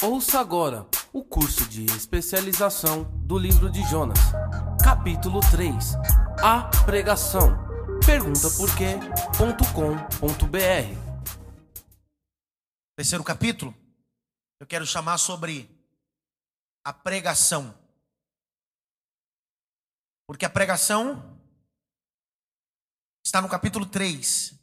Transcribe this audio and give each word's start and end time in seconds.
Ouça 0.00 0.38
agora 0.38 0.86
o 1.12 1.24
curso 1.24 1.68
de 1.68 1.84
especialização 1.86 3.02
do 3.26 3.36
livro 3.36 3.68
de 3.68 3.82
Jonas, 3.90 4.18
capítulo 4.82 5.40
3 5.50 5.94
A 6.40 6.70
Pregação. 6.84 7.58
Pergunta 8.06 8.48
por 8.56 8.68
quê.com.br 8.76 10.48
Terceiro 12.96 13.24
capítulo, 13.24 13.74
eu 14.60 14.66
quero 14.68 14.86
chamar 14.86 15.18
sobre 15.18 15.68
a 16.84 16.92
pregação. 16.92 17.76
Porque 20.28 20.44
a 20.46 20.50
pregação 20.50 21.40
está 23.26 23.42
no 23.42 23.48
capítulo 23.48 23.84
3, 23.84 24.54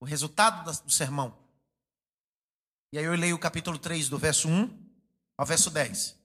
o 0.00 0.06
resultado 0.06 0.64
do 0.82 0.90
sermão. 0.90 1.45
E 2.92 2.98
aí 2.98 3.04
eu 3.04 3.14
leio 3.14 3.36
o 3.36 3.38
capítulo 3.38 3.78
3, 3.78 4.08
do 4.08 4.18
verso 4.18 4.48
1 4.48 4.86
ao 5.36 5.46
verso 5.46 5.70
10. 5.70 6.16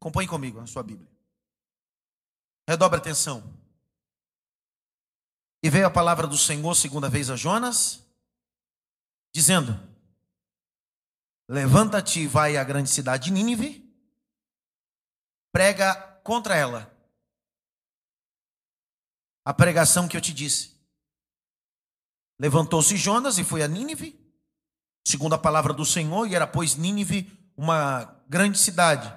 Acompanhe 0.00 0.28
comigo 0.28 0.60
na 0.60 0.66
sua 0.66 0.82
Bíblia. 0.82 1.10
Redobre 2.68 2.98
atenção. 2.98 3.42
E 5.62 5.70
veio 5.70 5.86
a 5.86 5.90
palavra 5.90 6.26
do 6.26 6.36
Senhor 6.36 6.74
segunda 6.74 7.08
vez 7.08 7.30
a 7.30 7.36
Jonas, 7.36 8.04
dizendo: 9.32 9.78
Levanta-te 11.48 12.20
e 12.20 12.26
vai 12.26 12.56
à 12.56 12.64
grande 12.64 12.90
cidade 12.90 13.24
de 13.24 13.32
Nínive, 13.32 13.88
prega 15.52 15.94
contra 16.24 16.56
ela 16.56 16.92
a 19.44 19.52
pregação 19.52 20.08
que 20.08 20.16
eu 20.16 20.20
te 20.20 20.32
disse. 20.32 20.72
Levantou-se 22.38 22.96
Jonas 22.96 23.38
e 23.38 23.44
foi 23.44 23.62
a 23.62 23.68
Nínive, 23.68 24.18
segundo 25.04 25.34
a 25.34 25.38
palavra 25.38 25.72
do 25.72 25.84
Senhor, 25.84 26.26
e 26.26 26.34
era, 26.34 26.46
pois, 26.46 26.76
Nínive 26.76 27.30
uma 27.56 28.04
grande 28.28 28.58
cidade, 28.58 29.12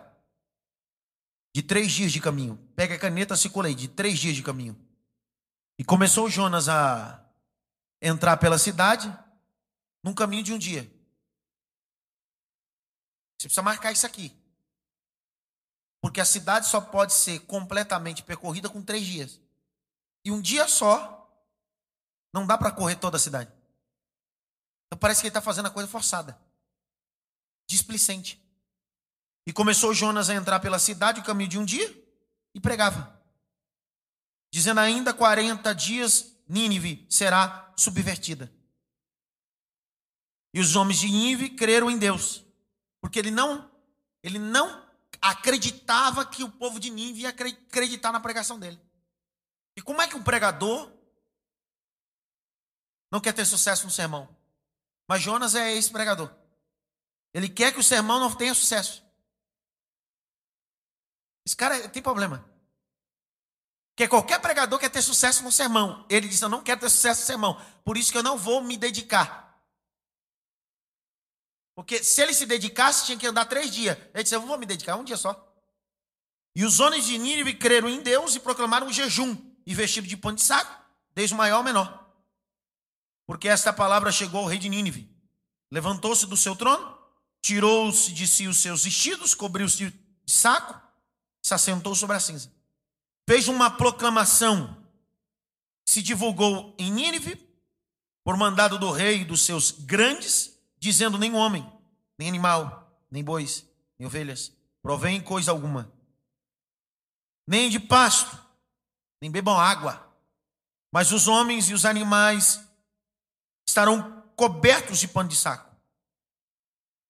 de 1.56 1.64
três 1.64 1.92
dias 1.92 2.12
de 2.12 2.20
caminho. 2.20 2.58
Pega 2.76 2.96
a 2.96 3.00
caneta, 3.00 3.36
circula 3.38 3.68
aí, 3.68 3.76
de 3.76 3.88
três 3.88 4.20
dias 4.20 4.36
de 4.36 4.44
caminho. 4.44 4.78
E 5.80 5.84
começou 5.84 6.30
Jonas 6.30 6.68
a 6.68 7.26
entrar 8.02 8.38
pela 8.38 8.58
cidade, 8.58 9.14
num 10.04 10.14
caminho 10.14 10.44
de 10.44 10.54
um 10.54 10.58
dia. 10.58 10.84
Você 13.38 13.48
precisa 13.48 13.62
marcar 13.62 13.92
isso 13.92 14.06
aqui. 14.06 14.36
Porque 16.02 16.20
a 16.20 16.26
cidade 16.26 16.68
só 16.68 16.80
pode 16.81 17.14
ser 17.14 17.40
completamente 17.42 18.22
percorrida 18.22 18.70
com 18.70 18.81
três 18.81 19.06
dias. 19.06 19.40
E 20.26 20.31
um 20.31 20.42
dia 20.42 20.68
só, 20.68 21.26
não 22.34 22.46
dá 22.46 22.58
para 22.58 22.72
correr 22.72 22.96
toda 22.98 23.18
a 23.18 23.20
cidade. 23.20 23.52
Então 24.96 25.00
parece 25.02 25.20
que 25.20 25.28
ele 25.28 25.32
está 25.32 25.42
fazendo 25.42 25.66
a 25.66 25.70
coisa 25.72 25.90
forçada, 25.90 26.40
displicente. 27.68 28.42
E 29.46 29.52
começou 29.52 29.94
Jonas 29.94 30.30
a 30.30 30.34
entrar 30.34 30.62
pela 30.62 30.80
cidade, 30.80 31.20
o 31.20 31.24
caminho 31.24 31.50
de 31.50 31.60
um 31.60 31.66
dia, 31.66 31.94
e 32.54 32.62
pregava. 32.62 33.22
Dizendo 34.50 34.80
ainda 34.80 35.14
40 35.14 35.76
dias, 35.76 36.34
Nínive 36.48 37.06
será 37.10 37.74
subvertida. 37.76 38.50
E 40.54 40.62
os 40.62 40.78
homens 40.78 41.00
de 41.00 41.08
Nínive 41.08 41.50
creram 41.50 41.92
em 41.92 41.98
Deus, 41.98 42.46
porque 43.02 43.20
ele 43.20 43.32
não, 43.32 43.70
ele 44.24 44.40
não 44.40 44.82
acreditava 45.22 46.26
que 46.26 46.42
o 46.42 46.50
povo 46.50 46.80
de 46.80 46.90
Nínive 46.90 47.24
ia 47.24 47.30
acreditar 47.30 48.14
na 48.14 48.22
pregação 48.22 48.58
dele. 48.58 48.80
E 49.76 49.82
como 49.82 50.02
é 50.02 50.08
que 50.08 50.16
um 50.16 50.24
pregador 50.24 50.90
não 53.12 53.20
quer 53.20 53.34
ter 53.34 53.44
sucesso 53.44 53.84
no 53.84 53.92
sermão? 53.92 54.34
Mas 55.08 55.22
Jonas 55.22 55.56
é 55.56 55.73
esse 55.73 55.92
pregador. 55.92 56.34
Ele 57.34 57.50
quer 57.50 57.72
que 57.72 57.80
o 57.80 57.84
sermão 57.84 58.20
não 58.20 58.34
tenha 58.34 58.53
sucesso. 58.53 59.03
Esse 61.45 61.56
cara 61.56 61.88
tem 61.89 62.02
problema. 62.02 62.44
Porque 63.90 64.07
qualquer 64.07 64.40
pregador 64.40 64.80
quer 64.80 64.90
ter 64.90 65.02
sucesso 65.02 65.44
no 65.44 65.52
sermão. 65.52 66.06
Ele 66.09 66.28
diz: 66.28 66.41
Eu 66.41 66.50
não 66.50 66.63
quero 66.63 66.81
ter 66.81 66.90
sucesso 66.90 67.22
no 67.22 67.28
sermão. 67.28 67.62
Por 67.84 67.97
isso 67.97 68.12
que 68.12 68.18
eu 68.18 68.24
não 68.24 68.38
vou 68.38 68.62
me 68.62 68.75
dedicar. 68.78 69.46
Porque 71.75 72.03
se 72.03 72.22
ele 72.22 72.34
se 72.34 72.46
dedicasse, 72.46 73.06
tinha 73.06 73.18
que 73.18 73.28
andar 73.28 73.46
três 73.46 73.72
dias. 73.72 73.97
Ele 74.13 74.24
disse: 74.24 74.35
Eu 74.35 74.41
vou 74.41 74.57
me 74.57 74.66
dedicar 74.66 74.96
um 74.96 75.03
dia 75.03 75.18
só. 75.18 75.53
E 76.56 76.63
os 76.63 76.80
homens 76.80 77.06
de 77.06 77.18
Nínive 77.18 77.53
creram 77.53 77.90
em 77.90 78.01
Deus 78.01 78.34
e 78.35 78.40
proclamaram 78.40 78.88
um 78.88 78.94
jejum 78.94 79.38
e 79.66 79.75
vestido 79.75 80.07
de 80.07 80.16
pano 80.16 80.38
de 80.38 80.44
saco, 80.44 80.74
desde 81.13 81.34
o 81.34 81.38
maior 81.38 81.57
ao 81.57 81.63
menor. 81.63 82.05
Porque 83.25 83.47
esta 83.47 83.74
palavra 83.74 84.12
chegou 84.12 84.41
ao 84.41 84.47
rei 84.47 84.59
de 84.59 84.69
Nínive. 84.69 85.09
Levantou-se 85.72 86.25
do 86.28 86.38
seu 86.38 86.56
trono, 86.56 86.97
tirou-se 87.41 88.12
de 88.13 88.28
si 88.28 88.47
os 88.47 88.58
seus 88.58 88.84
vestidos, 88.84 89.34
cobriu-se 89.34 89.78
de 89.78 89.94
saco, 90.25 90.80
se 91.41 91.53
assentou 91.53 91.96
sobre 91.96 92.16
a 92.16 92.19
cinza. 92.19 92.52
Fez 93.28 93.47
uma 93.47 93.69
proclamação, 93.72 94.78
se 95.88 96.02
divulgou 96.02 96.75
em 96.78 96.91
Nínive, 96.91 97.44
por 98.24 98.38
mandado 98.38 98.78
do 98.80 98.91
rei 98.91 99.22
e 99.22 99.25
dos 99.25 99.42
seus 99.42 99.72
grandes, 99.72 100.57
dizendo: 100.80 101.18
nem 101.18 101.34
homem, 101.34 101.72
nem 102.18 102.28
animal, 102.28 103.00
nem 103.09 103.24
bois, 103.24 103.66
nem 103.97 104.07
ovelhas, 104.07 104.52
provém 104.81 105.22
coisa 105.22 105.52
alguma, 105.52 105.92
nem 107.47 107.69
de 107.69 107.80
pasto, 107.80 108.38
nem 109.22 109.31
bebam 109.31 109.59
água. 109.59 110.03
Mas 110.92 111.12
os 111.12 111.28
homens 111.28 111.69
e 111.69 111.74
os 111.74 111.86
animais 111.86 112.62
estarão 113.75 114.24
cobertos 114.38 115.00
de 115.00 115.08
pano 115.08 115.28
de 115.28 115.36
saco. 115.36 115.69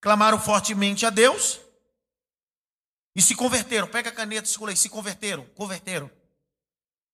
Clamaram 0.00 0.38
fortemente 0.40 1.06
a 1.06 1.10
Deus 1.10 1.60
e 3.14 3.22
se 3.22 3.36
converteram. 3.36 3.86
Pega 3.86 4.10
a 4.10 4.12
caneta, 4.12 4.48
circula 4.48 4.72
aí. 4.72 4.76
Se 4.76 4.88
converteram, 4.88 5.46
converteram. 5.54 6.10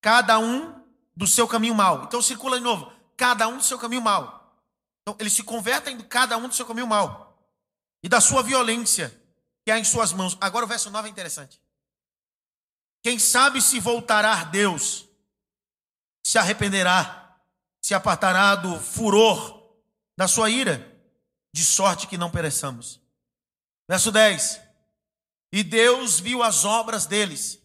Cada 0.00 0.38
um 0.38 0.82
do 1.14 1.26
seu 1.26 1.46
caminho 1.46 1.74
mal. 1.74 2.04
Então 2.04 2.22
circula 2.22 2.56
de 2.56 2.64
novo. 2.64 2.90
Cada 3.14 3.46
um 3.46 3.58
do 3.58 3.62
seu 3.62 3.78
caminho 3.78 4.00
mal. 4.00 4.56
Então 5.02 5.16
eles 5.20 5.34
se 5.34 5.42
convertem 5.42 6.00
cada 6.00 6.36
um 6.38 6.48
do 6.48 6.54
seu 6.54 6.64
caminho 6.64 6.86
mal. 6.86 7.38
E 8.02 8.08
da 8.08 8.22
sua 8.22 8.42
violência 8.42 9.14
que 9.64 9.70
há 9.70 9.78
em 9.78 9.84
suas 9.84 10.14
mãos. 10.14 10.36
Agora 10.40 10.64
o 10.64 10.68
verso 10.68 10.90
9 10.90 11.08
é 11.08 11.10
interessante. 11.10 11.60
Quem 13.02 13.18
sabe 13.18 13.60
se 13.60 13.78
voltará 13.78 14.44
Deus, 14.44 15.06
se 16.24 16.38
arrependerá, 16.38 17.21
se 17.82 17.94
apartará 17.94 18.54
do 18.54 18.78
furor 18.78 19.60
da 20.16 20.28
sua 20.28 20.48
ira, 20.48 20.88
de 21.52 21.64
sorte 21.64 22.06
que 22.06 22.16
não 22.16 22.30
pereçamos. 22.30 23.00
Verso 23.88 24.12
10. 24.12 24.60
E 25.52 25.62
Deus 25.62 26.20
viu 26.20 26.42
as 26.42 26.64
obras 26.64 27.06
deles. 27.06 27.60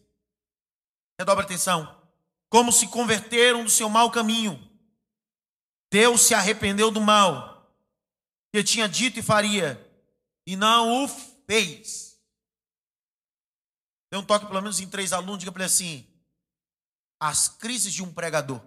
Redobre 1.18 1.44
atenção. 1.44 1.96
Como 2.50 2.72
se 2.72 2.88
converteram 2.88 3.64
do 3.64 3.70
seu 3.70 3.88
mau 3.88 4.10
caminho. 4.10 4.62
Deus 5.90 6.22
se 6.22 6.34
arrependeu 6.34 6.90
do 6.90 7.00
mal 7.00 7.58
que 8.52 8.64
tinha 8.64 8.88
dito 8.88 9.18
e 9.18 9.22
faria, 9.22 9.78
e 10.46 10.56
não 10.56 11.04
o 11.04 11.08
fez. 11.46 12.18
Dê 14.10 14.18
um 14.18 14.24
toque 14.24 14.46
pelo 14.46 14.60
menos 14.60 14.80
em 14.80 14.88
três 14.88 15.12
alunos, 15.12 15.38
diga 15.38 15.52
para 15.52 15.62
ele 15.62 15.72
assim: 15.72 16.06
as 17.20 17.48
crises 17.48 17.92
de 17.92 18.02
um 18.02 18.12
pregador. 18.12 18.60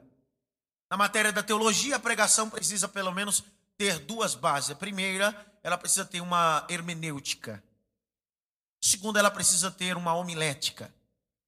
Na 0.92 0.98
matéria 0.98 1.32
da 1.32 1.42
teologia, 1.42 1.96
a 1.96 2.00
pregação 2.00 2.50
precisa 2.50 2.86
pelo 2.86 3.14
menos 3.14 3.42
ter 3.78 3.98
duas 3.98 4.36
bases. 4.36 4.72
A 4.72 4.76
primeira, 4.76 5.34
ela 5.64 5.78
precisa 5.78 6.04
ter 6.04 6.20
uma 6.20 6.68
hermenêutica. 6.68 7.64
A 8.84 8.86
segunda, 8.86 9.18
ela 9.18 9.32
precisa 9.32 9.72
ter 9.72 9.96
uma 9.96 10.14
homilética. 10.14 10.94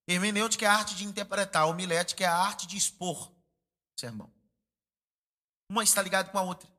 Hermenêutica 0.08 0.64
é 0.64 0.70
a 0.70 0.74
arte 0.74 0.96
de 0.96 1.04
interpretar, 1.04 1.68
homilética 1.68 2.24
é 2.24 2.28
a 2.28 2.38
arte 2.38 2.66
de 2.66 2.78
expor 2.78 3.34
sermão. 4.00 4.32
Uma 5.70 5.84
está 5.84 6.02
ligada 6.02 6.30
com 6.30 6.38
a 6.38 6.44
outra. 6.44 6.70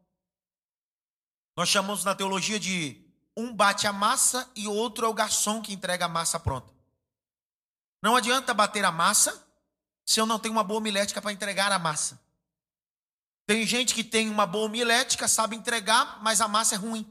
Nós 1.54 1.68
chamamos 1.68 2.02
na 2.02 2.14
teologia 2.14 2.58
de 2.58 2.98
um 3.36 3.54
bate 3.54 3.86
a 3.86 3.92
massa 3.92 4.50
e 4.56 4.66
outro 4.66 5.04
é 5.04 5.08
o 5.10 5.14
garçom 5.14 5.60
que 5.60 5.74
entrega 5.74 6.06
a 6.06 6.08
massa 6.08 6.40
pronta. 6.40 6.72
Não 8.02 8.16
adianta 8.16 8.54
bater 8.54 8.86
a 8.86 8.90
massa 8.90 9.46
se 10.06 10.18
eu 10.18 10.24
não 10.24 10.38
tenho 10.38 10.54
uma 10.54 10.64
boa 10.64 10.78
homilética 10.78 11.20
para 11.20 11.32
entregar 11.32 11.70
a 11.70 11.78
massa. 11.78 12.23
Tem 13.46 13.66
gente 13.66 13.94
que 13.94 14.02
tem 14.02 14.30
uma 14.30 14.46
boa 14.46 14.66
homilética, 14.66 15.28
sabe 15.28 15.54
entregar, 15.54 16.22
mas 16.22 16.40
a 16.40 16.48
massa 16.48 16.74
é 16.74 16.78
ruim, 16.78 17.04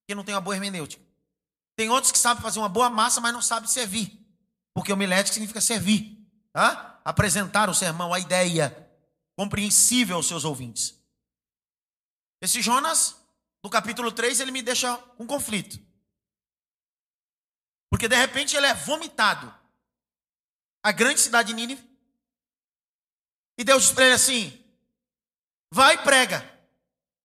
porque 0.00 0.14
não 0.14 0.24
tem 0.24 0.34
uma 0.34 0.40
boa 0.40 0.54
hermenêutica. 0.54 1.02
Tem 1.76 1.88
outros 1.88 2.12
que 2.12 2.18
sabem 2.18 2.42
fazer 2.42 2.58
uma 2.58 2.68
boa 2.68 2.90
massa, 2.90 3.20
mas 3.20 3.32
não 3.32 3.42
sabem 3.42 3.68
servir, 3.68 4.20
porque 4.74 4.92
homilética 4.92 5.32
significa 5.32 5.60
servir, 5.60 6.18
tá? 6.52 7.00
apresentar 7.04 7.68
o 7.68 7.74
sermão, 7.74 8.12
a 8.12 8.18
ideia 8.18 8.80
compreensível 9.36 10.16
aos 10.16 10.28
seus 10.28 10.44
ouvintes. 10.44 10.94
Esse 12.40 12.62
Jonas, 12.62 13.16
no 13.62 13.70
capítulo 13.70 14.12
3, 14.12 14.40
ele 14.40 14.50
me 14.50 14.62
deixa 14.62 15.02
um 15.18 15.26
conflito. 15.26 15.78
Porque 17.90 18.08
de 18.08 18.16
repente 18.16 18.56
ele 18.56 18.66
é 18.66 18.74
vomitado 18.74 19.52
a 20.82 20.92
grande 20.92 21.20
cidade 21.20 21.48
de 21.48 21.54
Nínive. 21.54 21.88
E 23.56 23.64
Deus 23.64 23.84
diz 23.84 23.92
para 23.92 24.04
ele 24.04 24.14
assim: 24.14 24.63
vai 25.74 25.96
e 25.96 25.98
prega. 25.98 26.38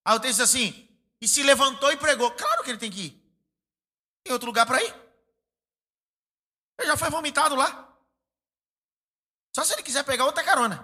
Aí 0.04 0.16
o 0.16 0.20
texto 0.20 0.38
diz 0.38 0.50
assim: 0.50 0.90
e 1.22 1.28
se 1.28 1.44
levantou 1.44 1.92
e 1.92 1.98
pregou. 1.98 2.32
Claro 2.32 2.64
que 2.64 2.72
ele 2.72 2.80
tem 2.80 2.90
que 2.90 3.02
ir. 3.02 3.24
Tem 4.24 4.34
outro 4.34 4.48
lugar 4.48 4.66
para 4.66 4.84
ir? 4.84 4.94
Ele 6.80 6.88
já 6.88 6.98
foi 6.98 7.10
vomitado 7.12 7.56
lá. 7.56 7.88
Só 9.56 9.64
se 9.64 9.74
ele 9.74 9.84
quiser 9.84 10.04
pegar 10.04 10.26
outra 10.26 10.44
carona. 10.44 10.78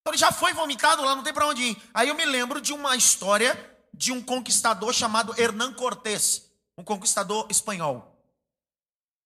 Então 0.00 0.12
ele 0.12 0.18
já 0.18 0.30
foi 0.30 0.52
vomitado 0.52 1.02
lá, 1.02 1.16
não 1.16 1.22
tem 1.22 1.32
para 1.32 1.46
onde 1.46 1.62
ir. 1.62 1.90
Aí 1.94 2.08
eu 2.08 2.14
me 2.14 2.24
lembro 2.24 2.60
de 2.60 2.72
uma 2.72 2.94
história 2.96 3.54
de 3.94 4.12
um 4.12 4.22
conquistador 4.22 4.92
chamado 4.92 5.34
Hernán 5.40 5.72
Cortés, 5.72 6.50
um 6.76 6.84
conquistador 6.84 7.46
espanhol. 7.50 8.14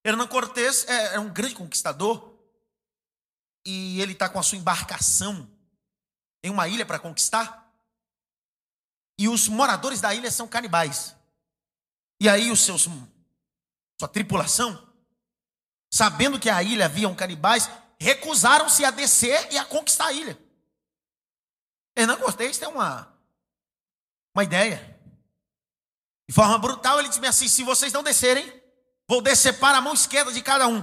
Hernán 0.05 0.29
Cortés 0.29 0.87
é, 0.89 1.17
é 1.17 1.21
um 1.21 1.29
grande 1.29 1.57
conquistador 1.57 2.35
e 3.65 4.01
ele 4.01 4.12
está 4.12 4.29
com 4.29 4.39
a 4.39 4.43
sua 4.43 4.59
embarcação 4.59 5.49
em 6.42 6.50
uma 6.50 6.69
ilha 6.69 6.87
para 6.87 6.98
conquistar. 6.98 7.70
E 9.19 9.28
os 9.28 9.48
moradores 9.48 10.00
da 10.00 10.14
ilha 10.14 10.31
são 10.31 10.48
canibais. 10.48 11.14
E 12.20 12.28
aí 12.28 12.50
os 12.50 12.60
seus 12.60 12.88
sua 13.98 14.08
tripulação, 14.08 14.88
sabendo 15.92 16.40
que 16.40 16.48
a 16.48 16.62
ilha 16.62 16.87
havia 16.87 17.08
um 17.08 17.14
canibais, 17.14 17.69
recusaram-se 17.98 18.82
a 18.84 18.90
descer 18.90 19.52
e 19.52 19.58
a 19.58 19.64
conquistar 19.64 20.06
a 20.06 20.12
ilha. 20.12 20.38
Hernán 21.94 22.16
Cortés 22.16 22.56
tem 22.56 22.69
uma 22.69 23.10
uma 24.34 24.44
ideia. 24.44 24.98
De 26.28 26.34
forma 26.34 26.58
brutal, 26.58 26.98
ele 26.98 27.08
disse 27.08 27.26
assim: 27.26 27.48
se 27.48 27.62
vocês 27.62 27.92
não 27.92 28.02
descerem, 28.02 28.50
vou 29.08 29.20
decepar 29.20 29.75
a 29.75 29.81
mão 29.81 29.92
esquerda 29.92 30.32
de 30.32 30.40
cada 30.40 30.66
um. 30.66 30.81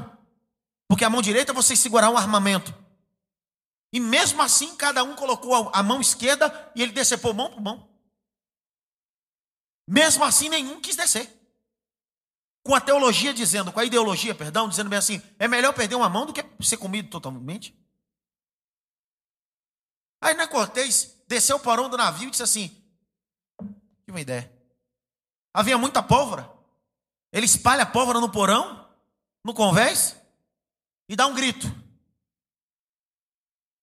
Porque 0.87 1.03
a 1.03 1.09
mão 1.09 1.21
direita 1.21 1.53
vocês 1.53 1.79
segurar 1.79 2.09
um 2.09 2.17
armamento. 2.17 2.73
E 3.91 3.99
mesmo 3.99 4.41
assim, 4.41 4.75
cada 4.75 5.03
um 5.03 5.15
colocou 5.15 5.69
a 5.73 5.81
mão 5.81 6.01
esquerda 6.01 6.71
e 6.75 6.81
ele 6.81 6.91
decepou 6.91 7.33
mão 7.33 7.49
por 7.49 7.61
mão. 7.61 7.89
Mesmo 9.87 10.23
assim, 10.23 10.49
nenhum 10.49 10.81
quis 10.81 10.95
descer. 10.95 11.33
Com 12.63 12.75
a 12.75 12.81
teologia 12.81 13.33
dizendo, 13.33 13.71
com 13.71 13.79
a 13.79 13.85
ideologia, 13.85 14.35
perdão, 14.35 14.67
dizendo 14.67 14.89
bem 14.89 14.99
assim: 14.99 15.21
é 15.39 15.47
melhor 15.47 15.73
perder 15.73 15.95
uma 15.95 16.09
mão 16.09 16.25
do 16.25 16.33
que 16.33 16.43
ser 16.59 16.75
comido 16.75 17.09
totalmente. 17.09 17.73
Aí 20.19 20.33
na 20.33 20.47
Cortez 20.47 21.15
desceu 21.27 21.55
o 21.55 21.59
porão 21.59 21.89
do 21.89 21.95
navio 21.95 22.27
e 22.27 22.31
disse 22.31 22.43
assim: 22.43 22.75
que 24.03 24.11
uma 24.11 24.19
ideia. 24.19 24.51
Havia 25.53 25.77
muita 25.77 26.03
pólvora. 26.03 26.51
Ele 27.31 27.45
espalha 27.45 27.83
a 27.83 27.85
pólvora 27.85 28.19
no 28.19 28.31
porão, 28.31 28.89
no 29.43 29.53
convés, 29.53 30.15
e 31.09 31.15
dá 31.15 31.27
um 31.27 31.33
grito. 31.33 31.67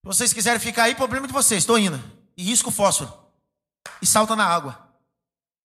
Se 0.04 0.08
vocês 0.08 0.32
quiserem 0.34 0.60
ficar 0.60 0.82
aí, 0.82 0.94
problema 0.94 1.26
de 1.26 1.32
vocês, 1.32 1.62
estou 1.62 1.78
indo. 1.78 1.98
E 2.36 2.44
risco 2.44 2.68
o 2.68 2.72
fósforo. 2.72 3.10
E 4.02 4.06
salta 4.06 4.36
na 4.36 4.44
água. 4.44 4.78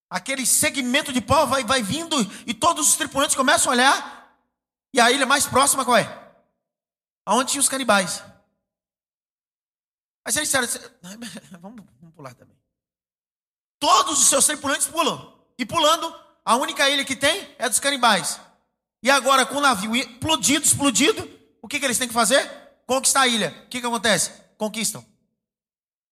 Aquele 0.08 0.46
segmento 0.46 1.12
de 1.12 1.20
pó 1.20 1.44
vai, 1.44 1.62
vai 1.62 1.82
vindo 1.82 2.16
e 2.46 2.54
todos 2.54 2.88
os 2.88 2.96
tripulantes 2.96 3.36
começam 3.36 3.70
a 3.70 3.74
olhar. 3.74 4.34
E 4.94 5.00
a 5.00 5.10
ilha 5.10 5.26
mais 5.26 5.46
próxima 5.46 5.84
qual 5.84 5.98
é? 5.98 6.32
Aonde 7.26 7.52
tinha 7.52 7.60
os 7.60 7.68
canibais. 7.68 8.22
Aí 10.24 10.32
eles 10.34 10.48
disseram, 10.48 10.66
vamos, 11.60 11.84
vamos 12.00 12.14
pular 12.14 12.32
também. 12.32 12.56
Todos 13.78 14.22
os 14.22 14.28
seus 14.28 14.46
tripulantes 14.46 14.86
pulam. 14.86 15.34
E 15.58 15.66
pulando, 15.66 16.18
a 16.42 16.56
única 16.56 16.88
ilha 16.88 17.04
que 17.04 17.14
tem 17.14 17.54
é 17.58 17.68
dos 17.68 17.78
canibais. 17.78 18.40
E 19.02 19.10
agora, 19.10 19.44
com 19.44 19.56
o 19.56 19.60
navio 19.60 19.94
explodido, 19.94 20.64
explodido, 20.64 21.30
o 21.60 21.68
que, 21.68 21.78
que 21.78 21.84
eles 21.84 21.98
têm 21.98 22.08
que 22.08 22.14
fazer? 22.14 22.59
Conquistar 22.90 23.20
a 23.20 23.28
ilha. 23.28 23.50
O 23.50 23.68
que, 23.68 23.80
que 23.80 23.86
acontece? 23.86 24.32
Conquistam. 24.58 25.06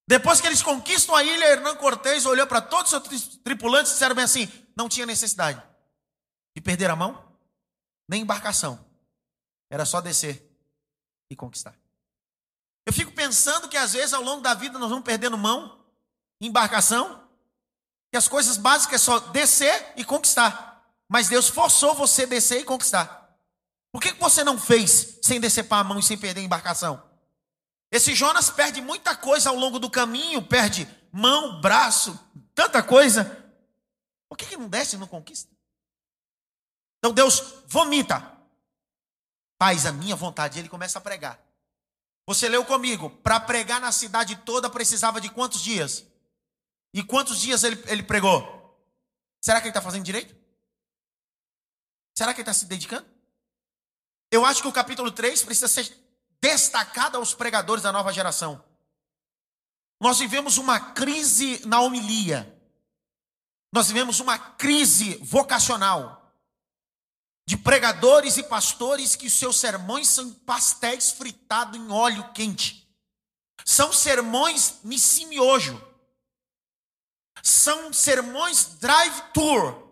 Depois 0.07 0.41
que 0.41 0.47
eles 0.47 0.63
conquistam 0.63 1.13
a 1.13 1.25
ilha, 1.25 1.45
Hernán 1.45 1.75
Cortés 1.75 2.25
olhou 2.25 2.47
para 2.47 2.61
todos 2.61 2.93
os 2.93 3.03
seus 3.03 3.37
tripulantes 3.39 3.91
e 3.91 3.95
disseram 3.95 4.15
bem 4.15 4.23
assim: 4.25 4.49
não 4.77 4.89
tinha 4.89 5.05
necessidade 5.05 5.61
de 6.55 6.63
perder 6.63 6.89
a 6.89 6.95
mão, 6.95 7.37
nem 8.09 8.23
embarcação. 8.23 8.79
Era 9.69 9.85
só 9.85 10.01
descer 10.01 10.49
e 11.29 11.35
conquistar. 11.35 11.75
Eu 12.87 12.93
fico 12.93 13.11
pensando 13.11 13.69
que 13.69 13.77
às 13.77 13.95
vezes 13.95 14.15
ao 14.15 14.23
longo 14.23 14.41
da 14.41 14.55
vida 14.55 14.79
nós 14.79 14.89
vamos 14.89 15.05
perdendo 15.05 15.37
mão, 15.37 15.85
embarcação, 16.41 17.29
que 18.09 18.17
as 18.17 18.29
coisas 18.29 18.57
básicas 18.57 19.03
é 19.03 19.05
só 19.05 19.19
descer 19.19 19.95
e 19.97 20.05
conquistar. 20.05 20.89
Mas 21.09 21.29
Deus 21.29 21.49
forçou 21.49 21.93
você 21.97 22.23
a 22.23 22.27
descer 22.27 22.61
e 22.61 22.65
conquistar. 22.65 23.18
Por 23.93 24.03
que 24.03 24.13
você 24.15 24.45
não 24.45 24.59
fez 24.59 25.19
sem 25.23 25.41
decepar 25.41 25.81
a 25.81 25.85
mão 25.85 25.99
e 25.99 26.03
sem 26.03 26.19
perder 26.19 26.41
a 26.41 26.45
embarcação? 26.45 27.03
Esse 27.91 28.15
Jonas 28.15 28.51
perde 28.51 28.81
muita 28.81 29.17
coisa 29.17 29.49
ao 29.49 29.57
longo 29.57 29.79
do 29.79 29.91
caminho, 29.91 30.43
perde 30.43 30.87
mão, 31.11 31.61
braço, 31.61 32.19
tanta 32.55 32.83
coisa. 32.83 33.25
Por 34.29 34.37
que, 34.37 34.45
que 34.45 34.57
não 34.57 34.69
desce 34.69 34.97
e 34.97 34.99
não 34.99 35.07
conquista? 35.07 35.51
Então 36.99 37.13
Deus 37.13 37.63
vomita. 37.67 38.37
Faz 39.61 39.87
a 39.87 39.93
minha 39.93 40.15
vontade. 40.15 40.59
Ele 40.59 40.69
começa 40.69 40.99
a 40.99 41.03
pregar. 41.03 41.41
Você 42.27 42.49
leu 42.49 42.65
comigo. 42.65 43.09
Para 43.09 43.41
pregar 43.41 43.81
na 43.81 43.91
cidade 43.91 44.37
toda 44.37 44.69
precisava 44.69 45.21
de 45.21 45.31
quantos 45.31 45.63
dias? 45.63 46.05
E 46.93 47.03
quantos 47.03 47.41
dias 47.41 47.65
ele, 47.65 47.83
ele 47.87 48.03
pregou? 48.03 48.57
Será 49.41 49.61
que 49.61 49.67
ele 49.67 49.71
está 49.71 49.81
fazendo 49.81 50.05
direito? 50.05 50.37
Será 52.17 52.35
que 52.35 52.41
ele 52.41 52.51
está 52.51 52.53
se 52.53 52.67
dedicando? 52.67 53.07
Eu 54.31 54.45
acho 54.45 54.63
que 54.63 54.69
o 54.69 54.73
capítulo 54.73 55.11
3 55.11 55.43
precisa 55.43 55.69
ser 55.69 55.91
destacado 56.41 57.17
aos 57.17 57.35
pregadores 57.35 57.83
da 57.83 57.93
nova 57.93 58.13
geração. 58.13 58.63
Nós 60.01 60.19
vivemos 60.19 60.59
uma 60.59 60.79
crise 60.79 61.61
na 61.67 61.81
homilia. 61.81 62.55
Nós 63.73 63.89
vivemos 63.89 64.21
uma 64.21 64.39
crise 64.39 65.17
vocacional 65.23 66.19
de 67.47 67.57
pregadores 67.57 68.37
e 68.37 68.43
pastores 68.43 69.17
que 69.17 69.27
os 69.27 69.33
seus 69.33 69.59
sermões 69.59 70.07
são 70.07 70.33
pastéis 70.33 71.11
fritados 71.11 71.81
em 71.81 71.91
óleo 71.91 72.31
quente. 72.33 72.87
São 73.65 73.93
sermões 73.93 74.81
missimiojo. 74.85 75.83
São 77.43 77.93
sermões 77.93 78.77
drive-tour. 78.79 79.88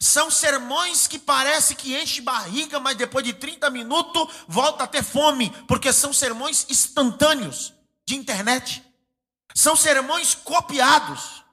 São 0.00 0.30
sermões 0.30 1.06
que 1.06 1.18
parece 1.18 1.74
que 1.74 1.96
enche 2.00 2.20
barriga, 2.20 2.80
mas 2.80 2.96
depois 2.96 3.24
de 3.24 3.32
30 3.32 3.70
minutos 3.70 4.26
volta 4.48 4.84
a 4.84 4.86
ter 4.86 5.02
fome, 5.02 5.50
porque 5.66 5.92
são 5.92 6.12
sermões 6.12 6.66
instantâneos 6.68 7.72
de 8.06 8.16
internet. 8.16 8.82
São 9.54 9.76
sermões 9.76 10.34
copiados. 10.34 11.44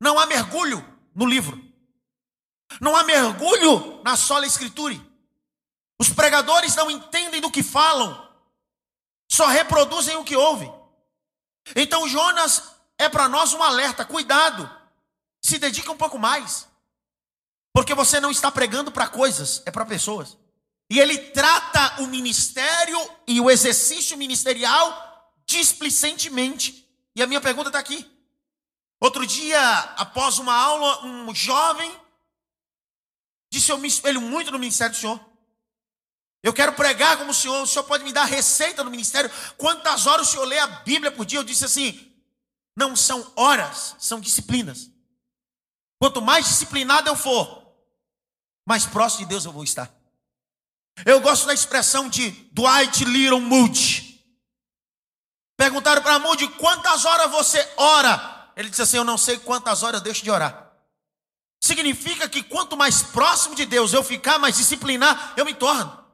Não 0.00 0.18
há 0.18 0.26
mergulho 0.26 0.84
no 1.14 1.26
livro. 1.26 1.62
Não 2.80 2.96
há 2.96 3.04
mergulho 3.04 4.02
na 4.04 4.16
sola 4.16 4.46
escritura. 4.46 4.98
Os 5.98 6.10
pregadores 6.10 6.76
não 6.76 6.90
entendem 6.90 7.40
do 7.40 7.50
que 7.50 7.62
falam, 7.62 8.28
só 9.28 9.46
reproduzem 9.46 10.16
o 10.16 10.24
que 10.24 10.36
ouvem. 10.36 10.72
Então 11.74 12.08
Jonas 12.08 12.62
é 12.96 13.08
para 13.08 13.28
nós 13.28 13.52
um 13.52 13.62
alerta: 13.62 14.04
cuidado, 14.04 14.70
se 15.42 15.58
dedica 15.58 15.90
um 15.90 15.96
pouco 15.96 16.18
mais. 16.18 16.67
Porque 17.78 17.94
você 17.94 18.18
não 18.18 18.32
está 18.32 18.50
pregando 18.50 18.90
para 18.90 19.06
coisas, 19.06 19.62
é 19.64 19.70
para 19.70 19.86
pessoas. 19.86 20.36
E 20.90 20.98
ele 20.98 21.16
trata 21.16 22.02
o 22.02 22.08
ministério 22.08 22.98
e 23.24 23.40
o 23.40 23.48
exercício 23.48 24.18
ministerial 24.18 25.32
displicentemente. 25.46 26.84
E 27.14 27.22
a 27.22 27.26
minha 27.28 27.40
pergunta 27.40 27.68
está 27.68 27.78
aqui. 27.78 28.04
Outro 29.00 29.24
dia, 29.24 29.60
após 29.96 30.40
uma 30.40 30.52
aula, 30.52 31.06
um 31.06 31.32
jovem 31.32 31.88
disse: 33.48 33.70
Eu 33.70 33.78
me 33.78 33.86
espelho 33.86 34.20
muito 34.20 34.50
no 34.50 34.58
ministério 34.58 34.96
do 34.96 34.98
Senhor. 34.98 35.20
Eu 36.42 36.52
quero 36.52 36.72
pregar 36.72 37.16
como 37.16 37.30
o 37.30 37.34
Senhor. 37.34 37.62
O 37.62 37.66
Senhor 37.68 37.84
pode 37.84 38.02
me 38.02 38.12
dar 38.12 38.24
receita 38.24 38.82
no 38.82 38.90
ministério. 38.90 39.30
Quantas 39.56 40.04
horas 40.04 40.26
o 40.26 40.30
Senhor 40.32 40.46
lê 40.46 40.58
a 40.58 40.66
Bíblia 40.66 41.12
por 41.12 41.24
dia? 41.24 41.38
Eu 41.38 41.44
disse 41.44 41.64
assim: 41.64 42.12
Não 42.76 42.96
são 42.96 43.32
horas, 43.36 43.94
são 44.00 44.18
disciplinas. 44.18 44.90
Quanto 46.00 46.20
mais 46.20 46.44
disciplinado 46.44 47.08
eu 47.08 47.14
for, 47.14 47.57
mais 48.68 48.84
próximo 48.84 49.20
de 49.22 49.30
Deus 49.30 49.46
eu 49.46 49.52
vou 49.52 49.64
estar. 49.64 49.90
Eu 51.06 51.22
gosto 51.22 51.46
da 51.46 51.54
expressão 51.54 52.06
de 52.06 52.30
Dwight 52.52 53.02
Little 53.02 53.40
Moody. 53.40 54.22
Perguntaram 55.56 56.02
para 56.02 56.18
Moody 56.18 56.46
quantas 56.48 57.06
horas 57.06 57.30
você 57.30 57.66
ora. 57.78 58.52
Ele 58.54 58.68
disse 58.68 58.82
assim: 58.82 58.98
Eu 58.98 59.04
não 59.04 59.16
sei 59.16 59.38
quantas 59.38 59.82
horas 59.82 60.00
eu 60.00 60.04
deixo 60.04 60.22
de 60.22 60.30
orar. 60.30 60.70
Significa 61.62 62.28
que 62.28 62.42
quanto 62.42 62.76
mais 62.76 63.02
próximo 63.02 63.54
de 63.54 63.64
Deus 63.64 63.94
eu 63.94 64.04
ficar, 64.04 64.38
mais 64.38 64.58
disciplinar 64.58 65.32
eu 65.38 65.46
me 65.46 65.54
torno. 65.54 66.04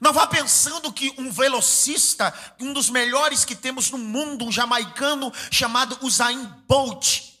Não 0.00 0.14
vá 0.14 0.26
pensando 0.26 0.90
que 0.90 1.14
um 1.18 1.30
velocista, 1.30 2.32
um 2.58 2.72
dos 2.72 2.88
melhores 2.88 3.44
que 3.44 3.54
temos 3.54 3.90
no 3.90 3.98
mundo, 3.98 4.46
um 4.46 4.50
jamaicano 4.50 5.30
chamado 5.50 5.98
Usain 6.00 6.46
Bolt, 6.66 7.31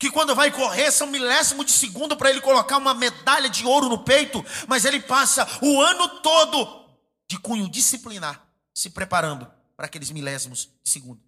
que 0.00 0.10
quando 0.10 0.34
vai 0.34 0.50
correr 0.50 0.90
são 0.90 1.06
milésimos 1.06 1.66
de 1.66 1.72
segundo 1.72 2.16
para 2.16 2.30
ele 2.30 2.40
colocar 2.40 2.78
uma 2.78 2.94
medalha 2.94 3.50
de 3.50 3.66
ouro 3.66 3.86
no 3.86 4.02
peito, 4.02 4.42
mas 4.66 4.86
ele 4.86 4.98
passa 4.98 5.46
o 5.60 5.78
ano 5.78 6.08
todo 6.20 6.86
de 7.28 7.38
cunho 7.38 7.68
disciplinar, 7.68 8.42
se 8.74 8.88
preparando 8.88 9.46
para 9.76 9.84
aqueles 9.84 10.10
milésimos 10.10 10.70
de 10.82 10.90
segundo. 10.90 11.20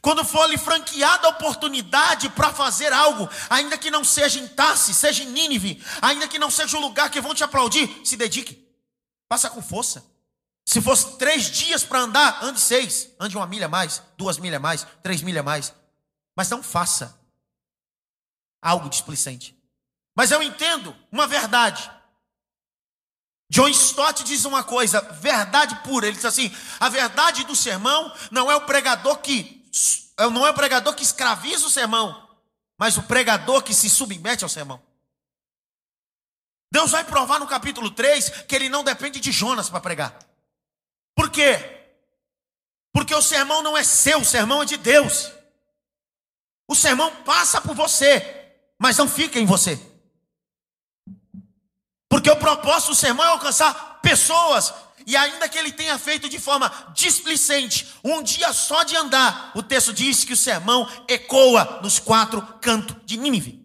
Quando 0.00 0.24
for 0.24 0.48
lhe 0.48 0.56
franqueada 0.56 1.26
a 1.26 1.30
oportunidade 1.30 2.30
para 2.30 2.54
fazer 2.54 2.90
algo, 2.90 3.28
ainda 3.50 3.76
que 3.76 3.90
não 3.90 4.02
seja 4.02 4.38
em 4.38 4.48
Tarsis, 4.48 4.96
seja 4.96 5.22
em 5.22 5.26
Nínive, 5.26 5.84
ainda 6.00 6.26
que 6.26 6.38
não 6.38 6.50
seja 6.50 6.78
o 6.78 6.80
lugar 6.80 7.10
que 7.10 7.20
vão 7.20 7.34
te 7.34 7.44
aplaudir, 7.44 8.00
se 8.02 8.16
dedique. 8.16 8.66
Faça 9.28 9.50
com 9.50 9.60
força. 9.60 10.02
Se 10.64 10.80
fosse 10.80 11.18
três 11.18 11.50
dias 11.50 11.84
para 11.84 12.00
andar, 12.00 12.42
ande 12.42 12.60
seis. 12.60 13.10
Ande 13.20 13.36
uma 13.36 13.46
milha 13.46 13.68
mais, 13.68 14.02
duas 14.16 14.38
milhas 14.38 14.60
mais, 14.60 14.86
três 15.02 15.20
milhas 15.20 15.44
mais. 15.44 15.74
Mas 16.34 16.48
não 16.48 16.62
faça 16.62 17.19
algo 18.60 18.88
displicente. 18.88 19.56
Mas 20.14 20.30
eu 20.30 20.42
entendo 20.42 20.96
uma 21.10 21.26
verdade. 21.26 21.90
John 23.50 23.68
Stott 23.68 24.22
diz 24.22 24.44
uma 24.44 24.62
coisa, 24.62 25.00
verdade 25.00 25.74
pura. 25.82 26.06
Ele 26.06 26.16
diz 26.16 26.24
assim: 26.24 26.54
a 26.78 26.88
verdade 26.88 27.44
do 27.44 27.56
sermão 27.56 28.14
não 28.30 28.50
é 28.50 28.56
o 28.56 28.66
pregador 28.66 29.18
que 29.18 29.60
não 30.32 30.46
é 30.46 30.50
o 30.50 30.54
pregador 30.54 30.94
que 30.94 31.02
escraviza 31.02 31.66
o 31.66 31.70
sermão, 31.70 32.28
mas 32.78 32.98
o 32.98 33.02
pregador 33.04 33.62
que 33.62 33.72
se 33.72 33.88
submete 33.88 34.44
ao 34.44 34.50
sermão. 34.50 34.82
Deus 36.72 36.90
vai 36.90 37.02
provar 37.04 37.40
no 37.40 37.46
capítulo 37.46 37.90
3 37.90 38.28
que 38.46 38.54
ele 38.54 38.68
não 38.68 38.84
depende 38.84 39.18
de 39.18 39.32
Jonas 39.32 39.70
para 39.70 39.80
pregar. 39.80 40.16
Por 41.16 41.30
quê? 41.30 41.78
Porque 42.92 43.14
o 43.14 43.22
sermão 43.22 43.62
não 43.62 43.76
é 43.76 43.82
seu, 43.82 44.20
o 44.20 44.24
sermão 44.24 44.62
é 44.62 44.66
de 44.66 44.76
Deus. 44.76 45.32
O 46.68 46.74
sermão 46.74 47.14
passa 47.24 47.60
por 47.60 47.74
você, 47.74 48.39
mas 48.80 48.96
não 48.96 49.06
fica 49.06 49.38
em 49.38 49.44
você. 49.44 49.78
Porque 52.08 52.30
o 52.30 52.36
propósito 52.36 52.88
do 52.88 52.94
sermão 52.96 53.26
é 53.26 53.28
alcançar 53.28 54.00
pessoas 54.00 54.72
e 55.06 55.16
ainda 55.16 55.48
que 55.48 55.58
ele 55.58 55.70
tenha 55.70 55.98
feito 55.98 56.28
de 56.28 56.38
forma 56.38 56.72
displicente, 56.94 57.86
um 58.02 58.22
dia 58.22 58.52
só 58.52 58.82
de 58.82 58.96
andar, 58.96 59.52
o 59.54 59.62
texto 59.62 59.92
diz 59.92 60.24
que 60.24 60.32
o 60.32 60.36
sermão 60.36 60.88
ecoa 61.06 61.80
nos 61.82 61.98
quatro 61.98 62.40
cantos 62.60 62.96
de 63.04 63.18
Nínive. 63.18 63.60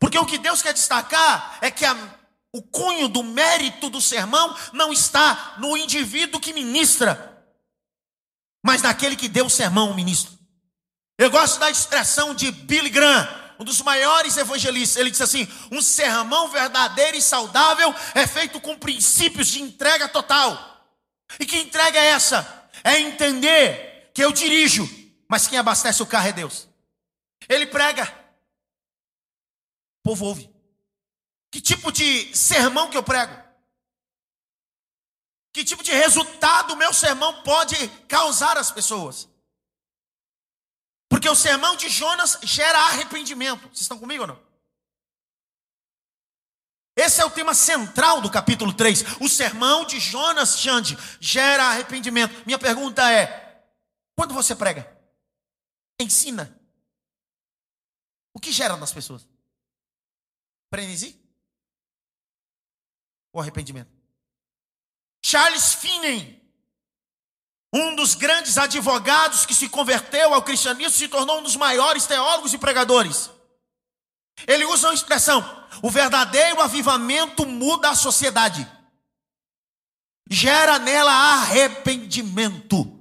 Porque 0.00 0.18
o 0.18 0.26
que 0.26 0.38
Deus 0.38 0.62
quer 0.62 0.72
destacar 0.72 1.58
é 1.60 1.70
que 1.70 1.84
a, 1.84 1.96
o 2.52 2.62
cunho 2.62 3.08
do 3.08 3.22
mérito 3.22 3.90
do 3.90 4.00
sermão 4.00 4.56
não 4.72 4.92
está 4.92 5.54
no 5.58 5.76
indivíduo 5.76 6.40
que 6.40 6.52
ministra, 6.52 7.44
mas 8.64 8.82
naquele 8.82 9.16
que 9.16 9.28
deu 9.28 9.46
o 9.46 9.50
sermão 9.50 9.88
ao 9.88 9.94
ministro. 9.94 10.32
Eu 11.18 11.30
gosto 11.30 11.60
da 11.60 11.70
expressão 11.70 12.34
de 12.34 12.50
Billy 12.50 12.90
Graham, 12.90 13.43
um 13.58 13.64
dos 13.64 13.80
maiores 13.82 14.36
evangelistas, 14.36 14.96
ele 14.96 15.10
disse 15.10 15.22
assim: 15.22 15.48
um 15.70 15.80
sermão 15.80 16.48
verdadeiro 16.48 17.16
e 17.16 17.22
saudável 17.22 17.94
é 18.14 18.26
feito 18.26 18.60
com 18.60 18.78
princípios 18.78 19.48
de 19.48 19.62
entrega 19.62 20.08
total. 20.08 20.74
E 21.38 21.46
que 21.46 21.56
entrega 21.58 21.98
é 21.98 22.06
essa? 22.06 22.68
É 22.82 22.98
entender 23.00 24.10
que 24.14 24.22
eu 24.22 24.32
dirijo, 24.32 24.88
mas 25.28 25.46
quem 25.46 25.58
abastece 25.58 26.02
o 26.02 26.06
carro 26.06 26.28
é 26.28 26.32
Deus. 26.32 26.68
Ele 27.48 27.66
prega, 27.66 28.04
o 30.00 30.02
povo 30.02 30.26
ouve. 30.26 30.50
Que 31.50 31.60
tipo 31.60 31.92
de 31.92 32.34
sermão 32.36 32.90
que 32.90 32.96
eu 32.96 33.02
prego? 33.02 33.44
Que 35.52 35.64
tipo 35.64 35.84
de 35.84 35.92
resultado 35.92 36.72
o 36.72 36.76
meu 36.76 36.92
sermão 36.92 37.42
pode 37.42 37.88
causar 38.08 38.58
às 38.58 38.72
pessoas? 38.72 39.28
Porque 41.14 41.28
o 41.28 41.36
sermão 41.36 41.76
de 41.76 41.88
Jonas 41.88 42.40
gera 42.42 42.76
arrependimento. 42.76 43.68
Vocês 43.68 43.82
estão 43.82 44.00
comigo 44.00 44.22
ou 44.22 44.26
não? 44.26 44.42
Esse 46.96 47.20
é 47.20 47.24
o 47.24 47.30
tema 47.30 47.54
central 47.54 48.20
do 48.20 48.28
capítulo 48.28 48.74
3. 48.74 49.20
O 49.20 49.28
sermão 49.28 49.84
de 49.84 50.00
Jonas 50.00 50.58
Xande 50.58 50.98
gera 51.20 51.66
arrependimento. 51.66 52.44
Minha 52.44 52.58
pergunta 52.58 53.08
é: 53.12 53.64
quando 54.16 54.34
você 54.34 54.56
prega, 54.56 54.92
ensina, 56.00 56.60
o 58.32 58.40
que 58.40 58.50
gera 58.50 58.76
nas 58.76 58.92
pessoas? 58.92 59.24
Frenesi? 60.68 61.16
Ou 63.32 63.40
arrependimento? 63.40 63.92
Charles 65.24 65.74
Finney 65.74 66.43
um 67.74 67.96
dos 67.96 68.14
grandes 68.14 68.56
advogados 68.56 69.44
que 69.44 69.52
se 69.52 69.68
converteu 69.68 70.32
ao 70.32 70.44
cristianismo, 70.44 70.96
se 70.96 71.08
tornou 71.08 71.40
um 71.40 71.42
dos 71.42 71.56
maiores 71.56 72.06
teólogos 72.06 72.54
e 72.54 72.58
pregadores. 72.58 73.28
Ele 74.46 74.64
usa 74.64 74.88
uma 74.88 74.94
expressão: 74.94 75.42
o 75.82 75.90
verdadeiro 75.90 76.60
avivamento 76.60 77.44
muda 77.44 77.90
a 77.90 77.96
sociedade, 77.96 78.64
gera 80.30 80.78
nela 80.78 81.12
arrependimento. 81.12 82.96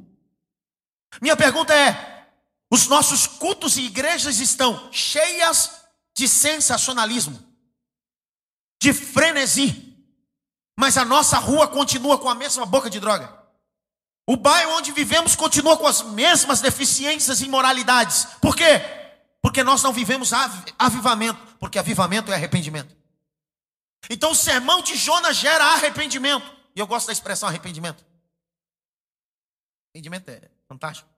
Minha 1.21 1.37
pergunta 1.37 1.71
é: 1.75 2.27
os 2.71 2.87
nossos 2.87 3.27
cultos 3.27 3.77
e 3.77 3.83
igrejas 3.83 4.39
estão 4.39 4.91
cheias 4.91 5.83
de 6.15 6.27
sensacionalismo, 6.27 7.39
de 8.81 8.91
frenesi, 8.91 9.95
mas 10.75 10.97
a 10.97 11.05
nossa 11.05 11.37
rua 11.37 11.67
continua 11.67 12.17
com 12.17 12.27
a 12.27 12.33
mesma 12.33 12.65
boca 12.65 12.89
de 12.89 12.99
droga. 12.99 13.42
O 14.25 14.37
bairro 14.37 14.77
onde 14.77 14.91
vivemos 14.91 15.35
continua 15.35 15.77
com 15.77 15.85
as 15.85 16.01
mesmas 16.01 16.61
deficiências 16.61 17.41
e 17.41 17.45
imoralidades. 17.45 18.25
Por 18.41 18.55
quê? 18.55 18.79
Porque 19.41 19.63
nós 19.63 19.83
não 19.83 19.91
vivemos 19.91 20.31
avivamento, 20.79 21.55
porque 21.59 21.77
avivamento 21.77 22.31
é 22.31 22.35
arrependimento. 22.35 22.95
Então 24.09 24.31
o 24.31 24.35
sermão 24.35 24.81
de 24.81 24.95
Jonas 24.95 25.35
gera 25.35 25.65
arrependimento. 25.73 26.49
E 26.73 26.79
eu 26.79 26.87
gosto 26.87 27.07
da 27.07 27.13
expressão 27.13 27.49
arrependimento. 27.49 28.05
Arrependimento 29.89 30.29
é 30.29 30.49
fantástico. 30.67 31.09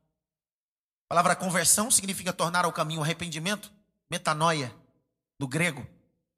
A 1.05 1.09
palavra 1.09 1.35
conversão 1.35 1.91
significa 1.91 2.33
tornar 2.33 2.65
ao 2.65 2.73
caminho 2.73 3.03
arrependimento, 3.03 3.71
metanoia, 4.09 4.75
do 5.39 5.47
grego, 5.47 5.85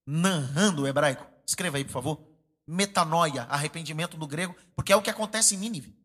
nanhan 0.06 0.74
do 0.74 0.86
hebraico. 0.86 1.26
Escreva 1.48 1.78
aí, 1.78 1.86
por 1.86 1.94
favor. 1.94 2.22
Metanoia, 2.68 3.44
arrependimento 3.44 4.18
do 4.18 4.28
grego, 4.28 4.54
porque 4.76 4.92
é 4.92 4.96
o 4.96 5.02
que 5.02 5.10
acontece 5.10 5.56
em 5.56 5.60
Nínive 5.60 5.97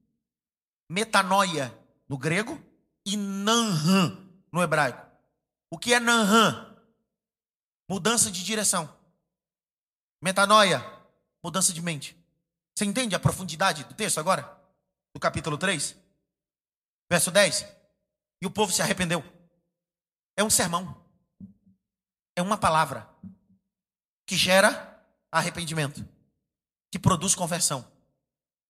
metanoia 0.93 1.75
no 2.07 2.19
grego 2.19 2.63
e 3.07 3.17
nanhan 3.17 4.29
no 4.53 4.63
hebraico. 4.63 5.05
O 5.71 5.79
que 5.79 5.95
é 5.95 5.99
nanhan? 5.99 6.77
Mudança 7.89 8.31
de 8.31 8.45
direção. 8.45 8.95
Metanoia, 10.23 10.85
mudança 11.43 11.73
de 11.73 11.81
mente. 11.81 12.15
Você 12.75 12.85
entende 12.85 13.15
a 13.15 13.21
profundidade 13.21 13.85
do 13.85 13.95
texto 13.95 14.19
agora? 14.19 14.43
Do 15.15 15.21
capítulo 15.21 15.57
3, 15.57 15.97
verso 17.11 17.31
10. 17.31 17.67
E 18.43 18.47
o 18.47 18.51
povo 18.51 18.71
se 18.71 18.83
arrependeu. 18.83 19.25
É 20.37 20.45
um 20.45 20.51
sermão. 20.51 21.03
É 22.37 22.43
uma 22.43 22.59
palavra 22.59 23.09
que 24.27 24.37
gera 24.37 25.03
arrependimento, 25.31 26.07
que 26.91 26.99
produz 26.99 27.35
conversão. 27.35 27.91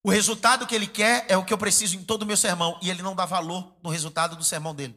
O 0.03 0.11
resultado 0.11 0.67
que 0.67 0.75
ele 0.75 0.85
quer 0.85 1.25
é 1.29 1.37
o 1.37 1.45
que 1.45 1.53
eu 1.53 1.57
preciso 1.57 1.95
em 1.95 2.03
todo 2.03 2.23
o 2.23 2.25
meu 2.25 2.35
sermão. 2.35 2.77
E 2.81 2.89
ele 2.89 3.01
não 3.01 3.15
dá 3.15 3.25
valor 3.25 3.73
no 3.81 3.89
resultado 3.89 4.35
do 4.35 4.43
sermão 4.43 4.75
dele. 4.75 4.95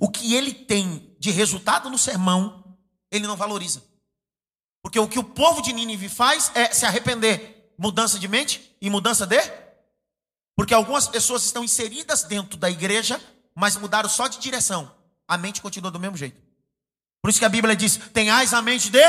O 0.00 0.10
que 0.10 0.34
ele 0.34 0.52
tem 0.52 1.16
de 1.18 1.30
resultado 1.30 1.88
no 1.88 1.96
sermão, 1.96 2.76
ele 3.10 3.26
não 3.26 3.36
valoriza. 3.36 3.82
Porque 4.82 4.98
o 4.98 5.08
que 5.08 5.18
o 5.18 5.24
povo 5.24 5.62
de 5.62 5.72
Nínive 5.72 6.10
faz 6.10 6.52
é 6.54 6.72
se 6.72 6.84
arrepender. 6.84 7.72
Mudança 7.78 8.18
de 8.18 8.28
mente 8.28 8.76
e 8.80 8.90
mudança 8.90 9.26
de. 9.26 9.40
Porque 10.54 10.74
algumas 10.74 11.08
pessoas 11.08 11.44
estão 11.44 11.64
inseridas 11.64 12.22
dentro 12.24 12.58
da 12.58 12.70
igreja, 12.70 13.20
mas 13.54 13.76
mudaram 13.76 14.08
só 14.08 14.26
de 14.28 14.38
direção. 14.38 14.94
A 15.26 15.38
mente 15.38 15.62
continua 15.62 15.90
do 15.90 16.00
mesmo 16.00 16.16
jeito. 16.16 16.40
Por 17.22 17.30
isso 17.30 17.38
que 17.38 17.44
a 17.44 17.50
Bíblia 17.50 17.74
diz: 17.74 17.96
tenhais 18.12 18.52
a 18.52 18.60
mente 18.60 18.90
de. 18.90 19.00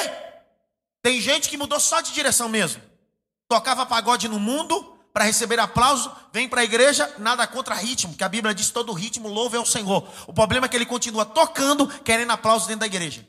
Tem 1.02 1.20
gente 1.20 1.50
que 1.50 1.58
mudou 1.58 1.80
só 1.80 2.02
de 2.02 2.14
direção 2.14 2.48
mesmo. 2.48 2.82
Tocava 3.50 3.86
pagode 3.86 4.28
no 4.28 4.40
mundo, 4.40 4.99
para 5.20 5.26
receber 5.26 5.60
aplauso, 5.60 6.10
vem 6.32 6.48
para 6.48 6.62
a 6.62 6.64
igreja, 6.64 7.14
nada 7.18 7.46
contra 7.46 7.76
ritmo, 7.76 8.16
que 8.16 8.24
a 8.24 8.30
Bíblia 8.30 8.56
diz 8.56 8.70
todo 8.70 8.94
ritmo 8.94 9.28
louva 9.28 9.58
é 9.58 9.60
o 9.60 9.66
Senhor. 9.66 10.10
O 10.26 10.32
problema 10.32 10.66
é 10.66 10.70
que 10.70 10.78
ele 10.78 10.86
continua 10.86 11.26
tocando, 11.26 11.86
querendo 12.04 12.32
aplauso 12.32 12.68
dentro 12.68 12.80
da 12.80 12.86
igreja. 12.86 13.28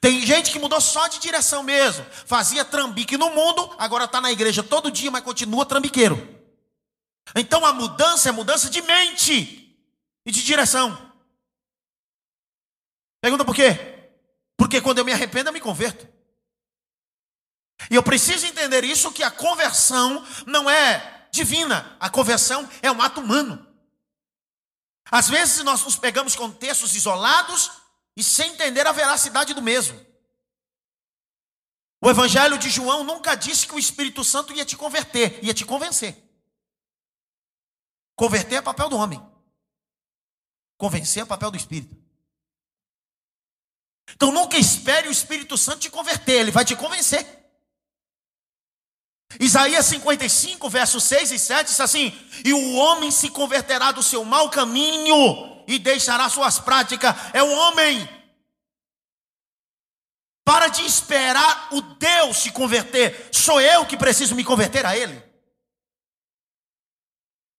Tem 0.00 0.26
gente 0.26 0.50
que 0.50 0.58
mudou 0.58 0.80
só 0.80 1.06
de 1.06 1.20
direção 1.20 1.62
mesmo, 1.62 2.04
fazia 2.26 2.64
trambique 2.64 3.16
no 3.16 3.30
mundo, 3.30 3.76
agora 3.78 4.06
está 4.06 4.20
na 4.20 4.32
igreja 4.32 4.60
todo 4.60 4.90
dia, 4.90 5.08
mas 5.08 5.22
continua 5.22 5.64
trambiqueiro. 5.64 6.16
Então 7.36 7.64
a 7.64 7.72
mudança 7.72 8.28
é 8.28 8.32
mudança 8.32 8.68
de 8.68 8.82
mente 8.82 9.78
e 10.26 10.32
de 10.32 10.42
direção. 10.42 11.12
Pergunta 13.20 13.44
por 13.44 13.54
quê? 13.54 14.10
Porque 14.56 14.80
quando 14.80 14.98
eu 14.98 15.04
me 15.04 15.12
arrependo, 15.12 15.50
eu 15.50 15.54
me 15.54 15.60
converto. 15.60 16.08
E 17.90 17.94
eu 17.94 18.02
preciso 18.02 18.46
entender 18.46 18.84
isso 18.84 19.12
que 19.12 19.22
a 19.22 19.30
conversão 19.30 20.24
não 20.46 20.68
é 20.70 21.28
divina, 21.30 21.96
a 21.98 22.08
conversão 22.08 22.68
é 22.80 22.90
um 22.90 23.02
ato 23.02 23.20
humano. 23.20 23.66
Às 25.10 25.28
vezes 25.28 25.62
nós 25.64 25.82
nos 25.84 25.96
pegamos 25.96 26.34
com 26.34 26.50
textos 26.50 26.94
isolados 26.94 27.70
e 28.16 28.22
sem 28.22 28.52
entender 28.52 28.86
a 28.86 28.92
veracidade 28.92 29.52
do 29.52 29.62
mesmo. 29.62 30.00
O 32.00 32.10
Evangelho 32.10 32.58
de 32.58 32.68
João 32.70 33.02
nunca 33.02 33.34
disse 33.34 33.66
que 33.66 33.74
o 33.74 33.78
Espírito 33.78 34.22
Santo 34.22 34.52
ia 34.52 34.64
te 34.64 34.76
converter, 34.76 35.42
ia 35.42 35.54
te 35.54 35.64
convencer. 35.64 36.22
Converter 38.14 38.56
é 38.56 38.62
papel 38.62 38.88
do 38.88 38.96
homem. 38.96 39.20
Convencer 40.76 41.22
é 41.22 41.26
papel 41.26 41.50
do 41.50 41.56
Espírito. 41.56 41.96
Então 44.14 44.30
nunca 44.30 44.58
espere 44.58 45.08
o 45.08 45.12
Espírito 45.12 45.56
Santo 45.56 45.80
te 45.80 45.90
converter, 45.90 46.40
ele 46.40 46.50
vai 46.50 46.64
te 46.64 46.76
convencer. 46.76 47.43
Isaías 49.40 49.86
55, 49.86 50.68
versos 50.68 51.02
6 51.04 51.32
e 51.32 51.38
7 51.38 51.66
diz 51.68 51.80
assim: 51.80 52.12
E 52.44 52.52
o 52.52 52.74
homem 52.74 53.10
se 53.10 53.30
converterá 53.30 53.92
do 53.92 54.02
seu 54.02 54.24
mau 54.24 54.50
caminho 54.50 55.64
e 55.66 55.78
deixará 55.78 56.28
suas 56.28 56.58
práticas. 56.58 57.14
É 57.32 57.42
o 57.42 57.50
homem. 57.50 58.08
Para 60.44 60.68
de 60.68 60.84
esperar 60.84 61.68
o 61.72 61.80
Deus 61.80 62.36
se 62.36 62.52
converter. 62.52 63.30
Sou 63.32 63.60
eu 63.60 63.86
que 63.86 63.96
preciso 63.96 64.34
me 64.34 64.44
converter 64.44 64.84
a 64.84 64.96
Ele. 64.96 65.22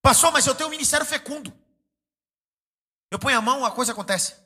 Passou, 0.00 0.30
mas 0.30 0.46
eu 0.46 0.54
tenho 0.54 0.68
um 0.68 0.70
ministério 0.70 1.04
fecundo. 1.04 1.52
Eu 3.10 3.18
ponho 3.18 3.36
a 3.36 3.40
mão, 3.40 3.64
a 3.64 3.72
coisa 3.72 3.92
acontece. 3.92 4.36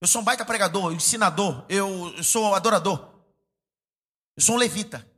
Eu 0.00 0.08
sou 0.08 0.22
um 0.22 0.24
baita 0.24 0.44
pregador, 0.44 0.92
ensinador, 0.92 1.66
eu, 1.68 2.14
eu 2.16 2.24
sou 2.24 2.54
adorador. 2.54 3.14
Eu 4.36 4.42
sou 4.42 4.54
um 4.54 4.58
levita. 4.58 5.09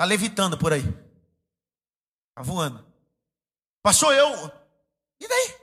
Está 0.00 0.06
levitando 0.06 0.56
por 0.56 0.72
aí. 0.72 0.80
Está 2.30 2.40
voando. 2.42 2.82
Passou 3.82 4.10
eu. 4.14 4.50
E 5.20 5.28
daí? 5.28 5.54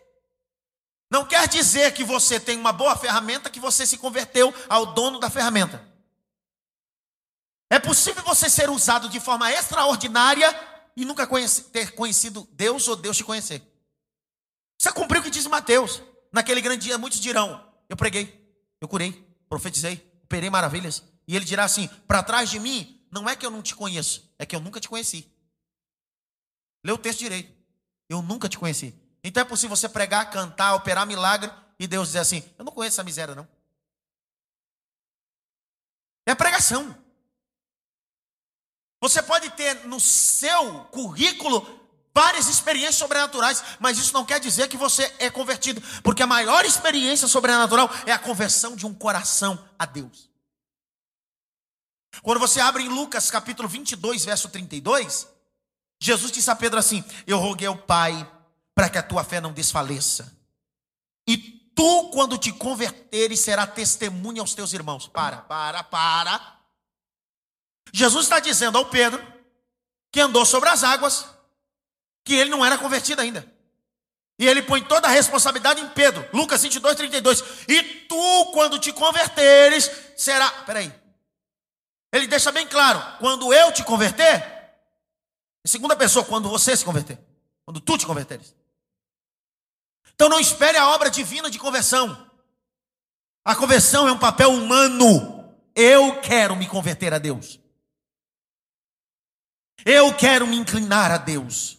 Não 1.10 1.26
quer 1.26 1.48
dizer 1.48 1.92
que 1.96 2.04
você 2.04 2.40
tem 2.40 2.56
uma 2.56 2.72
boa 2.72 2.96
ferramenta 2.96 3.50
que 3.50 3.60
você 3.60 3.84
se 3.88 3.98
converteu 3.98 4.54
ao 4.70 4.94
dono 4.94 5.20
da 5.20 5.28
ferramenta. 5.28 5.84
É 7.68 7.80
possível 7.80 8.22
você 8.22 8.48
ser 8.48 8.70
usado 8.70 9.10
de 9.10 9.20
forma 9.20 9.52
extraordinária 9.52 10.48
e 10.96 11.04
nunca 11.04 11.26
conhece, 11.26 11.72
ter 11.72 11.96
conhecido 11.96 12.48
Deus 12.52 12.88
ou 12.88 12.96
Deus 12.96 13.18
te 13.18 13.24
conhecer. 13.24 13.64
Você 14.80 14.92
cumpriu 14.92 15.20
o 15.22 15.24
que 15.24 15.32
diz 15.32 15.48
Mateus. 15.48 16.04
Naquele 16.32 16.62
grande 16.62 16.84
dia, 16.86 16.98
muitos 17.00 17.20
dirão: 17.20 17.68
Eu 17.90 17.98
preguei, 17.98 18.56
eu 18.80 18.88
curei, 18.88 19.14
profetizei, 19.50 19.96
operei 20.26 20.52
maravilhas. 20.52 21.02
E 21.28 21.36
ele 21.36 21.44
dirá 21.44 21.64
assim: 21.64 21.88
Para 22.08 22.22
trás 22.22 22.52
de 22.52 22.60
mim 22.60 23.04
não 23.12 23.28
é 23.28 23.36
que 23.36 23.44
eu 23.44 23.52
não 23.52 23.64
te 23.64 23.74
conheço, 23.74 24.27
é 24.40 24.46
que 24.46 24.56
eu 24.56 24.60
nunca 24.60 24.80
te 24.80 24.90
conheci. 24.90 25.30
Lê 26.84 26.92
o 26.92 26.98
texto 26.98 27.20
direito. 27.20 27.52
Eu 28.10 28.22
nunca 28.22 28.48
te 28.48 28.58
conheci. 28.58 28.96
Então 29.24 29.42
é 29.42 29.46
possível 29.46 29.76
você 29.76 29.90
pregar, 29.90 30.30
cantar, 30.32 30.76
operar 30.76 31.06
milagre 31.06 31.52
e 31.80 31.88
Deus 31.88 32.10
dizer 32.10 32.20
assim: 32.20 32.44
Eu 32.58 32.66
não 32.66 32.72
conheço 32.72 32.96
essa 32.96 33.04
miséria, 33.04 33.36
não. 33.36 33.48
É 36.26 36.36
pregação. 36.36 36.96
Você 39.02 39.22
pode 39.22 39.50
ter 39.52 39.86
no 39.86 40.00
seu 40.00 40.86
currículo 40.86 41.78
várias 42.14 42.48
experiências 42.48 42.96
sobrenaturais, 42.96 43.64
mas 43.80 44.00
isso 44.00 44.14
não 44.14 44.26
quer 44.26 44.40
dizer 44.40 44.68
que 44.68 44.76
você 44.76 45.14
é 45.20 45.30
convertido, 45.30 45.82
porque 46.02 46.24
a 46.24 46.28
maior 46.28 46.66
experiência 46.66 47.28
sobrenatural 47.28 47.90
é 48.08 48.12
a 48.12 48.18
conversão 48.18 48.76
de 48.76 48.88
um 48.88 48.94
coração 48.94 49.64
a 49.78 49.86
Deus. 49.86 50.27
Quando 52.22 52.40
você 52.40 52.60
abre 52.60 52.84
em 52.84 52.90
Lucas 52.90 53.30
capítulo 53.30 53.68
22, 53.68 54.26
verso 54.26 54.50
32, 54.50 55.28
Jesus 56.00 56.32
disse 56.32 56.50
a 56.50 56.56
Pedro 56.56 56.80
assim: 56.80 57.04
Eu 57.26 57.40
roguei 57.40 57.68
ao 57.68 57.78
Pai 57.78 58.30
para 58.76 58.90
que 58.90 58.98
a 58.98 59.04
tua 59.04 59.24
fé 59.24 59.42
não 59.42 59.52
desfaleça. 59.52 60.36
E 61.28 61.38
tu, 61.38 62.10
quando 62.12 62.38
te 62.38 62.52
converteres, 62.52 63.40
será 63.40 63.66
testemunha 63.68 64.42
aos 64.42 64.54
teus 64.54 64.74
irmãos. 64.74 65.08
Para, 65.08 65.38
para, 65.38 65.84
para. 65.84 66.58
Jesus 67.94 68.26
está 68.26 68.40
dizendo 68.40 68.78
ao 68.78 68.86
Pedro, 68.86 69.26
que 70.12 70.20
andou 70.20 70.46
sobre 70.46 70.70
as 70.70 70.84
águas, 70.84 71.26
que 72.24 72.34
ele 72.34 72.50
não 72.50 72.66
era 72.66 72.78
convertido 72.78 73.22
ainda. 73.22 73.52
E 74.40 74.46
ele 74.46 74.62
põe 74.62 74.84
toda 74.84 75.08
a 75.08 75.12
responsabilidade 75.12 75.82
em 75.82 75.90
Pedro. 75.90 76.28
Lucas 76.32 76.62
22, 76.62 76.96
32. 76.96 77.44
E 77.68 77.84
tu, 78.08 78.52
quando 78.54 78.78
te 78.78 78.94
converteres, 78.94 79.90
será. 80.16 80.50
Peraí, 80.64 80.94
ele 82.12 82.28
deixa 82.28 82.52
bem 82.52 82.68
claro: 82.68 83.20
quando 83.20 83.54
eu 83.54 83.72
te 83.72 83.84
converter, 83.84 84.44
em 85.66 85.68
segunda 85.68 85.96
pessoa, 85.96 86.26
quando 86.26 86.50
você 86.50 86.76
se 86.76 86.86
converter, 86.86 87.20
quando 87.66 87.80
tu 87.80 87.98
te 87.98 88.06
converteres. 88.06 88.56
Então 90.14 90.30
não 90.30 90.40
espere 90.40 90.78
a 90.78 90.90
obra 90.90 91.12
divina 91.12 91.50
de 91.50 91.60
conversão. 91.60 92.28
A 93.46 93.56
conversão 93.56 94.08
é 94.08 94.12
um 94.12 94.20
papel 94.20 94.52
humano. 94.52 95.56
Eu 95.76 96.20
quero 96.22 96.56
me 96.56 96.68
converter 96.68 97.14
a 97.14 97.20
Deus. 97.20 97.60
Eu 99.86 100.14
quero 100.16 100.48
me 100.48 100.58
inclinar 100.58 101.12
a 101.12 101.18
Deus. 101.18 101.78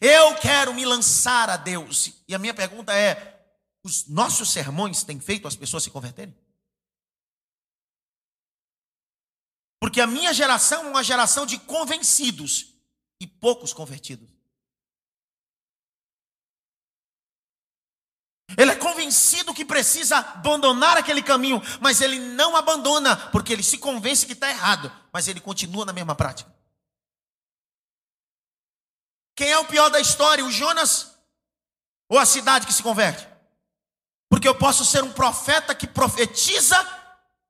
Eu 0.00 0.34
quero 0.36 0.74
me 0.74 0.84
lançar 0.84 1.48
a 1.48 1.56
Deus. 1.56 2.12
E 2.26 2.34
a 2.34 2.38
minha 2.38 2.52
pergunta 2.52 2.92
é: 2.92 3.44
os 3.82 4.06
nossos 4.06 4.50
sermões 4.50 5.02
têm 5.02 5.20
feito 5.20 5.46
as 5.46 5.56
pessoas 5.56 5.82
se 5.82 5.90
converterem? 5.90 6.34
Porque 9.80 10.00
a 10.00 10.06
minha 10.06 10.32
geração 10.34 10.84
é 10.84 10.88
uma 10.88 11.02
geração 11.02 11.46
de 11.46 11.58
convencidos 11.58 12.74
e 13.18 13.26
poucos 13.26 13.72
convertidos. 13.72 14.28
Ele 18.58 18.72
é 18.72 18.76
convencido 18.76 19.54
que 19.54 19.64
precisa 19.64 20.18
abandonar 20.18 20.98
aquele 20.98 21.22
caminho, 21.22 21.62
mas 21.80 22.00
ele 22.00 22.18
não 22.18 22.56
abandona, 22.56 23.16
porque 23.30 23.52
ele 23.52 23.62
se 23.62 23.78
convence 23.78 24.26
que 24.26 24.32
está 24.32 24.50
errado, 24.50 24.92
mas 25.12 25.28
ele 25.28 25.40
continua 25.40 25.86
na 25.86 25.92
mesma 25.92 26.14
prática. 26.14 26.52
Quem 29.34 29.50
é 29.50 29.58
o 29.58 29.64
pior 29.64 29.88
da 29.88 30.00
história, 30.00 30.44
o 30.44 30.50
Jonas 30.50 31.16
ou 32.08 32.18
a 32.18 32.26
cidade 32.26 32.66
que 32.66 32.74
se 32.74 32.82
converte? 32.82 33.26
Porque 34.28 34.46
eu 34.46 34.54
posso 34.54 34.84
ser 34.84 35.02
um 35.02 35.12
profeta 35.12 35.74
que 35.74 35.86
profetiza, 35.86 36.76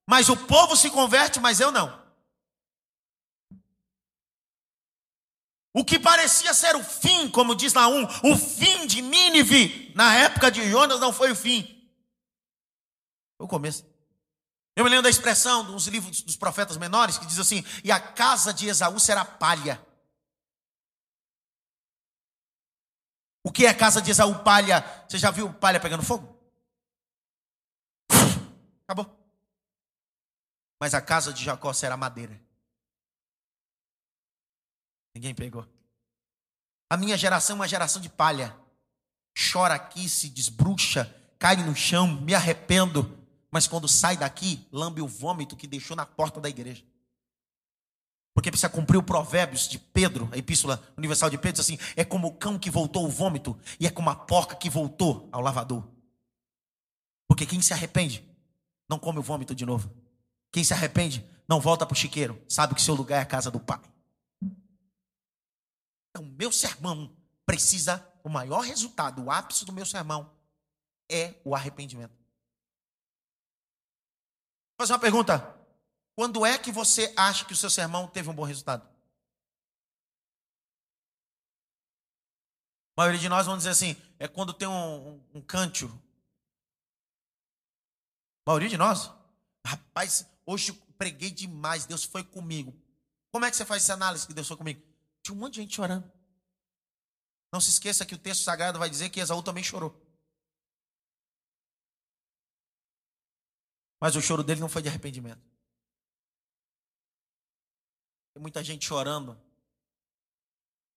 mas 0.07 0.29
o 0.29 0.37
povo 0.37 0.77
se 0.77 0.91
converte, 0.91 1.41
mas 1.41 1.59
eu 1.59 1.73
não. 1.73 2.00
O 5.73 5.85
que 5.85 5.99
parecia 5.99 6.53
ser 6.53 6.75
o 6.75 6.83
fim, 6.83 7.31
como 7.31 7.55
diz 7.55 7.73
lá 7.73 7.87
um, 7.87 8.05
o 8.25 8.37
fim 8.37 8.87
de 8.87 9.01
Nínive, 9.01 9.93
na 9.95 10.15
época 10.15 10.51
de 10.51 10.69
Jonas 10.69 10.99
não 10.99 11.13
foi 11.13 11.31
o 11.31 11.37
fim. 11.37 11.63
Foi 13.37 13.47
o 13.47 13.49
começo. 13.49 13.85
Eu 14.77 14.85
me 14.85 14.91
lembro 14.91 15.05
da 15.05 15.11
expressão 15.11 15.65
dos 15.65 15.87
livros 15.87 16.23
dos 16.23 16.37
profetas 16.37 16.77
menores 16.77 17.19
que 17.19 17.27
diz 17.27 17.39
assim: 17.39 17.65
e 17.85 17.93
a 17.93 18.01
casa 18.01 18.53
de 18.53 18.69
Esaú 18.69 18.99
será 18.99 19.25
palha. 19.25 19.81
O 23.45 23.53
que 23.53 23.65
é 23.65 23.69
a 23.69 23.77
casa 23.77 24.03
de 24.03 24.11
Esaú 24.11 24.43
palha? 24.43 24.85
Você 25.09 25.19
já 25.19 25.31
viu 25.31 25.53
palha 25.55 25.81
pegando 25.81 26.03
fogo? 26.03 26.37
Acabou. 28.85 29.19
Mas 30.81 30.95
a 30.95 31.01
casa 31.01 31.33
de 31.33 31.45
Jacó 31.45 31.73
será 31.73 31.97
madeira. 31.97 32.41
Ninguém 35.15 35.35
pegou. 35.35 35.67
A 36.89 36.97
minha 36.97 37.17
geração 37.17 37.55
é 37.55 37.61
uma 37.61 37.69
geração 37.69 38.01
de 38.01 38.09
palha. 38.09 38.57
Chora 39.53 39.75
aqui, 39.75 40.09
se 40.09 40.29
desbruxa, 40.29 41.15
cai 41.39 41.57
no 41.57 41.75
chão, 41.75 42.07
me 42.21 42.35
arrependo. 42.35 43.19
Mas 43.51 43.67
quando 43.67 43.89
sai 43.89 44.17
daqui, 44.17 44.67
lambe 44.73 45.01
o 45.01 45.09
vômito 45.09 45.57
que 45.57 45.67
deixou 45.67 45.97
na 45.97 46.07
porta 46.07 46.41
da 46.41 46.49
igreja. 46.49 46.85
Porque 48.35 48.51
precisa 48.51 48.69
cumprir 48.69 48.97
o 48.97 49.03
provérbios 49.03 49.69
de 49.69 49.79
Pedro, 49.79 50.29
a 50.33 50.37
epístola 50.37 50.83
universal 50.97 51.29
de 51.29 51.37
Pedro, 51.37 51.53
diz 51.53 51.61
assim: 51.61 51.79
é 51.97 52.05
como 52.05 52.29
o 52.29 52.35
cão 52.35 52.59
que 52.59 52.71
voltou 52.71 53.05
ao 53.05 53.11
vômito, 53.11 53.59
e 53.79 53.87
é 53.87 53.91
como 53.91 54.09
a 54.09 54.15
porca 54.15 54.55
que 54.55 54.71
voltou 54.71 55.29
ao 55.33 55.41
lavador. 55.41 55.87
Porque 57.29 57.45
quem 57.45 57.61
se 57.61 57.73
arrepende, 57.73 58.25
não 58.89 58.99
come 58.99 59.19
o 59.19 59.23
vômito 59.23 59.55
de 59.55 59.67
novo. 59.67 59.91
Quem 60.53 60.65
se 60.65 60.73
arrepende, 60.73 61.25
não 61.49 61.61
volta 61.61 61.85
para 61.85 61.95
o 61.95 61.97
chiqueiro, 61.97 62.41
sabe 62.49 62.75
que 62.75 62.83
seu 62.83 62.95
lugar 62.95 63.19
é 63.19 63.23
a 63.23 63.27
casa 63.27 63.51
do 63.51 63.61
Pai. 63.61 63.81
Então, 66.21 66.25
meu 66.37 66.53
sermão 66.53 67.17
precisa, 67.47 68.07
o 68.23 68.29
maior 68.29 68.61
resultado, 68.61 69.25
o 69.25 69.31
ápice 69.31 69.65
do 69.65 69.73
meu 69.73 69.87
sermão 69.87 70.37
é 71.11 71.41
o 71.45 71.55
arrependimento. 71.55 72.13
Vou 74.79 74.87
fazer 74.87 74.93
uma 74.93 74.99
pergunta. 74.99 75.57
Quando 76.15 76.45
é 76.45 76.59
que 76.59 76.71
você 76.71 77.13
acha 77.17 77.47
que 77.47 77.55
o 77.55 77.57
seu 77.57 77.71
sermão 77.71 78.07
teve 78.07 78.29
um 78.29 78.35
bom 78.35 78.45
resultado? 78.45 78.87
A 82.97 83.01
maioria 83.03 83.21
de 83.21 83.29
nós 83.29 83.47
vamos 83.47 83.61
dizer 83.61 83.71
assim, 83.71 83.97
é 84.19 84.29
quando 84.29 84.53
tem 84.53 84.69
um, 84.69 85.09
um, 85.09 85.25
um 85.37 85.41
cântico. 85.41 85.91
A 88.45 88.51
maioria 88.51 88.69
de 88.69 88.77
nós? 88.77 89.11
Rapaz, 89.67 90.27
hoje 90.45 90.73
preguei 90.99 91.31
demais, 91.31 91.87
Deus 91.87 92.05
foi 92.05 92.23
comigo. 92.23 92.79
Como 93.33 93.47
é 93.47 93.51
que 93.51 93.57
você 93.57 93.65
faz 93.65 93.83
essa 93.85 93.95
análise 93.95 94.27
que 94.27 94.35
Deus 94.35 94.47
foi 94.47 94.57
comigo? 94.59 94.90
Tinha 95.31 95.39
um 95.39 95.41
monte 95.43 95.55
de 95.55 95.61
gente 95.61 95.77
chorando. 95.77 96.11
Não 97.53 97.61
se 97.61 97.71
esqueça 97.71 98.05
que 98.05 98.17
o 98.17 98.19
texto 98.19 98.43
sagrado 98.43 98.81
vai 98.81 98.91
dizer 98.91 99.11
que 99.11 99.21
Esaú 99.21 99.41
também 99.45 99.63
chorou. 99.63 99.95
Mas 104.01 104.17
o 104.17 104.21
choro 104.21 104.43
dele 104.43 104.61
não 104.61 104.69
foi 104.69 104.83
de 104.83 104.89
arrependimento. 104.89 105.41
Tem 108.35 108.43
muita 108.43 108.65
gente 108.65 108.85
chorando, 108.85 109.41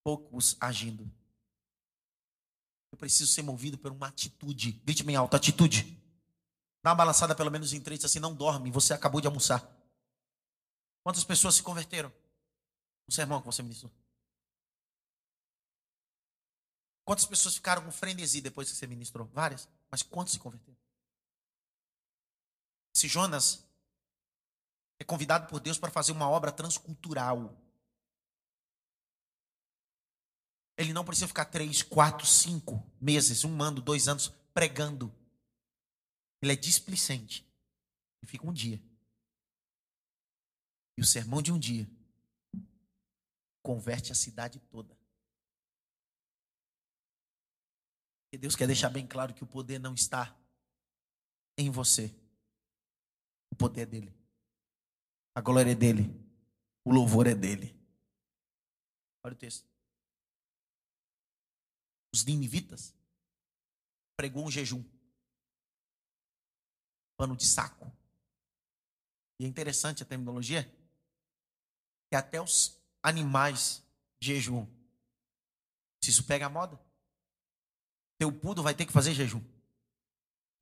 poucos 0.03 0.57
agindo. 0.59 1.03
Eu 2.91 2.97
preciso 2.97 3.31
ser 3.31 3.43
movido 3.43 3.77
por 3.77 3.91
uma 3.91 4.07
atitude. 4.07 4.71
Grite 4.83 5.03
bem 5.03 5.15
alto, 5.15 5.35
atitude. 5.35 5.95
Dá 6.81 6.89
uma 6.89 6.95
balançada 6.95 7.35
pelo 7.35 7.51
menos 7.51 7.71
em 7.71 7.79
três, 7.79 8.03
assim, 8.03 8.19
não 8.19 8.33
dorme, 8.33 8.71
você 8.71 8.95
acabou 8.95 9.21
de 9.21 9.27
almoçar. 9.27 9.61
Quantas 11.03 11.23
pessoas 11.23 11.53
se 11.53 11.61
converteram? 11.61 12.11
No 13.07 13.13
sermão 13.13 13.39
que 13.39 13.45
você 13.45 13.61
ministrou. 13.61 13.91
Quantas 17.05 17.25
pessoas 17.25 17.55
ficaram 17.55 17.83
com 17.83 17.91
frenesi 17.91 18.39
depois 18.39 18.69
que 18.69 18.75
você 18.75 18.87
ministrou? 18.87 19.27
Várias. 19.27 19.67
Mas 19.91 20.01
quantos 20.01 20.33
se 20.33 20.39
converteram? 20.39 20.77
Esse 22.95 23.07
Jonas 23.07 23.65
é 24.99 25.03
convidado 25.03 25.47
por 25.47 25.59
Deus 25.59 25.77
para 25.77 25.91
fazer 25.91 26.11
uma 26.11 26.29
obra 26.29 26.51
transcultural. 26.51 27.57
Ele 30.77 30.93
não 30.93 31.03
precisa 31.03 31.27
ficar 31.27 31.45
três, 31.45 31.81
quatro, 31.81 32.25
cinco 32.25 32.83
meses, 32.99 33.43
um 33.43 33.61
ano, 33.61 33.81
dois 33.81 34.07
anos 34.07 34.33
pregando. 34.53 35.13
Ele 36.41 36.53
é 36.53 36.55
displicente. 36.55 37.45
E 38.21 38.25
fica 38.25 38.47
um 38.47 38.53
dia. 38.53 38.81
E 40.97 41.01
o 41.01 41.05
sermão 41.05 41.41
de 41.41 41.51
um 41.51 41.59
dia 41.59 41.89
converte 43.61 44.11
a 44.11 44.15
cidade 44.15 44.59
toda. 44.59 44.97
E 48.33 48.37
Deus 48.37 48.55
quer 48.55 48.65
deixar 48.65 48.89
bem 48.89 49.05
claro 49.05 49.31
que 49.31 49.43
o 49.43 49.47
poder 49.47 49.79
não 49.79 49.93
está 49.93 50.35
em 51.55 51.69
você. 51.69 52.11
O 53.51 53.55
poder 53.55 53.81
é 53.81 53.85
dele. 53.85 54.11
A 55.35 55.39
glória 55.39 55.71
é 55.71 55.75
dele. 55.75 56.09
O 56.83 56.91
louvor 56.91 57.27
é 57.27 57.35
dele. 57.35 57.79
Olha 59.23 59.35
o 59.35 59.37
texto. 59.37 59.69
Os 62.11 62.25
ninivitas 62.25 62.95
pregou 64.17 64.47
um 64.47 64.49
jejum. 64.49 64.83
Pano 67.15 67.37
de 67.37 67.45
saco. 67.45 67.85
E 69.39 69.45
é 69.45 69.47
interessante 69.47 70.01
a 70.01 70.07
terminologia. 70.07 70.63
Que 72.09 72.15
até 72.15 72.41
os 72.41 72.81
animais 73.03 73.85
jejum. 74.19 74.65
Se 76.03 76.09
isso 76.09 76.25
pega 76.25 76.47
a 76.47 76.49
moda. 76.49 76.83
Teu 78.17 78.31
pudo 78.31 78.63
vai 78.63 78.73
ter 78.73 78.85
que 78.85 78.91
fazer 78.91 79.13
jejum. 79.13 79.41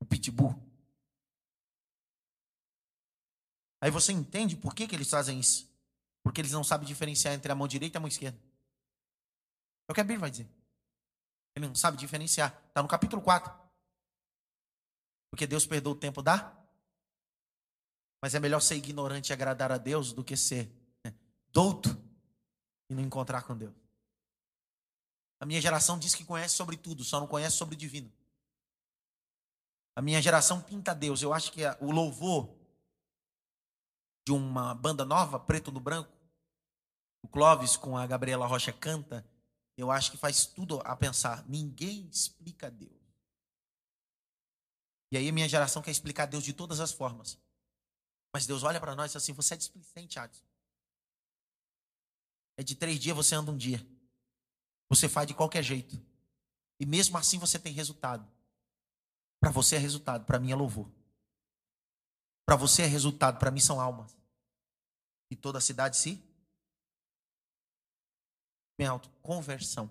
O 0.00 0.04
pitbull. 0.04 0.54
Aí 3.80 3.90
você 3.90 4.12
entende 4.12 4.56
por 4.56 4.74
que, 4.74 4.86
que 4.86 4.94
eles 4.94 5.10
fazem 5.10 5.40
isso. 5.40 5.68
Porque 6.22 6.40
eles 6.40 6.52
não 6.52 6.62
sabem 6.62 6.86
diferenciar 6.86 7.34
entre 7.34 7.50
a 7.50 7.54
mão 7.54 7.66
direita 7.66 7.96
e 7.96 7.98
a 7.98 8.00
mão 8.00 8.08
esquerda. 8.08 8.38
É 9.88 9.92
o 9.92 9.94
que 9.94 10.00
a 10.00 10.04
Bíblia 10.04 10.20
vai 10.20 10.30
dizer. 10.30 10.48
Ele 11.54 11.66
não 11.66 11.74
sabe 11.74 11.96
diferenciar. 11.96 12.56
Está 12.68 12.80
no 12.80 12.88
capítulo 12.88 13.20
4. 13.20 13.52
Porque 15.30 15.46
Deus 15.46 15.66
perdoa 15.66 15.94
o 15.94 15.96
tempo 15.96 16.22
da. 16.22 16.56
Mas 18.20 18.34
é 18.34 18.40
melhor 18.40 18.60
ser 18.60 18.76
ignorante 18.76 19.30
e 19.30 19.32
agradar 19.32 19.72
a 19.72 19.78
Deus 19.78 20.12
do 20.12 20.22
que 20.22 20.36
ser 20.36 20.70
né, 21.04 21.12
douto 21.50 21.90
e 22.88 22.94
não 22.94 23.02
encontrar 23.02 23.42
com 23.42 23.56
Deus. 23.56 23.81
A 25.42 25.44
minha 25.44 25.60
geração 25.60 25.98
diz 25.98 26.14
que 26.14 26.24
conhece 26.24 26.54
sobre 26.54 26.76
tudo, 26.76 27.02
só 27.02 27.18
não 27.18 27.26
conhece 27.26 27.56
sobre 27.56 27.74
o 27.74 27.76
divino. 27.76 28.12
A 29.96 30.00
minha 30.00 30.22
geração 30.22 30.62
pinta 30.62 30.94
Deus. 30.94 31.20
Eu 31.20 31.34
acho 31.34 31.50
que 31.50 31.62
o 31.80 31.90
louvor 31.90 32.56
de 34.24 34.30
uma 34.30 34.72
banda 34.72 35.04
nova, 35.04 35.40
Preto 35.40 35.72
no 35.72 35.80
Branco, 35.80 36.16
o 37.22 37.26
Clóvis 37.26 37.76
com 37.76 37.98
a 37.98 38.06
Gabriela 38.06 38.46
Rocha 38.46 38.72
canta, 38.72 39.28
eu 39.76 39.90
acho 39.90 40.12
que 40.12 40.16
faz 40.16 40.46
tudo 40.46 40.80
a 40.84 40.94
pensar. 40.94 41.44
Ninguém 41.48 42.06
explica 42.06 42.70
Deus. 42.70 43.02
E 45.10 45.16
aí 45.16 45.28
a 45.28 45.32
minha 45.32 45.48
geração 45.48 45.82
quer 45.82 45.90
explicar 45.90 46.26
Deus 46.26 46.44
de 46.44 46.52
todas 46.52 46.78
as 46.78 46.92
formas. 46.92 47.36
Mas 48.32 48.46
Deus 48.46 48.62
olha 48.62 48.78
para 48.78 48.94
nós 48.94 49.10
e 49.10 49.14
diz 49.14 49.16
assim: 49.16 49.32
você 49.32 49.54
é 49.54 49.56
displicente, 49.56 50.20
Adson. 50.20 50.44
É 52.56 52.62
de 52.62 52.76
três 52.76 53.00
dias, 53.00 53.16
você 53.16 53.34
anda 53.34 53.50
um 53.50 53.56
dia. 53.56 53.84
Você 54.92 55.08
faz 55.08 55.26
de 55.26 55.32
qualquer 55.32 55.62
jeito. 55.62 55.98
E 56.78 56.84
mesmo 56.84 57.16
assim 57.16 57.38
você 57.38 57.58
tem 57.58 57.72
resultado. 57.72 58.30
Para 59.40 59.50
você 59.50 59.76
é 59.76 59.78
resultado, 59.78 60.26
para 60.26 60.38
mim 60.38 60.52
é 60.52 60.54
louvor. 60.54 60.86
Para 62.44 62.56
você 62.56 62.82
é 62.82 62.86
resultado, 62.86 63.38
para 63.38 63.50
mim 63.50 63.58
são 63.58 63.80
almas. 63.80 64.14
E 65.30 65.34
toda 65.34 65.56
a 65.56 65.62
cidade 65.62 65.96
se 65.96 66.22
bem 68.76 68.86
alto, 68.86 69.08
conversão. 69.22 69.90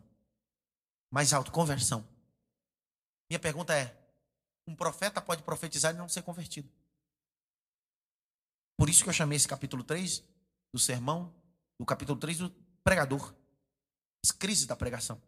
Mais 1.10 1.34
alto, 1.34 1.52
conversão. 1.52 2.08
Minha 3.28 3.40
pergunta 3.40 3.74
é: 3.74 4.00
um 4.68 4.76
profeta 4.76 5.20
pode 5.20 5.42
profetizar 5.42 5.96
e 5.96 5.98
não 5.98 6.08
ser 6.08 6.22
convertido? 6.22 6.72
Por 8.78 8.88
isso 8.88 9.04
que 9.04 9.10
eu 9.10 9.14
chamei 9.14 9.36
esse 9.36 9.48
capítulo 9.48 9.84
3 9.84 10.24
do 10.72 10.80
sermão, 10.80 11.34
do 11.80 11.88
capítulo 11.88 12.20
3 12.20 12.38
do 12.38 12.52
pregador. 12.84 13.41
As 14.24 14.32
crises 14.32 14.66
da 14.66 14.76
pregação. 14.76 15.22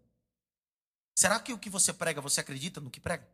Será 1.17 1.39
que 1.39 1.53
o 1.53 1.59
que 1.59 1.69
você 1.69 1.93
prega, 1.93 2.21
você 2.21 2.41
acredita 2.41 2.81
no 2.81 2.91
que 2.91 2.99
prega? 2.99 3.27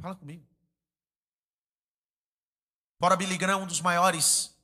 Fala 0.00 0.14
comigo. 0.14 0.46
Fora 2.98 3.16
Billy 3.16 3.36
Graham, 3.36 3.62
um 3.62 3.66
dos 3.66 3.80
maiores 3.80 4.54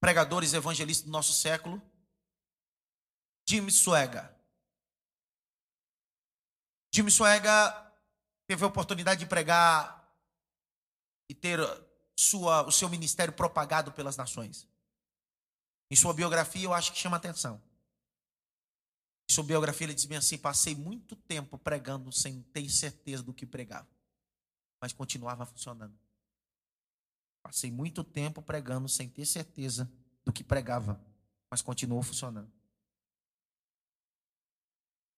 pregadores 0.00 0.52
evangelistas 0.52 1.06
do 1.06 1.12
nosso 1.12 1.32
século, 1.32 1.80
Jimmy 3.48 3.70
Swagger. 3.70 4.30
Jimmy 6.94 7.10
Swagger 7.10 7.52
teve 8.46 8.64
a 8.64 8.68
oportunidade 8.68 9.20
de 9.20 9.26
pregar 9.26 10.06
e 11.28 11.34
ter 11.34 11.58
sua, 12.18 12.66
o 12.66 12.72
seu 12.72 12.88
ministério 12.88 13.32
propagado 13.32 13.92
pelas 13.92 14.16
nações. 14.16 14.68
Em 15.90 15.96
sua 15.96 16.12
biografia, 16.12 16.64
eu 16.64 16.72
acho 16.72 16.92
que 16.92 16.98
chama 16.98 17.16
atenção. 17.16 17.62
Em 19.28 19.32
sua 19.32 19.44
biografia, 19.44 19.86
ele 19.86 19.94
diz 19.94 20.04
bem 20.04 20.18
assim: 20.18 20.38
passei 20.38 20.74
muito 20.74 21.16
tempo 21.16 21.58
pregando 21.58 22.12
sem 22.12 22.42
ter 22.42 22.68
certeza 22.68 23.22
do 23.22 23.32
que 23.32 23.46
pregava, 23.46 23.88
mas 24.80 24.92
continuava 24.92 25.46
funcionando. 25.46 25.98
Passei 27.42 27.70
muito 27.70 28.02
tempo 28.02 28.40
pregando 28.40 28.88
sem 28.88 29.08
ter 29.08 29.26
certeza 29.26 29.90
do 30.24 30.32
que 30.32 30.42
pregava, 30.42 31.00
mas 31.50 31.60
continuou 31.60 32.02
funcionando. 32.02 32.50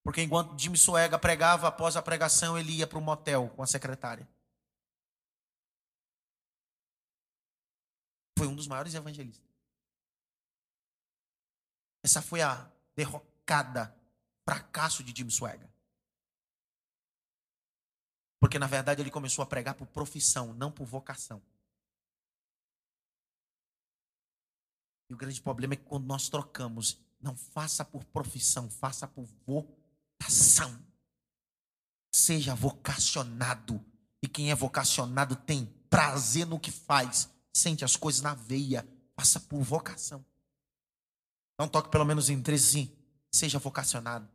Porque 0.03 0.23
enquanto 0.23 0.57
Jimmy 0.57 0.79
Suega 0.79 1.19
pregava, 1.19 1.67
após 1.67 1.97
a 1.97 2.03
pregação, 2.03 2.57
ele 2.57 2.73
ia 2.73 2.87
para 2.87 2.99
o 2.99 3.03
motel 3.03 3.49
com 3.57 3.63
a 3.63 3.67
secretária. 3.67 4.29
Foi 8.39 8.47
um 8.47 8.55
dos 8.55 8.69
maiores 8.69 8.95
evangelistas. 8.95 9.56
Essa 12.07 12.23
foi 12.23 12.41
a 12.41 12.71
derrocada, 12.95 13.93
fracasso 14.45 15.03
de 15.03 15.13
Jim 15.13 15.29
Swagger. 15.29 15.69
Porque 18.39 18.61
na 18.61 18.69
verdade 18.69 19.03
ele 19.03 19.11
começou 19.11 19.43
a 19.43 19.47
pregar 19.47 19.75
por 19.75 19.89
profissão, 19.89 20.55
não 20.55 20.71
por 20.71 20.87
vocação. 20.87 21.43
E 25.11 25.15
o 25.15 25.17
grande 25.17 25.43
problema 25.43 25.75
é 25.75 25.77
que 25.77 25.83
quando 25.83 26.07
nós 26.07 26.29
trocamos, 26.29 26.97
não 27.21 27.37
faça 27.37 27.85
por 27.85 28.05
profissão, 28.05 28.71
faça 28.71 29.09
por 29.09 29.27
vocação. 29.45 30.81
Seja 32.15 32.55
vocacionado. 32.55 33.85
E 34.23 34.29
quem 34.29 34.53
é 34.53 34.55
vocacionado 34.55 35.35
tem 35.35 35.67
prazer 35.91 36.47
no 36.47 36.61
que 36.61 36.71
faz, 36.71 37.29
sente 37.53 37.85
as 37.85 37.97
coisas 37.97 38.21
na 38.21 38.33
veia, 38.33 38.89
faça 39.17 39.41
por 39.41 39.61
vocação. 39.61 40.25
Não 41.59 41.69
toque 41.69 41.91
pelo 41.91 42.05
menos 42.05 42.29
em 42.29 42.43
três 42.43 42.63
sim. 42.63 42.93
Seja 43.33 43.59
vocacionado. 43.59 44.31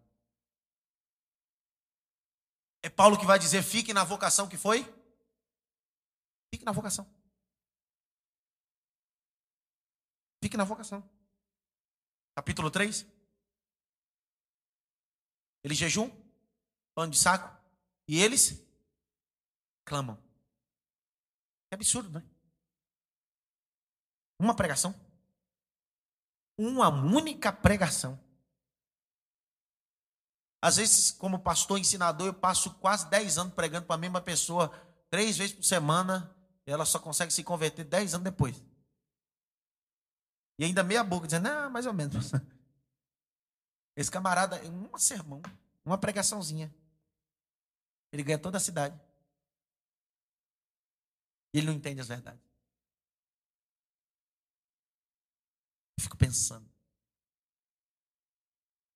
É 2.83 2.89
Paulo 2.89 3.19
que 3.19 3.25
vai 3.25 3.37
dizer: 3.37 3.63
fique 3.63 3.93
na 3.93 4.03
vocação 4.03 4.47
que 4.47 4.57
foi. 4.57 4.83
Fique 6.53 6.65
na 6.65 6.71
vocação. 6.71 7.05
Fique 10.43 10.57
na 10.57 10.63
vocação. 10.63 11.07
Capítulo 12.35 12.71
3. 12.71 13.05
Eles 15.63 15.77
jejum, 15.77 16.09
pano 16.95 17.11
de 17.11 17.19
saco, 17.19 17.55
e 18.07 18.19
eles 18.19 18.59
clamam. 19.85 20.17
É 21.69 21.75
absurdo, 21.75 22.09
né? 22.09 22.27
Uma 24.39 24.55
pregação 24.55 24.91
uma 26.57 26.89
única 26.89 27.51
pregação. 27.51 28.19
Às 30.61 30.77
vezes, 30.77 31.11
como 31.11 31.39
pastor 31.39 31.79
ensinador, 31.79 32.27
eu 32.27 32.33
passo 32.33 32.75
quase 32.75 33.09
10 33.09 33.37
anos 33.39 33.53
pregando 33.53 33.87
para 33.87 33.95
a 33.95 33.99
mesma 33.99 34.21
pessoa, 34.21 34.69
três 35.09 35.37
vezes 35.37 35.55
por 35.55 35.63
semana, 35.63 36.35
e 36.67 36.71
ela 36.71 36.85
só 36.85 36.99
consegue 36.99 37.33
se 37.33 37.43
converter 37.43 37.83
10 37.83 38.13
anos 38.13 38.25
depois. 38.25 38.63
E 40.59 40.63
ainda 40.63 40.83
meia 40.83 41.03
boca, 41.03 41.25
dizendo, 41.25 41.47
ah, 41.47 41.69
mais 41.69 41.87
ou 41.87 41.93
menos. 41.93 42.31
Esse 43.95 44.11
camarada, 44.11 44.63
em 44.63 44.69
uma 44.69 44.99
sermão, 44.99 45.41
uma 45.83 45.97
pregaçãozinha, 45.97 46.71
ele 48.11 48.21
ganha 48.21 48.37
toda 48.37 48.57
a 48.57 48.61
cidade. 48.61 48.99
E 51.53 51.57
ele 51.57 51.67
não 51.67 51.73
entende 51.73 52.01
as 52.01 52.07
verdades. 52.07 52.50
Eu 56.01 56.03
fico 56.03 56.17
pensando. 56.17 56.67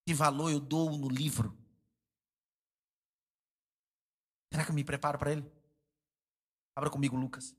Que 0.07 0.13
valor 0.13 0.49
eu 0.49 0.59
dou 0.59 0.97
no 0.97 1.07
livro? 1.07 1.55
Será 4.51 4.65
que 4.65 4.71
eu 4.71 4.75
me 4.75 4.83
preparo 4.83 5.19
para 5.19 5.31
ele? 5.31 5.45
Abra 6.75 6.89
comigo 6.89 7.15
Lucas. 7.15 7.55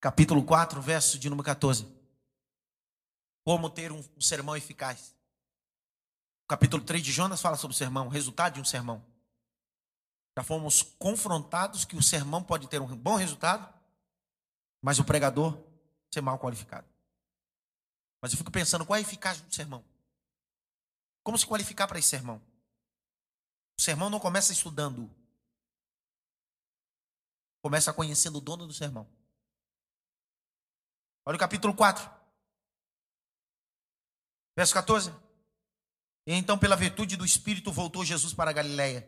Capítulo 0.00 0.42
4, 0.42 0.80
verso 0.80 1.18
de 1.18 1.28
número 1.28 1.44
14. 1.44 1.86
Como 3.44 3.68
ter 3.68 3.92
um, 3.92 4.02
um 4.16 4.20
sermão 4.20 4.56
eficaz. 4.56 5.14
O 6.44 6.48
capítulo 6.48 6.82
3 6.82 7.02
de 7.04 7.12
Jonas 7.12 7.42
fala 7.42 7.56
sobre 7.56 7.74
o 7.74 7.78
sermão, 7.78 8.06
o 8.06 8.10
resultado 8.10 8.54
de 8.54 8.60
um 8.62 8.64
sermão. 8.64 9.04
Já 10.38 10.42
fomos 10.42 10.82
confrontados 10.98 11.84
que 11.84 11.96
o 11.96 12.02
sermão 12.02 12.42
pode 12.42 12.66
ter 12.68 12.80
um 12.80 12.96
bom 12.96 13.16
resultado, 13.16 13.72
mas 14.80 14.98
o 14.98 15.04
pregador 15.04 15.62
ser 16.10 16.22
mal 16.22 16.38
qualificado. 16.38 16.93
Mas 18.24 18.32
eu 18.32 18.38
fico 18.38 18.50
pensando 18.50 18.86
qual 18.86 18.96
é 18.96 19.00
a 19.00 19.02
eficácia 19.02 19.44
do 19.44 19.54
sermão. 19.54 19.84
Como 21.22 21.36
se 21.36 21.46
qualificar 21.46 21.86
para 21.86 21.98
esse 21.98 22.08
sermão? 22.08 22.40
O 23.78 23.82
sermão 23.82 24.08
não 24.08 24.18
começa 24.18 24.50
estudando. 24.50 25.10
Começa 27.60 27.92
conhecendo 27.92 28.38
o 28.38 28.40
dono 28.40 28.66
do 28.66 28.72
sermão. 28.72 29.06
Olha 31.26 31.36
o 31.36 31.38
capítulo 31.38 31.74
4. 31.74 32.10
Verso 34.56 34.72
14. 34.72 35.10
E 36.26 36.32
então, 36.32 36.58
pela 36.58 36.76
virtude 36.76 37.18
do 37.18 37.26
Espírito, 37.26 37.70
voltou 37.70 38.06
Jesus 38.06 38.32
para 38.32 38.54
Galiléia. 38.54 39.06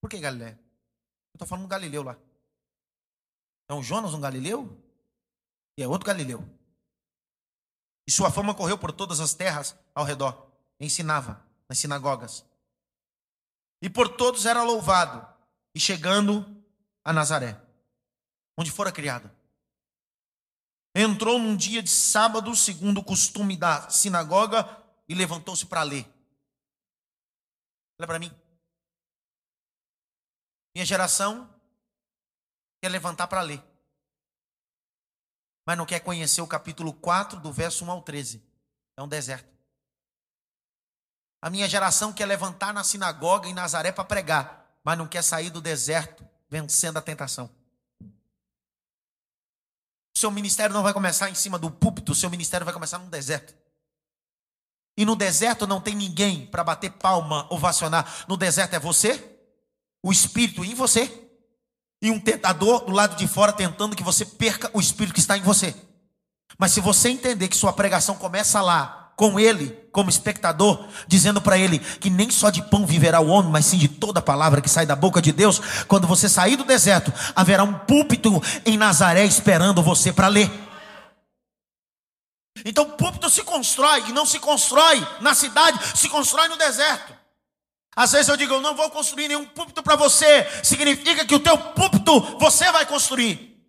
Por 0.00 0.08
que 0.08 0.18
Galiléia? 0.18 0.58
Eu 1.34 1.36
estou 1.36 1.46
falando 1.46 1.66
do 1.66 1.68
Galileu 1.68 2.02
lá. 2.02 2.18
É 3.68 3.74
um 3.74 3.82
Jonas, 3.82 4.14
um 4.14 4.20
Galileu? 4.22 4.74
E 5.76 5.82
é 5.82 5.86
outro 5.86 6.06
Galileu. 6.06 6.57
E 8.08 8.10
sua 8.10 8.30
fama 8.30 8.54
correu 8.54 8.78
por 8.78 8.90
todas 8.90 9.20
as 9.20 9.34
terras 9.34 9.76
ao 9.94 10.02
redor. 10.02 10.50
Ensinava 10.80 11.46
nas 11.68 11.78
sinagogas. 11.78 12.42
E 13.82 13.90
por 13.90 14.08
todos 14.16 14.46
era 14.46 14.62
louvado. 14.62 15.28
E 15.74 15.78
chegando 15.78 16.64
a 17.04 17.12
Nazaré, 17.12 17.60
onde 18.56 18.70
fora 18.70 18.90
criado. 18.90 19.30
Entrou 20.94 21.38
num 21.38 21.54
dia 21.54 21.82
de 21.82 21.90
sábado, 21.90 22.56
segundo 22.56 23.00
o 23.00 23.04
costume 23.04 23.58
da 23.58 23.90
sinagoga, 23.90 24.66
e 25.06 25.14
levantou-se 25.14 25.66
para 25.66 25.82
ler. 25.82 26.10
Olha 28.00 28.06
para 28.06 28.18
mim. 28.18 28.32
Minha 30.74 30.86
geração 30.86 31.46
quer 32.80 32.88
levantar 32.88 33.26
para 33.26 33.42
ler 33.42 33.62
mas 35.68 35.76
não 35.76 35.84
quer 35.84 36.00
conhecer 36.00 36.40
o 36.40 36.46
capítulo 36.46 36.94
4, 36.94 37.38
do 37.40 37.52
verso 37.52 37.84
1 37.84 37.90
ao 37.90 38.00
13. 38.00 38.42
É 38.96 39.02
um 39.02 39.06
deserto. 39.06 39.54
A 41.42 41.50
minha 41.50 41.68
geração 41.68 42.10
quer 42.10 42.24
levantar 42.24 42.72
na 42.72 42.82
sinagoga 42.82 43.46
em 43.46 43.52
Nazaré 43.52 43.92
para 43.92 44.02
pregar, 44.02 44.66
mas 44.82 44.96
não 44.96 45.06
quer 45.06 45.20
sair 45.20 45.50
do 45.50 45.60
deserto 45.60 46.26
vencendo 46.48 46.96
a 46.96 47.02
tentação. 47.02 47.50
Seu 50.16 50.30
ministério 50.30 50.72
não 50.72 50.82
vai 50.82 50.94
começar 50.94 51.28
em 51.28 51.34
cima 51.34 51.58
do 51.58 51.70
púlpito, 51.70 52.14
seu 52.14 52.30
ministério 52.30 52.64
vai 52.64 52.72
começar 52.72 52.96
no 52.96 53.10
deserto. 53.10 53.54
E 54.96 55.04
no 55.04 55.14
deserto 55.14 55.66
não 55.66 55.82
tem 55.82 55.94
ninguém 55.94 56.46
para 56.46 56.64
bater 56.64 56.92
palma, 56.92 57.46
ovacionar. 57.52 58.24
No 58.26 58.38
deserto 58.38 58.72
é 58.72 58.78
você, 58.78 59.38
o 60.02 60.10
Espírito 60.10 60.64
em 60.64 60.72
você 60.72 61.27
e 62.00 62.10
um 62.10 62.20
tentador 62.20 62.84
do 62.84 62.92
lado 62.92 63.16
de 63.16 63.26
fora 63.26 63.52
tentando 63.52 63.96
que 63.96 64.02
você 64.02 64.24
perca 64.24 64.70
o 64.72 64.80
espírito 64.80 65.14
que 65.14 65.20
está 65.20 65.36
em 65.36 65.42
você. 65.42 65.74
Mas 66.58 66.72
se 66.72 66.80
você 66.80 67.08
entender 67.08 67.48
que 67.48 67.56
sua 67.56 67.72
pregação 67.72 68.14
começa 68.16 68.60
lá, 68.60 68.98
com 69.18 69.38
ele, 69.38 69.76
como 69.90 70.08
espectador, 70.08 70.86
dizendo 71.08 71.42
para 71.42 71.58
ele 71.58 71.80
que 71.80 72.08
nem 72.08 72.30
só 72.30 72.50
de 72.50 72.62
pão 72.62 72.86
viverá 72.86 73.18
o 73.18 73.26
homem, 73.26 73.50
mas 73.50 73.66
sim 73.66 73.76
de 73.76 73.88
toda 73.88 74.22
palavra 74.22 74.60
que 74.60 74.70
sai 74.70 74.86
da 74.86 74.94
boca 74.94 75.20
de 75.20 75.32
Deus, 75.32 75.60
quando 75.88 76.06
você 76.06 76.28
sair 76.28 76.54
do 76.54 76.62
deserto, 76.62 77.12
haverá 77.34 77.64
um 77.64 77.74
púlpito 77.74 78.40
em 78.64 78.76
Nazaré 78.76 79.24
esperando 79.24 79.82
você 79.82 80.12
para 80.12 80.28
ler. 80.28 80.48
Então, 82.64 82.84
o 82.84 82.92
púlpito 82.92 83.28
se 83.28 83.42
constrói, 83.42 84.08
e 84.08 84.12
não 84.12 84.24
se 84.24 84.38
constrói 84.38 85.04
na 85.20 85.34
cidade, 85.34 85.80
se 85.96 86.08
constrói 86.08 86.46
no 86.46 86.56
deserto. 86.56 87.12
Às 87.98 88.12
vezes 88.12 88.28
eu 88.28 88.36
digo, 88.36 88.54
eu 88.54 88.60
não 88.60 88.76
vou 88.76 88.88
construir 88.90 89.26
nenhum 89.26 89.44
púlpito 89.44 89.82
para 89.82 89.96
você. 89.96 90.46
Significa 90.62 91.24
que 91.24 91.34
o 91.34 91.40
teu 91.40 91.58
púlpito 91.58 92.20
você 92.38 92.70
vai 92.70 92.86
construir. 92.86 93.60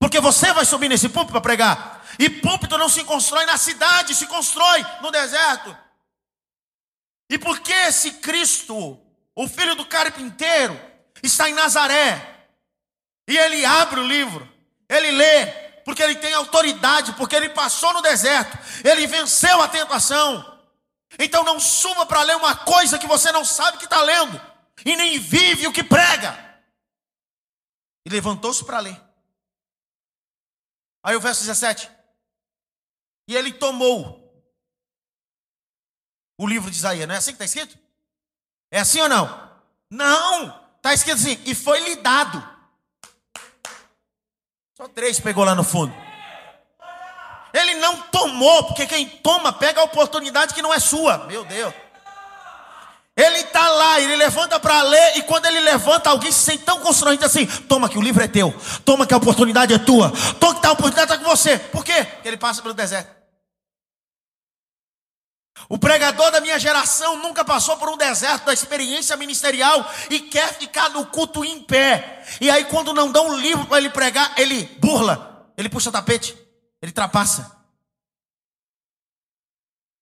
Porque 0.00 0.18
você 0.18 0.52
vai 0.52 0.64
subir 0.64 0.88
nesse 0.88 1.08
púlpito 1.08 1.30
para 1.30 1.40
pregar. 1.40 2.04
E 2.18 2.28
púlpito 2.28 2.76
não 2.76 2.88
se 2.88 3.04
constrói 3.04 3.46
na 3.46 3.56
cidade, 3.56 4.12
se 4.16 4.26
constrói 4.26 4.84
no 5.02 5.12
deserto. 5.12 5.76
E 7.30 7.38
por 7.38 7.60
que 7.60 7.72
esse 7.72 8.14
Cristo, 8.14 9.00
o 9.36 9.46
filho 9.46 9.76
do 9.76 9.86
carpinteiro, 9.86 10.76
está 11.22 11.48
em 11.48 11.54
Nazaré? 11.54 12.48
E 13.28 13.38
ele 13.38 13.64
abre 13.64 14.00
o 14.00 14.06
livro, 14.08 14.52
ele 14.88 15.12
lê, 15.12 15.46
porque 15.84 16.02
ele 16.02 16.16
tem 16.16 16.34
autoridade, 16.34 17.12
porque 17.12 17.36
ele 17.36 17.50
passou 17.50 17.92
no 17.92 18.02
deserto, 18.02 18.58
ele 18.82 19.06
venceu 19.06 19.62
a 19.62 19.68
tentação. 19.68 20.57
Então 21.16 21.44
não 21.44 21.60
suba 21.60 22.04
para 22.04 22.22
ler 22.22 22.36
uma 22.36 22.56
coisa 22.56 22.98
que 22.98 23.06
você 23.06 23.30
não 23.30 23.44
sabe 23.44 23.78
que 23.78 23.84
está 23.84 24.02
lendo, 24.02 24.40
e 24.84 24.96
nem 24.96 25.18
vive 25.18 25.66
o 25.66 25.72
que 25.72 25.84
prega. 25.84 26.36
E 28.04 28.10
levantou-se 28.10 28.64
para 28.64 28.80
ler. 28.80 29.00
Aí 31.02 31.14
o 31.14 31.20
verso 31.20 31.42
17. 31.42 31.90
E 33.28 33.36
ele 33.36 33.52
tomou 33.52 34.18
o 36.38 36.46
livro 36.46 36.70
de 36.70 36.76
Isaías, 36.76 37.06
não 37.06 37.14
é 37.14 37.18
assim 37.18 37.32
que 37.34 37.42
está 37.42 37.44
escrito? 37.44 37.78
É 38.70 38.80
assim 38.80 39.00
ou 39.00 39.08
não? 39.08 39.48
Não! 39.90 40.68
Está 40.76 40.94
escrito 40.94 41.16
assim, 41.16 41.42
e 41.44 41.54
foi 41.54 41.80
lhe 41.80 41.96
dado. 41.96 42.42
Só 44.76 44.86
três 44.88 45.18
pegou 45.18 45.44
lá 45.44 45.54
no 45.54 45.64
fundo. 45.64 45.92
Ele 47.52 47.74
não 47.76 48.02
tomou, 48.02 48.64
porque 48.64 48.86
quem 48.86 49.06
toma 49.06 49.52
pega 49.52 49.80
a 49.80 49.84
oportunidade 49.84 50.54
que 50.54 50.62
não 50.62 50.72
é 50.72 50.78
sua. 50.78 51.26
Meu 51.26 51.44
Deus. 51.44 51.72
Ele 53.16 53.38
está 53.38 53.68
lá, 53.68 54.00
ele 54.00 54.14
levanta 54.14 54.60
para 54.60 54.80
ler, 54.82 55.16
e 55.16 55.22
quando 55.22 55.46
ele 55.46 55.58
levanta, 55.58 56.08
alguém 56.08 56.30
se 56.30 56.38
sente 56.38 56.62
tão 56.62 56.78
constrangido 56.78 57.26
assim: 57.26 57.46
toma 57.46 57.88
que 57.88 57.98
o 57.98 58.00
livro 58.00 58.22
é 58.22 58.28
teu, 58.28 58.54
toma 58.84 59.04
que 59.06 59.12
a 59.12 59.16
oportunidade 59.16 59.74
é 59.74 59.78
tua, 59.78 60.12
toma 60.38 60.60
que 60.60 60.66
a 60.66 60.70
oportunidade 60.70 61.12
está 61.12 61.18
com 61.18 61.28
você. 61.28 61.58
Por 61.58 61.84
quê? 61.84 62.04
Porque 62.04 62.28
ele 62.28 62.36
passa 62.36 62.62
pelo 62.62 62.74
deserto. 62.74 63.18
O 65.68 65.76
pregador 65.76 66.30
da 66.30 66.40
minha 66.40 66.60
geração 66.60 67.16
nunca 67.16 67.44
passou 67.44 67.76
por 67.76 67.88
um 67.88 67.96
deserto 67.96 68.44
da 68.44 68.54
experiência 68.54 69.16
ministerial 69.16 69.84
e 70.08 70.20
quer 70.20 70.54
ficar 70.54 70.88
no 70.90 71.04
culto 71.06 71.44
em 71.44 71.60
pé. 71.60 72.24
E 72.40 72.48
aí, 72.48 72.66
quando 72.66 72.94
não 72.94 73.10
dão 73.10 73.30
um 73.30 73.36
livro 73.36 73.66
para 73.66 73.78
ele 73.78 73.90
pregar, 73.90 74.32
ele 74.36 74.64
burla, 74.78 75.50
ele 75.56 75.68
puxa 75.68 75.90
tapete. 75.90 76.47
Ele 76.82 76.92
trapassa. 76.92 77.56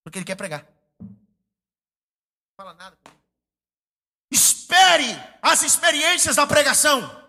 Porque 0.04 0.18
ele 0.18 0.24
quer 0.24 0.36
pregar. 0.36 0.66
Não 1.00 1.16
fala 2.56 2.74
nada. 2.74 2.96
Espere 4.30 5.16
as 5.42 5.62
experiências 5.62 6.36
da 6.36 6.46
pregação. 6.46 7.26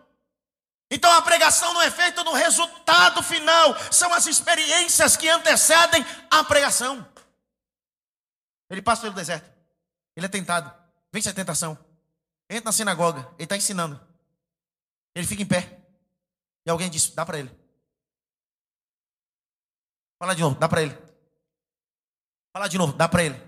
Então 0.89 1.12
a 1.12 1.21
pregação 1.21 1.73
não 1.73 1.81
é 1.81 1.91
feita 1.91 2.23
no 2.23 2.33
resultado 2.33 3.21
final, 3.21 3.75
são 3.91 4.13
as 4.13 4.25
experiências 4.25 5.17
que 5.17 5.27
antecedem 5.27 6.03
a 6.31 6.43
pregação. 6.43 7.05
Ele 8.69 8.81
passa 8.81 9.01
pelo 9.01 9.13
deserto, 9.13 9.49
ele 10.15 10.25
é 10.25 10.29
tentado, 10.29 10.73
vence 11.12 11.27
a 11.27 11.33
tentação, 11.33 11.77
entra 12.49 12.65
na 12.65 12.71
sinagoga, 12.71 13.27
ele 13.33 13.43
está 13.43 13.57
ensinando, 13.57 13.99
ele 15.13 15.27
fica 15.27 15.41
em 15.41 15.47
pé, 15.47 15.77
e 16.65 16.69
alguém 16.69 16.89
diz: 16.89 17.10
dá 17.10 17.25
para 17.25 17.39
ele. 17.39 17.66
Fala 20.19 20.34
de 20.34 20.41
novo, 20.41 20.56
dá 20.60 20.67
para 20.67 20.82
ele. 20.82 20.97
Fala 22.53 22.67
de 22.67 22.77
novo, 22.77 22.93
dá 22.93 23.08
para 23.08 23.23
ele. 23.23 23.47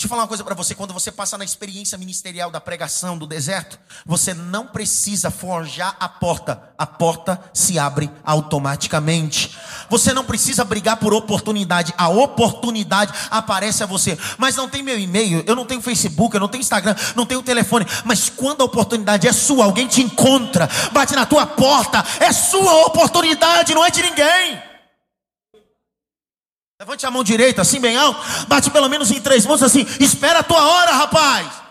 Deixa 0.00 0.06
eu 0.06 0.08
falar 0.08 0.22
uma 0.22 0.28
coisa 0.28 0.42
para 0.42 0.54
você: 0.54 0.74
quando 0.74 0.94
você 0.94 1.12
passa 1.12 1.36
na 1.36 1.44
experiência 1.44 1.98
ministerial 1.98 2.50
da 2.50 2.58
pregação 2.58 3.18
do 3.18 3.26
deserto, 3.26 3.78
você 4.06 4.32
não 4.32 4.66
precisa 4.66 5.30
forjar 5.30 5.94
a 6.00 6.08
porta, 6.08 6.72
a 6.78 6.86
porta 6.86 7.38
se 7.52 7.78
abre 7.78 8.10
automaticamente. 8.24 9.54
Você 9.90 10.14
não 10.14 10.24
precisa 10.24 10.64
brigar 10.64 10.96
por 10.96 11.12
oportunidade, 11.12 11.92
a 11.98 12.08
oportunidade 12.08 13.12
aparece 13.30 13.82
a 13.82 13.86
você. 13.86 14.16
Mas 14.38 14.56
não 14.56 14.70
tem 14.70 14.82
meu 14.82 14.98
e-mail, 14.98 15.44
eu 15.46 15.54
não 15.54 15.66
tenho 15.66 15.82
Facebook, 15.82 16.34
eu 16.34 16.40
não 16.40 16.48
tenho 16.48 16.62
Instagram, 16.62 16.94
não 17.14 17.26
tenho 17.26 17.42
telefone. 17.42 17.84
Mas 18.04 18.30
quando 18.30 18.62
a 18.62 18.64
oportunidade 18.64 19.28
é 19.28 19.32
sua, 19.34 19.66
alguém 19.66 19.86
te 19.86 20.00
encontra, 20.00 20.66
bate 20.92 21.14
na 21.14 21.26
tua 21.26 21.46
porta, 21.46 22.02
é 22.20 22.32
sua 22.32 22.86
oportunidade, 22.86 23.74
não 23.74 23.84
é 23.84 23.90
de 23.90 24.00
ninguém. 24.00 24.69
Levante 26.80 27.04
a 27.04 27.10
mão 27.10 27.22
direita 27.22 27.60
assim 27.60 27.78
bem 27.78 27.94
alto, 27.94 28.18
bate 28.48 28.70
pelo 28.70 28.88
menos 28.88 29.10
em 29.10 29.20
três 29.20 29.44
mãos 29.44 29.62
assim, 29.62 29.84
espera 30.00 30.38
a 30.38 30.42
tua 30.42 30.66
hora, 30.66 30.92
rapaz. 30.92 31.62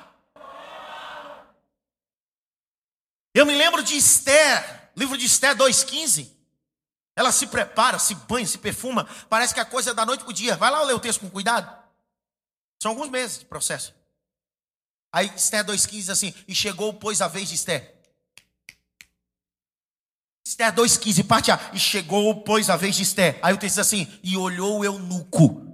Eu 3.34 3.44
me 3.44 3.58
lembro 3.58 3.82
de 3.82 3.98
Esther, 3.98 4.92
livro 4.96 5.18
de 5.18 5.26
Esther 5.26 5.56
2,15. 5.56 6.30
Ela 7.16 7.32
se 7.32 7.48
prepara, 7.48 7.98
se 7.98 8.14
banha, 8.14 8.46
se 8.46 8.60
perfuma, 8.60 9.10
parece 9.28 9.52
que 9.52 9.60
a 9.60 9.66
coisa 9.66 9.90
é 9.90 9.94
da 9.96 10.06
noite 10.06 10.24
para 10.24 10.30
o 10.30 10.34
dia. 10.34 10.56
Vai 10.56 10.70
lá 10.70 10.84
ler 10.84 10.94
o 10.94 11.00
texto 11.00 11.22
com 11.22 11.30
cuidado. 11.30 11.68
São 12.80 12.92
alguns 12.92 13.10
meses 13.10 13.40
de 13.40 13.46
processo. 13.46 13.96
Aí 15.12 15.34
Esther 15.36 15.66
2,15 15.66 15.90
diz 15.90 16.10
assim: 16.12 16.36
E 16.48 16.54
chegou, 16.54 16.94
pois, 16.94 17.20
a 17.20 17.28
vez 17.28 17.50
de 17.50 17.56
Esther. 17.56 17.99
Esther 20.60 20.74
2,15, 20.74 21.24
parte 21.24 21.52
A. 21.52 21.60
E 21.72 21.80
chegou, 21.80 22.42
pois, 22.42 22.70
a 22.70 22.76
vez 22.76 22.94
de 22.94 23.04
Esther. 23.04 23.40
Aí 23.42 23.54
o 23.54 23.58
texto 23.58 23.76
diz 23.76 23.80
assim: 23.88 24.08
E 24.22 24.36
olhou 24.36 24.80
o 24.80 24.84
eunuco. 24.84 25.66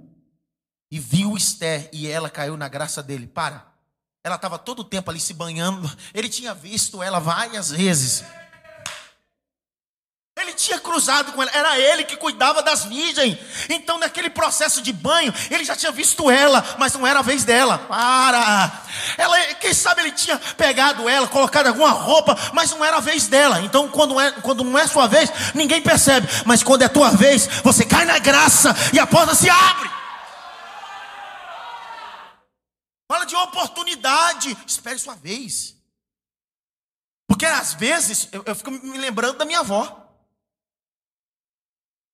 E 0.88 1.00
viu 1.00 1.36
Esther. 1.36 1.90
E 1.92 2.06
ela 2.06 2.30
caiu 2.30 2.56
na 2.56 2.68
graça 2.68 3.02
dele. 3.02 3.26
Para. 3.26 3.66
Ela 4.22 4.36
estava 4.36 4.58
todo 4.58 4.80
o 4.80 4.84
tempo 4.84 5.10
ali 5.10 5.18
se 5.18 5.34
banhando. 5.34 5.90
Ele 6.14 6.28
tinha 6.28 6.54
visto 6.54 7.02
ela 7.02 7.18
várias 7.18 7.70
vezes. 7.70 8.24
Tinha 10.56 10.80
cruzado 10.80 11.32
com 11.32 11.42
ela, 11.42 11.50
era 11.52 11.78
ele 11.78 12.04
que 12.04 12.16
cuidava 12.16 12.62
das 12.62 12.84
virgens. 12.84 13.38
Então, 13.68 13.98
naquele 13.98 14.30
processo 14.30 14.80
de 14.80 14.92
banho, 14.92 15.32
ele 15.50 15.64
já 15.64 15.76
tinha 15.76 15.92
visto 15.92 16.30
ela, 16.30 16.64
mas 16.78 16.94
não 16.94 17.06
era 17.06 17.20
a 17.20 17.22
vez 17.22 17.44
dela. 17.44 17.78
Para! 17.78 18.72
Ela, 19.18 19.38
quem 19.54 19.74
sabe 19.74 20.00
ele 20.00 20.12
tinha 20.12 20.38
pegado 20.56 21.08
ela, 21.08 21.28
colocado 21.28 21.66
alguma 21.66 21.90
roupa, 21.90 22.36
mas 22.52 22.70
não 22.70 22.84
era 22.84 22.96
a 22.96 23.00
vez 23.00 23.26
dela. 23.26 23.60
Então, 23.60 23.88
quando, 23.88 24.18
é, 24.18 24.32
quando 24.32 24.64
não 24.64 24.78
é 24.78 24.86
sua 24.86 25.06
vez, 25.06 25.30
ninguém 25.54 25.80
percebe. 25.80 26.26
Mas 26.44 26.62
quando 26.62 26.82
é 26.82 26.88
tua 26.88 27.10
vez, 27.10 27.46
você 27.62 27.84
cai 27.84 28.04
na 28.04 28.18
graça 28.18 28.74
e 28.92 28.98
a 28.98 29.06
porta 29.06 29.34
se 29.34 29.48
abre. 29.48 29.90
Fala 33.08 33.24
de 33.24 33.36
oportunidade. 33.36 34.56
Espere 34.66 34.98
sua 34.98 35.14
vez. 35.14 35.76
Porque 37.28 37.46
às 37.46 37.74
vezes 37.74 38.28
eu, 38.32 38.42
eu 38.46 38.54
fico 38.54 38.70
me 38.70 38.98
lembrando 38.98 39.38
da 39.38 39.44
minha 39.44 39.60
avó. 39.60 40.05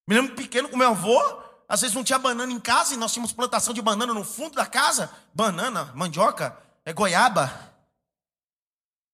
Me 0.06 0.14
lembro 0.14 0.34
pequeno 0.34 0.68
com 0.68 0.76
meu 0.76 0.90
avô, 0.90 1.42
às 1.68 1.80
vezes 1.80 1.94
não 1.94 2.04
tinha 2.04 2.18
banana 2.18 2.52
em 2.52 2.60
casa 2.60 2.94
e 2.94 2.96
nós 2.96 3.12
tínhamos 3.12 3.32
plantação 3.32 3.72
de 3.72 3.80
banana 3.80 4.12
no 4.12 4.24
fundo 4.24 4.56
da 4.56 4.66
casa. 4.66 5.10
Banana, 5.32 5.86
mandioca, 5.94 6.58
é 6.84 6.92
goiaba, 6.92 7.50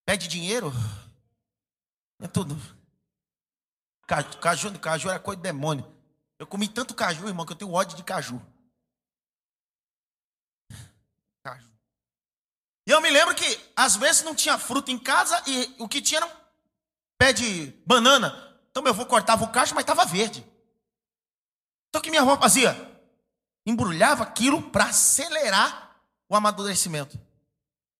pede 0.05 0.27
dinheiro, 0.27 0.73
é 2.21 2.27
tudo. 2.27 2.57
Caju, 4.07 4.39
caju, 4.39 4.79
caju 4.79 5.11
era 5.11 5.19
coisa 5.19 5.37
de 5.37 5.43
demônio. 5.43 5.87
Eu 6.39 6.47
comi 6.47 6.67
tanto 6.67 6.95
caju, 6.95 7.29
irmão, 7.29 7.45
que 7.45 7.53
eu 7.53 7.57
tenho 7.57 7.73
ódio 7.73 7.97
de 7.97 8.03
caju. 8.03 8.41
Caju. 11.43 11.71
E 12.87 12.91
eu 12.91 13.01
me 13.03 13.11
lembro 13.11 13.35
que 13.35 13.61
às 13.77 13.97
vezes 13.97 14.23
não 14.23 14.35
tinha 14.35 14.57
fruta 14.59 14.91
em 14.91 14.99
casa 14.99 15.43
e 15.47 15.77
o 15.79 15.87
que 15.87 16.01
tinha 16.01 16.21
era 16.21 16.27
um 16.27 16.37
pé 17.19 17.33
de 17.33 17.67
banana. 17.87 18.57
Então 18.71 18.83
meu 18.83 18.93
avô 18.93 19.05
cortava 19.05 19.45
o 19.45 19.53
cacho, 19.53 19.75
mas 19.75 19.83
estava 19.83 20.07
verde. 20.07 20.45
Então 21.99 22.01
o 22.01 22.03
que 22.03 22.11
minha 22.11 22.23
avó 22.23 22.37
fazia? 22.37 23.03
Embrulhava 23.67 24.23
aquilo 24.23 24.63
para 24.71 24.85
acelerar 24.85 25.97
o 26.29 26.37
amadurecimento. 26.37 27.19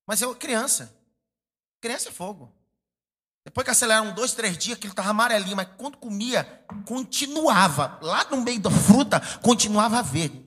Mas 0.07 0.23
eu, 0.23 0.35
criança, 0.37 0.95
criança 1.81 2.09
é 2.09 2.13
fogo. 2.13 2.53
Depois 3.45 3.65
que 3.65 3.71
aceleraram 3.71 4.15
dois, 4.15 4.35
três 4.35 4.57
dias, 4.57 4.79
aquilo 4.79 4.93
estava 4.93 5.11
amarelinho, 5.11 5.57
mas 5.57 5.69
quando 5.77 5.97
comia, 5.97 6.45
continuava. 6.87 7.99
Lá 8.01 8.25
no 8.31 8.41
meio 8.41 8.61
da 8.61 8.71
fruta, 8.71 9.21
continuava 9.43 10.01
verde. 10.01 10.47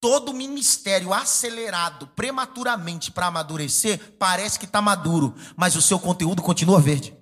Todo 0.00 0.34
ministério 0.34 1.14
acelerado 1.14 2.08
prematuramente 2.08 3.12
para 3.12 3.26
amadurecer, 3.26 4.16
parece 4.18 4.58
que 4.58 4.64
está 4.64 4.82
maduro, 4.82 5.34
mas 5.56 5.76
o 5.76 5.82
seu 5.82 6.00
conteúdo 6.00 6.42
continua 6.42 6.80
verde. 6.80 7.16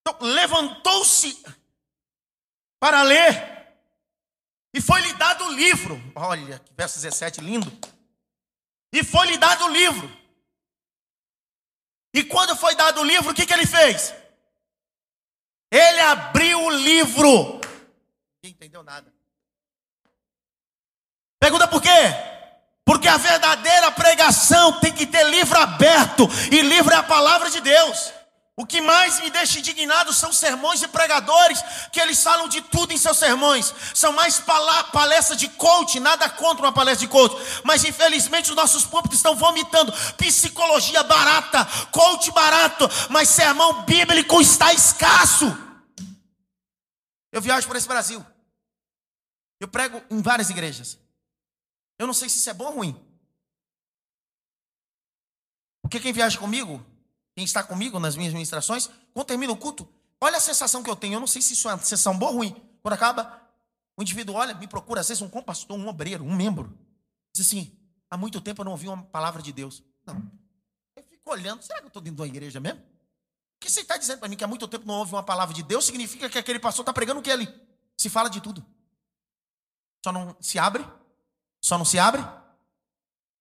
Então, 0.00 0.16
levantou-se 0.20 1.42
para 2.78 3.02
ler. 3.02 3.58
E 4.74 4.80
foi-lhe 4.80 5.12
dado 5.14 5.44
o 5.44 5.52
livro. 5.52 6.00
Olha, 6.14 6.58
que 6.58 6.72
verso 6.74 7.00
17 7.00 7.40
lindo. 7.40 7.70
E 8.92 9.02
foi-lhe 9.02 9.36
dado 9.36 9.64
o 9.64 9.68
livro. 9.68 10.10
E 12.14 12.24
quando 12.24 12.56
foi 12.56 12.74
dado 12.74 13.00
o 13.00 13.04
livro, 13.04 13.30
o 13.30 13.34
que, 13.34 13.46
que 13.46 13.52
ele 13.52 13.66
fez? 13.66 14.14
Ele 15.70 16.00
abriu 16.00 16.62
o 16.62 16.70
livro. 16.70 17.60
Ninguém 18.42 18.52
entendeu 18.52 18.82
nada. 18.82 19.12
Pergunta 21.38 21.68
por 21.68 21.80
quê? 21.80 21.88
Porque 22.84 23.06
a 23.06 23.18
verdadeira 23.18 23.90
pregação 23.90 24.80
tem 24.80 24.92
que 24.92 25.06
ter 25.06 25.24
livro 25.24 25.58
aberto. 25.58 26.26
E 26.50 26.62
livro 26.62 26.92
é 26.92 26.96
a 26.96 27.02
palavra 27.02 27.50
de 27.50 27.60
Deus. 27.60 28.12
O 28.58 28.66
que 28.66 28.80
mais 28.80 29.20
me 29.20 29.30
deixa 29.30 29.60
indignado 29.60 30.12
são 30.12 30.32
sermões 30.32 30.80
de 30.80 30.88
pregadores 30.88 31.62
que 31.92 32.00
eles 32.00 32.20
falam 32.20 32.48
de 32.48 32.60
tudo 32.60 32.92
em 32.92 32.98
seus 32.98 33.16
sermões. 33.16 33.72
São 33.94 34.12
mais 34.12 34.42
palestras 34.92 35.38
de 35.38 35.48
coach, 35.50 36.00
nada 36.00 36.28
contra 36.28 36.66
uma 36.66 36.72
palestra 36.72 37.06
de 37.06 37.12
coach. 37.12 37.36
Mas 37.62 37.84
infelizmente 37.84 38.50
os 38.50 38.56
nossos 38.56 38.84
púlpitos 38.84 39.18
estão 39.18 39.36
vomitando 39.36 39.92
psicologia 40.16 41.04
barata, 41.04 41.64
coach 41.92 42.32
barato, 42.32 42.88
mas 43.10 43.28
sermão 43.28 43.84
bíblico 43.84 44.40
está 44.40 44.72
escasso. 44.72 45.46
Eu 47.30 47.40
viajo 47.40 47.68
por 47.68 47.76
esse 47.76 47.86
Brasil. 47.86 48.26
Eu 49.60 49.68
prego 49.68 50.02
em 50.10 50.20
várias 50.20 50.50
igrejas. 50.50 50.98
Eu 51.96 52.08
não 52.08 52.14
sei 52.14 52.28
se 52.28 52.38
isso 52.38 52.50
é 52.50 52.54
bom 52.54 52.64
ou 52.64 52.74
ruim. 52.74 53.08
Porque 55.80 56.00
quem 56.00 56.12
viaja 56.12 56.36
comigo 56.40 56.84
quem 57.38 57.44
está 57.44 57.62
comigo 57.62 58.00
nas 58.00 58.16
minhas 58.16 58.32
ministrações, 58.32 58.90
quando 59.14 59.28
termina 59.28 59.52
o 59.52 59.56
culto, 59.56 59.88
olha 60.20 60.38
a 60.38 60.40
sensação 60.40 60.82
que 60.82 60.90
eu 60.90 60.96
tenho. 60.96 61.14
Eu 61.14 61.20
não 61.20 61.26
sei 61.28 61.40
se 61.40 61.52
isso 61.52 61.68
é 61.68 61.72
uma 61.72 61.78
sensação 61.78 62.18
boa 62.18 62.32
ou 62.32 62.38
ruim. 62.38 62.56
Quando 62.82 62.94
acaba, 62.94 63.40
o 63.96 64.02
indivíduo 64.02 64.34
olha, 64.34 64.54
me 64.54 64.66
procura, 64.66 65.02
às 65.02 65.06
vezes 65.06 65.22
um 65.22 65.28
compastor, 65.28 65.78
um 65.78 65.86
obreiro, 65.86 66.24
um 66.24 66.34
membro. 66.34 66.76
Diz 67.32 67.46
assim: 67.46 67.72
há 68.10 68.16
muito 68.16 68.40
tempo 68.40 68.62
eu 68.62 68.64
não 68.64 68.72
ouvi 68.72 68.88
uma 68.88 69.04
palavra 69.04 69.40
de 69.40 69.52
Deus. 69.52 69.84
Não. 70.04 70.20
Eu 70.96 71.04
fico 71.04 71.30
olhando, 71.30 71.62
será 71.62 71.78
que 71.78 71.84
eu 71.84 71.88
estou 71.88 72.02
dentro 72.02 72.16
de 72.16 72.22
uma 72.22 72.26
igreja 72.26 72.58
mesmo? 72.58 72.80
O 72.80 73.60
que 73.60 73.70
você 73.70 73.82
está 73.82 73.96
dizendo 73.96 74.18
para 74.18 74.28
mim 74.28 74.36
que 74.36 74.42
há 74.42 74.48
muito 74.48 74.66
tempo 74.66 74.84
não 74.84 74.94
ouve 74.94 75.12
uma 75.12 75.22
palavra 75.22 75.54
de 75.54 75.62
Deus 75.62 75.86
significa 75.86 76.28
que 76.28 76.38
aquele 76.38 76.58
pastor 76.58 76.82
está 76.82 76.92
pregando 76.92 77.20
o 77.20 77.22
que 77.22 77.30
ele 77.30 77.48
se 77.96 78.10
fala 78.10 78.28
de 78.28 78.40
tudo. 78.40 78.66
Só 80.04 80.10
não 80.10 80.36
se 80.40 80.58
abre? 80.58 80.84
Só 81.62 81.78
não 81.78 81.84
se 81.84 82.00
abre? 82.00 82.20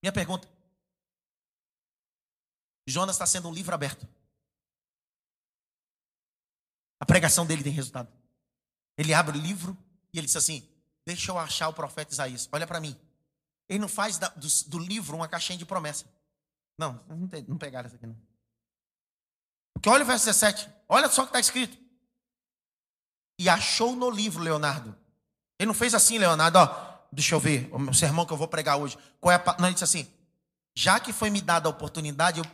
Minha 0.04 0.12
pergunta: 0.14 0.48
Jonas 2.88 3.16
está 3.16 3.26
sendo 3.26 3.50
um 3.50 3.54
livro 3.54 3.76
aberto. 3.76 4.08
A 7.00 7.06
pregação 7.06 7.46
dele 7.46 7.62
tem 7.62 7.72
resultado. 7.72 8.12
Ele 8.98 9.14
abre 9.14 9.38
o 9.38 9.42
livro 9.42 9.78
e 10.14 10.18
ele 10.18 10.26
diz 10.26 10.36
assim: 10.36 10.68
Deixa 11.06 11.32
eu 11.32 11.38
achar 11.38 11.68
o 11.68 11.74
profeta 11.74 12.14
Isaías. 12.14 12.50
Olha 12.52 12.66
para 12.66 12.80
mim. 12.80 12.98
Ele 13.70 13.80
não 13.80 13.90
faz 13.90 14.18
da, 14.18 14.30
do, 14.30 14.48
do, 14.68 14.80
livro 14.80 15.16
uma 15.16 15.28
caixinha 15.28 15.58
de 15.58 15.66
promessa. 15.66 16.06
Não, 16.78 17.04
não, 17.08 17.28
tem, 17.28 17.44
não 17.48 17.58
pegaram 17.58 17.88
essa 17.88 17.98
aqui 17.98 18.08
não. 18.08 18.18
Porque 19.74 19.90
olha 19.90 20.04
o 20.04 20.08
verso 20.08 20.26
17. 20.26 20.70
Olha 20.88 21.10
só 21.10 21.22
o 21.22 21.26
que 21.26 21.30
está 21.30 21.40
escrito. 21.40 21.78
E 23.38 23.50
achou 23.50 23.96
no 23.96 24.10
livro, 24.10 24.42
Leonardo. 24.42 24.98
Ele 25.60 25.68
não 25.68 25.74
fez 25.74 25.94
assim, 25.94 26.18
Leonardo, 26.18 26.58
ó. 26.58 26.98
Deixa 27.12 27.36
eu 27.36 27.40
ver 27.40 27.70
o 27.74 27.94
sermão 27.94 28.26
que 28.26 28.34
eu 28.34 28.38
vou 28.38 28.48
pregar 28.48 28.78
hoje. 28.78 28.98
Qual 29.20 29.32
é 29.32 29.36
a... 29.36 29.56
Não, 29.60 29.68
ele 29.68 29.74
disse 29.74 29.84
assim: 29.84 30.12
já 30.76 31.00
que 31.00 31.14
foi 31.14 31.30
me 31.30 31.42
dada 31.42 31.68
a 31.68 31.72
oportunidade, 31.72 32.40
eu 32.40 32.46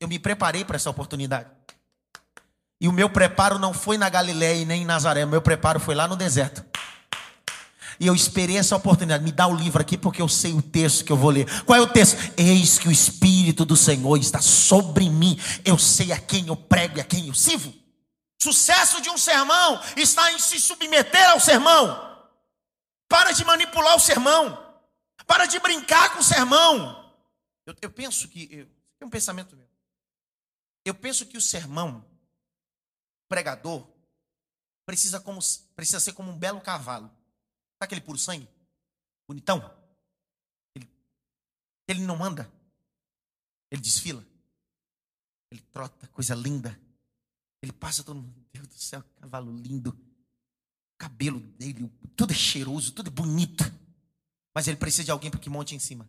eu 0.00 0.08
me 0.08 0.18
preparei 0.18 0.64
para 0.64 0.76
essa 0.76 0.90
oportunidade. 0.90 1.48
E 2.80 2.88
o 2.88 2.92
meu 2.92 3.10
preparo 3.10 3.58
não 3.58 3.74
foi 3.74 3.98
na 3.98 4.08
Galiléia 4.08 4.62
e 4.62 4.64
nem 4.64 4.82
em 4.82 4.86
Nazaré, 4.86 5.24
o 5.24 5.28
meu 5.28 5.42
preparo 5.42 5.80
foi 5.80 5.94
lá 5.94 6.06
no 6.06 6.16
deserto. 6.16 6.64
E 8.00 8.06
eu 8.06 8.14
esperei 8.14 8.56
essa 8.56 8.76
oportunidade. 8.76 9.24
Me 9.24 9.32
dá 9.32 9.46
o 9.46 9.54
livro 9.54 9.80
aqui 9.80 9.98
porque 9.98 10.22
eu 10.22 10.28
sei 10.28 10.52
o 10.52 10.62
texto 10.62 11.04
que 11.04 11.10
eu 11.10 11.16
vou 11.16 11.30
ler. 11.30 11.64
Qual 11.64 11.76
é 11.76 11.82
o 11.82 11.88
texto? 11.88 12.16
Eis 12.36 12.78
que 12.78 12.88
o 12.88 12.92
Espírito 12.92 13.64
do 13.64 13.76
Senhor 13.76 14.16
está 14.18 14.40
sobre 14.40 15.10
mim. 15.10 15.38
Eu 15.64 15.76
sei 15.76 16.12
a 16.12 16.18
quem 16.18 16.46
eu 16.46 16.56
prego 16.56 16.98
e 16.98 17.00
a 17.00 17.04
quem 17.04 17.26
eu 17.26 17.34
sirvo. 17.34 17.74
Sucesso 18.40 19.02
de 19.02 19.10
um 19.10 19.18
sermão 19.18 19.80
está 19.96 20.30
em 20.30 20.38
se 20.38 20.60
submeter 20.60 21.28
ao 21.30 21.40
sermão. 21.40 22.06
Para 23.08 23.32
de 23.32 23.44
manipular 23.44 23.96
o 23.96 24.00
sermão. 24.00 24.56
Para 25.26 25.46
de 25.46 25.58
brincar 25.58 26.12
com 26.12 26.20
o 26.20 26.24
sermão. 26.24 27.12
Eu, 27.66 27.74
eu 27.82 27.90
penso 27.90 28.28
que. 28.28 28.48
Eu, 28.52 28.66
é 29.00 29.04
um 29.04 29.10
pensamento. 29.10 29.57
Eu 30.88 30.94
penso 30.94 31.26
que 31.26 31.36
o 31.36 31.42
sermão, 31.42 31.98
o 31.98 33.28
pregador, 33.28 33.86
precisa, 34.86 35.20
como, 35.20 35.38
precisa 35.76 36.00
ser 36.00 36.14
como 36.14 36.32
um 36.32 36.38
belo 36.38 36.62
cavalo. 36.62 37.08
Sabe 37.08 37.84
aquele 37.84 38.00
puro 38.00 38.16
sangue? 38.16 38.48
Bonitão? 39.28 39.60
Ele, 40.74 40.88
ele 41.86 42.00
não 42.00 42.24
anda. 42.24 42.50
Ele 43.70 43.82
desfila. 43.82 44.24
Ele 45.50 45.60
trota, 45.70 46.06
coisa 46.08 46.34
linda. 46.34 46.80
Ele 47.62 47.72
passa 47.72 48.02
todo 48.02 48.22
mundo. 48.22 48.46
Deus 48.50 48.66
do 48.66 48.78
céu, 48.78 49.04
cavalo 49.20 49.54
lindo. 49.54 49.94
cabelo 50.96 51.38
dele, 51.38 51.92
tudo 52.16 52.32
é 52.32 52.36
cheiroso, 52.36 52.92
tudo 52.92 53.08
é 53.08 53.12
bonito. 53.12 53.62
Mas 54.54 54.66
ele 54.66 54.78
precisa 54.78 55.04
de 55.04 55.10
alguém 55.10 55.30
para 55.30 55.38
que 55.38 55.50
monte 55.50 55.74
em 55.74 55.78
cima. 55.78 56.08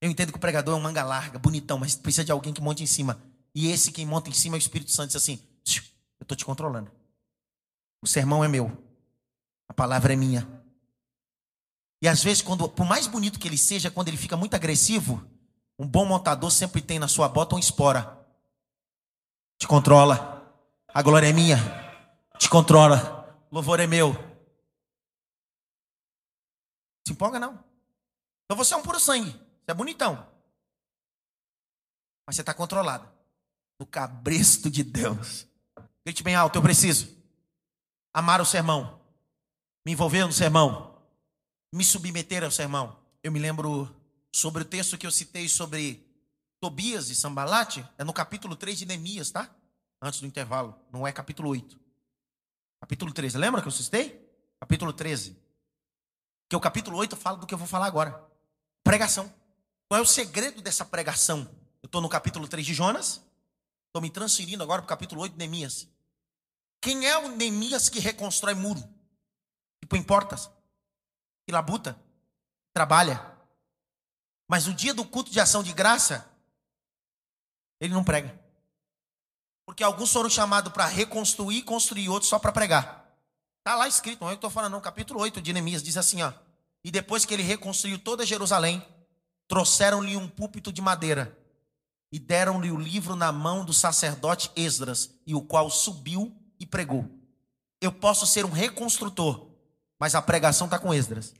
Eu 0.00 0.10
entendo 0.10 0.32
que 0.32 0.38
o 0.38 0.40
pregador 0.40 0.74
é 0.74 0.78
um 0.78 0.82
manga 0.82 1.04
larga, 1.04 1.38
bonitão, 1.38 1.78
mas 1.78 1.94
precisa 1.94 2.24
de 2.24 2.32
alguém 2.32 2.54
que 2.54 2.62
monte 2.62 2.82
em 2.82 2.86
cima. 2.86 3.22
E 3.54 3.70
esse 3.70 3.92
quem 3.92 4.06
monta 4.06 4.30
em 4.30 4.32
cima 4.32 4.56
é 4.56 4.58
o 4.58 4.60
Espírito 4.60 4.90
Santo. 4.90 5.08
Diz 5.08 5.16
assim: 5.16 5.42
Eu 6.18 6.22
estou 6.22 6.36
te 6.36 6.44
controlando. 6.44 6.90
O 8.02 8.06
sermão 8.06 8.44
é 8.44 8.48
meu. 8.48 8.70
A 9.68 9.74
palavra 9.74 10.12
é 10.12 10.16
minha. 10.16 10.48
E 12.02 12.08
às 12.08 12.22
vezes, 12.22 12.42
quando, 12.42 12.68
por 12.68 12.86
mais 12.86 13.06
bonito 13.06 13.38
que 13.38 13.46
ele 13.46 13.58
seja, 13.58 13.90
quando 13.90 14.08
ele 14.08 14.16
fica 14.16 14.36
muito 14.36 14.54
agressivo, 14.54 15.22
um 15.78 15.86
bom 15.86 16.04
montador 16.06 16.50
sempre 16.50 16.80
tem 16.80 16.98
na 16.98 17.08
sua 17.08 17.28
bota 17.28 17.54
uma 17.54 17.60
espora. 17.60 18.18
Te 19.58 19.66
controla. 19.66 20.38
A 20.88 21.02
glória 21.02 21.28
é 21.28 21.32
minha. 21.32 21.56
Te 22.38 22.48
controla. 22.48 23.46
Louvor 23.52 23.80
é 23.80 23.86
meu. 23.86 24.14
Se 27.06 27.12
empolga 27.12 27.38
não. 27.38 27.62
Então 28.44 28.56
você 28.56 28.74
é 28.74 28.76
um 28.76 28.82
puro 28.82 28.98
sangue. 28.98 29.30
Você 29.30 29.70
é 29.70 29.74
bonitão. 29.74 30.26
Mas 32.26 32.36
você 32.36 32.42
está 32.42 32.54
controlado. 32.54 33.19
No 33.80 33.86
cabresto 33.86 34.70
de 34.70 34.84
Deus. 34.84 35.46
Grite 36.04 36.22
bem 36.22 36.34
alto, 36.34 36.58
eu 36.58 36.62
preciso. 36.62 37.08
Amar 38.12 38.38
o 38.38 38.44
sermão. 38.44 39.00
Me 39.86 39.92
envolver 39.92 40.26
no 40.26 40.32
sermão. 40.34 41.02
Me 41.72 41.82
submeter 41.82 42.44
ao 42.44 42.50
sermão. 42.50 42.94
Eu 43.22 43.32
me 43.32 43.38
lembro 43.38 43.88
sobre 44.30 44.60
o 44.60 44.66
texto 44.66 44.98
que 44.98 45.06
eu 45.06 45.10
citei 45.10 45.48
sobre 45.48 46.06
Tobias 46.60 47.08
e 47.08 47.14
Sambalate. 47.14 47.82
É 47.96 48.04
no 48.04 48.12
capítulo 48.12 48.54
3 48.54 48.80
de 48.80 48.84
Neemias, 48.84 49.30
tá? 49.30 49.48
Antes 50.02 50.20
do 50.20 50.26
intervalo. 50.26 50.78
Não 50.92 51.06
é 51.06 51.10
capítulo 51.10 51.48
8. 51.48 51.80
Capítulo 52.82 53.14
13. 53.14 53.38
Lembra 53.38 53.62
que 53.62 53.68
eu 53.68 53.72
citei? 53.72 54.30
Capítulo 54.60 54.92
13. 54.92 55.38
Que 56.50 56.56
o 56.56 56.60
capítulo 56.60 56.98
8 56.98 57.16
fala 57.16 57.38
do 57.38 57.46
que 57.46 57.54
eu 57.54 57.58
vou 57.58 57.66
falar 57.66 57.86
agora. 57.86 58.22
Pregação. 58.84 59.32
Qual 59.88 59.98
é 59.98 60.02
o 60.02 60.06
segredo 60.06 60.60
dessa 60.60 60.84
pregação? 60.84 61.48
Eu 61.82 61.86
estou 61.86 62.02
no 62.02 62.10
capítulo 62.10 62.46
3 62.46 62.66
de 62.66 62.74
Jonas. 62.74 63.29
Estou 63.90 64.00
me 64.00 64.08
transferindo 64.08 64.62
agora 64.62 64.80
para 64.80 64.86
o 64.86 64.88
capítulo 64.88 65.20
8 65.22 65.32
de 65.32 65.38
Neemias. 65.38 65.88
Quem 66.80 67.08
é 67.08 67.18
o 67.18 67.28
Neemias 67.28 67.88
que 67.88 67.98
reconstrói 67.98 68.54
muro? 68.54 68.80
Que 69.80 69.86
põe 69.86 70.00
portas? 70.00 70.48
Que 71.44 71.52
labuta? 71.52 72.00
Trabalha? 72.72 73.20
Mas 74.48 74.68
no 74.68 74.74
dia 74.74 74.94
do 74.94 75.04
culto 75.04 75.32
de 75.32 75.40
ação 75.40 75.60
de 75.60 75.72
graça, 75.72 76.24
ele 77.80 77.92
não 77.92 78.04
prega. 78.04 78.40
Porque 79.66 79.82
alguns 79.82 80.12
foram 80.12 80.30
chamados 80.30 80.72
para 80.72 80.86
reconstruir 80.86 81.58
e 81.58 81.62
construir, 81.62 82.08
outros 82.08 82.28
só 82.28 82.38
para 82.38 82.52
pregar. 82.52 83.12
Está 83.58 83.74
lá 83.74 83.88
escrito, 83.88 84.20
não 84.20 84.28
é 84.28 84.32
eu 84.32 84.36
estou 84.36 84.50
falando, 84.50 84.72
não. 84.72 84.80
Capítulo 84.80 85.18
8 85.18 85.42
de 85.42 85.52
Neemias 85.52 85.82
diz 85.82 85.96
assim: 85.96 86.22
ó. 86.22 86.32
E 86.84 86.92
depois 86.92 87.24
que 87.24 87.34
ele 87.34 87.42
reconstruiu 87.42 87.98
toda 87.98 88.24
Jerusalém, 88.24 88.86
trouxeram-lhe 89.48 90.16
um 90.16 90.28
púlpito 90.28 90.72
de 90.72 90.80
madeira 90.80 91.39
e 92.12 92.18
deram-lhe 92.18 92.70
o 92.70 92.78
livro 92.78 93.14
na 93.14 93.30
mão 93.30 93.64
do 93.64 93.72
sacerdote 93.72 94.50
Esdras, 94.56 95.10
e 95.26 95.34
o 95.34 95.42
qual 95.42 95.70
subiu 95.70 96.36
e 96.58 96.66
pregou. 96.66 97.08
Eu 97.80 97.92
posso 97.92 98.26
ser 98.26 98.44
um 98.44 98.50
reconstrutor, 98.50 99.48
mas 99.98 100.14
a 100.14 100.22
pregação 100.22 100.66
está 100.66 100.78
com 100.78 100.92
Esdras. 100.92 101.34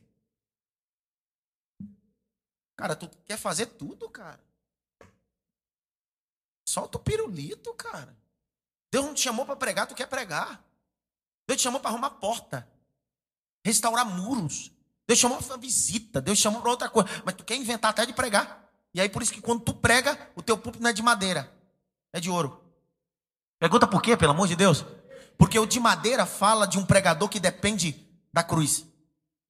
Cara, 2.76 2.96
tu 2.96 3.10
quer 3.26 3.36
fazer 3.36 3.66
tudo, 3.66 4.08
cara. 4.08 4.40
Solta 6.66 6.98
o 6.98 7.00
pirulito, 7.00 7.74
cara. 7.74 8.16
Deus 8.92 9.04
não 9.04 9.14
te 9.14 9.20
chamou 9.20 9.44
para 9.44 9.56
pregar, 9.56 9.86
tu 9.86 9.94
quer 9.94 10.06
pregar. 10.06 10.64
Deus 11.46 11.60
te 11.60 11.64
chamou 11.64 11.80
para 11.80 11.90
arrumar 11.90 12.10
porta, 12.10 12.66
restaurar 13.64 14.06
muros. 14.06 14.70
Deus 15.06 15.18
chamou 15.18 15.42
para 15.42 15.56
visita, 15.56 16.20
Deus 16.20 16.38
chamou 16.38 16.62
para 16.62 16.70
outra 16.70 16.88
coisa. 16.88 17.08
Mas 17.24 17.34
tu 17.34 17.44
quer 17.44 17.56
inventar 17.56 17.90
até 17.90 18.06
de 18.06 18.12
pregar. 18.12 18.69
E 18.95 19.01
aí 19.01 19.09
por 19.09 19.22
isso 19.22 19.32
que 19.32 19.41
quando 19.41 19.62
tu 19.62 19.74
prega, 19.74 20.18
o 20.34 20.43
teu 20.43 20.59
púlpito 20.59 20.82
não 20.82 20.91
é 20.91 20.93
de 20.93 21.03
madeira, 21.03 21.53
é 22.12 22.20
de 22.20 22.30
ouro. 22.30 22.61
Pergunta 23.59 23.86
por 23.86 24.03
quê, 24.03 24.16
pelo 24.16 24.32
amor 24.32 24.49
de 24.49 24.57
Deus? 24.57 24.84
Porque 25.38 25.59
o 25.59 25.66
de 25.66 25.78
madeira 25.78 26.26
fala 26.26 26.66
de 26.66 26.78
um 26.78 26.84
pregador 26.84 27.28
que 27.28 27.38
depende 27.38 27.95
da 28.32 28.43
cruz. 28.43 28.84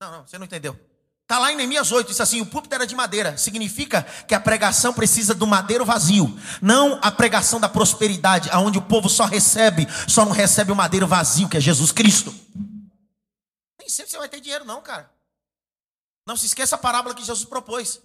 Não, 0.00 0.10
não, 0.10 0.26
você 0.26 0.38
não 0.38 0.46
entendeu. 0.46 0.78
Está 1.22 1.38
lá 1.38 1.52
em 1.52 1.56
Neemias 1.56 1.92
8, 1.92 2.08
diz 2.08 2.20
assim: 2.20 2.40
o 2.40 2.46
púlpito 2.46 2.74
era 2.74 2.84
de 2.84 2.96
madeira. 2.96 3.36
Significa 3.36 4.02
que 4.26 4.34
a 4.34 4.40
pregação 4.40 4.92
precisa 4.92 5.32
do 5.32 5.46
madeiro 5.46 5.84
vazio, 5.84 6.36
não 6.60 6.98
a 7.00 7.10
pregação 7.10 7.60
da 7.60 7.68
prosperidade, 7.68 8.50
aonde 8.50 8.78
o 8.78 8.82
povo 8.82 9.08
só 9.08 9.26
recebe, 9.26 9.86
só 10.08 10.24
não 10.24 10.32
recebe 10.32 10.72
o 10.72 10.76
madeiro 10.76 11.06
vazio, 11.06 11.48
que 11.48 11.56
é 11.56 11.60
Jesus 11.60 11.92
Cristo. 11.92 12.34
Nem 13.78 13.88
sempre 13.88 14.10
você 14.10 14.18
vai 14.18 14.28
ter 14.28 14.40
dinheiro, 14.40 14.64
não, 14.64 14.82
cara. 14.82 15.08
Não 16.26 16.36
se 16.36 16.46
esqueça 16.46 16.74
a 16.74 16.78
parábola 16.78 17.14
que 17.14 17.24
Jesus 17.24 17.44
propôs. 17.44 18.00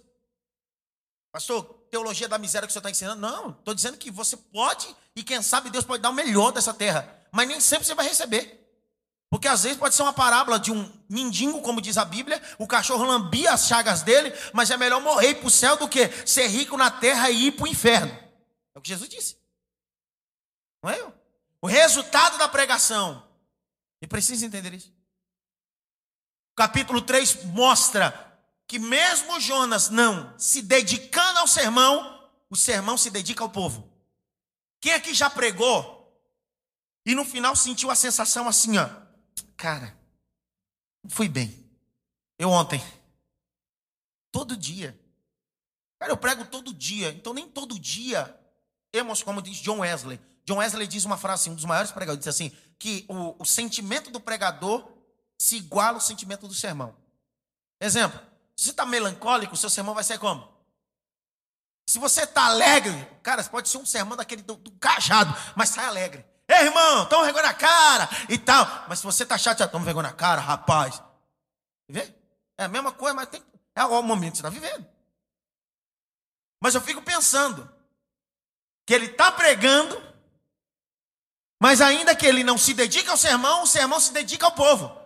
Pastor, 1.36 1.64
teologia 1.90 2.26
da 2.26 2.38
miséria 2.38 2.66
que 2.66 2.72
você 2.72 2.78
está 2.78 2.90
ensinando? 2.90 3.20
Não, 3.20 3.50
estou 3.50 3.74
dizendo 3.74 3.98
que 3.98 4.10
você 4.10 4.38
pode, 4.38 4.88
e 5.14 5.22
quem 5.22 5.42
sabe 5.42 5.68
Deus 5.68 5.84
pode 5.84 6.02
dar 6.02 6.08
o 6.08 6.14
melhor 6.14 6.50
dessa 6.50 6.72
terra, 6.72 7.14
mas 7.30 7.46
nem 7.46 7.60
sempre 7.60 7.86
você 7.86 7.94
vai 7.94 8.08
receber. 8.08 8.66
Porque 9.28 9.46
às 9.46 9.64
vezes 9.64 9.76
pode 9.76 9.94
ser 9.94 10.00
uma 10.00 10.14
parábola 10.14 10.58
de 10.58 10.72
um 10.72 10.90
mendigo, 11.10 11.60
como 11.60 11.82
diz 11.82 11.98
a 11.98 12.06
Bíblia, 12.06 12.42
o 12.58 12.66
cachorro 12.66 13.04
lambia 13.04 13.52
as 13.52 13.66
chagas 13.66 14.00
dele, 14.00 14.32
mas 14.54 14.70
é 14.70 14.78
melhor 14.78 14.98
morrer 15.02 15.34
para 15.34 15.46
o 15.46 15.50
céu 15.50 15.76
do 15.76 15.86
que 15.86 16.08
ser 16.26 16.46
rico 16.46 16.74
na 16.74 16.90
terra 16.90 17.28
e 17.28 17.48
ir 17.48 17.52
para 17.52 17.64
o 17.64 17.68
inferno. 17.68 18.18
É 18.74 18.78
o 18.78 18.80
que 18.80 18.88
Jesus 18.88 19.10
disse. 19.10 19.36
Não 20.82 20.88
é? 20.88 21.12
O 21.60 21.66
resultado 21.66 22.38
da 22.38 22.48
pregação. 22.48 23.22
E 24.00 24.06
precisa 24.06 24.46
entender 24.46 24.72
isso. 24.72 24.88
O 26.52 26.56
capítulo 26.56 27.02
3 27.02 27.44
mostra 27.44 28.25
que 28.66 28.78
mesmo 28.78 29.40
Jonas 29.40 29.88
não 29.88 30.36
se 30.38 30.62
dedicando 30.62 31.38
ao 31.38 31.48
sermão, 31.48 32.28
o 32.50 32.56
sermão 32.56 32.96
se 32.96 33.10
dedica 33.10 33.42
ao 33.42 33.50
povo. 33.50 33.90
Quem 34.80 34.92
aqui 34.92 35.14
já 35.14 35.30
pregou 35.30 35.94
e 37.04 37.14
no 37.14 37.24
final 37.24 37.54
sentiu 37.54 37.90
a 37.90 37.94
sensação 37.94 38.48
assim, 38.48 38.76
ó, 38.78 39.06
Cara, 39.56 39.98
fui 41.08 41.28
bem. 41.28 41.66
Eu 42.38 42.50
ontem. 42.50 42.82
Todo 44.30 44.56
dia. 44.56 44.98
Cara, 45.98 46.12
eu 46.12 46.16
prego 46.16 46.44
todo 46.44 46.74
dia. 46.74 47.08
Então 47.10 47.32
nem 47.32 47.48
todo 47.48 47.78
dia. 47.78 48.38
Temos, 48.92 49.22
como 49.22 49.40
diz 49.40 49.56
John 49.56 49.78
Wesley. 49.78 50.20
John 50.44 50.58
Wesley 50.58 50.86
diz 50.86 51.04
uma 51.04 51.16
frase, 51.16 51.42
assim, 51.42 51.50
um 51.50 51.54
dos 51.54 51.64
maiores 51.64 51.90
pregadores, 51.90 52.24
diz 52.24 52.34
assim, 52.34 52.54
que 52.78 53.04
o, 53.08 53.42
o 53.42 53.44
sentimento 53.44 54.10
do 54.10 54.20
pregador 54.20 54.88
se 55.38 55.56
iguala 55.56 55.96
ao 55.96 56.00
sentimento 56.00 56.46
do 56.46 56.54
sermão. 56.54 56.94
Exemplo, 57.80 58.20
se 58.56 58.64
você 58.64 58.70
está 58.70 58.86
melancólico, 58.86 59.54
o 59.54 59.56
seu 59.56 59.68
sermão 59.68 59.94
vai 59.94 60.02
ser 60.02 60.18
como? 60.18 60.56
Se 61.88 61.98
você 61.98 62.22
está 62.22 62.46
alegre, 62.46 63.06
cara, 63.22 63.44
pode 63.44 63.68
ser 63.68 63.78
um 63.78 63.86
sermão 63.86 64.16
daquele 64.16 64.42
do, 64.42 64.56
do 64.56 64.72
cajado, 64.72 65.32
mas 65.54 65.68
sai 65.68 65.86
alegre. 65.86 66.24
Ei, 66.48 66.64
irmão, 66.64 67.06
toma 67.06 67.24
vergonha 67.24 67.46
na 67.46 67.54
cara 67.54 68.08
e 68.28 68.38
tal. 68.38 68.66
Mas 68.88 69.00
se 69.00 69.04
você 69.04 69.24
está 69.24 69.36
chateado, 69.36 69.70
toma 69.70 69.84
vergonha 69.84 70.08
na 70.08 70.12
cara, 70.14 70.40
rapaz. 70.40 71.02
Vê? 71.88 72.12
É 72.56 72.64
a 72.64 72.68
mesma 72.68 72.92
coisa, 72.92 73.14
mas 73.14 73.28
tem, 73.28 73.44
é 73.74 73.84
o 73.84 74.02
momento 74.02 74.32
que 74.32 74.38
você 74.38 74.46
está 74.46 74.48
vivendo. 74.48 74.86
Mas 76.60 76.74
eu 76.74 76.80
fico 76.80 77.02
pensando 77.02 77.70
que 78.86 78.94
ele 78.94 79.06
está 79.06 79.30
pregando, 79.30 80.00
mas 81.60 81.80
ainda 81.80 82.16
que 82.16 82.24
ele 82.24 82.42
não 82.42 82.56
se 82.56 82.72
dedica 82.72 83.10
ao 83.10 83.16
sermão, 83.16 83.62
o 83.62 83.66
sermão 83.66 84.00
se 84.00 84.12
dedica 84.12 84.46
ao 84.46 84.52
povo. 84.52 84.96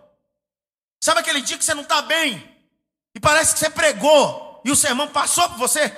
Sabe 1.03 1.19
aquele 1.19 1.41
dia 1.41 1.57
que 1.57 1.65
você 1.65 1.73
não 1.73 1.83
está 1.83 2.01
bem 2.01 2.50
e 3.15 3.19
parece 3.19 3.53
que 3.53 3.59
você 3.59 3.69
pregou 3.69 4.61
e 4.63 4.71
o 4.71 4.75
sermão 4.75 5.07
passou 5.07 5.47
por 5.49 5.57
você? 5.57 5.89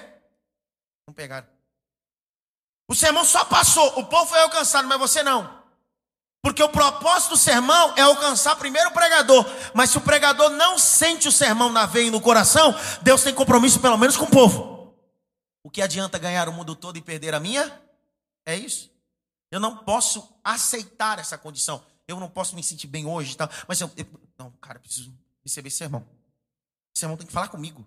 Não 1.08 1.14
pegaram. 1.14 1.48
O 2.88 2.96
sermão 2.96 3.24
só 3.26 3.46
passou, 3.46 4.00
o 4.00 4.06
povo 4.06 4.28
foi 4.28 4.40
alcançado, 4.42 4.88
mas 4.88 5.00
você 5.00 5.24
não. 5.24 5.64
Porque 6.42 6.62
o 6.62 6.70
propósito 6.70 7.32
do 7.32 7.38
sermão 7.38 7.94
é 7.96 8.02
alcançar 8.02 8.58
primeiro 8.58 8.90
o 8.90 8.94
pregador. 8.94 9.46
Mas 9.74 9.92
se 9.92 9.98
o 9.98 10.02
pregador 10.02 10.50
não 10.50 10.78
sente 10.78 11.28
o 11.28 11.32
sermão 11.32 11.72
na 11.72 11.86
veia 11.86 12.08
e 12.08 12.12
no 12.12 12.20
coração, 12.20 12.76
Deus 13.02 13.24
tem 13.24 13.34
compromisso 13.34 13.80
pelo 13.80 13.98
menos 13.98 14.18
com 14.18 14.26
o 14.26 14.30
povo. 14.30 14.94
O 15.64 15.70
que 15.70 15.82
adianta 15.82 16.20
ganhar 16.20 16.50
o 16.50 16.54
mundo 16.54 16.76
todo 16.76 16.98
e 16.98 17.02
perder 17.02 17.34
a 17.34 17.40
minha? 17.40 17.82
É 18.46 18.58
isso. 18.58 18.92
Eu 19.50 19.60
não 19.62 19.78
posso 19.78 20.36
aceitar 20.44 21.18
essa 21.18 21.38
condição. 21.38 21.82
Eu 22.06 22.20
não 22.20 22.30
posso 22.30 22.56
me 22.56 22.62
sentir 22.62 22.88
bem 22.88 23.06
hoje, 23.06 23.38
tal, 23.38 23.50
mas 23.66 23.80
eu, 23.80 23.90
eu 23.96 24.06
não, 24.38 24.52
cara, 24.60 24.80
preciso 24.80 25.14
receber 25.42 25.70
esse 25.70 25.78
sermão. 25.78 26.06
Esse 26.94 27.00
sermão 27.00 27.18
tem 27.18 27.26
que 27.26 27.34
falar 27.34 27.48
comigo. 27.48 27.86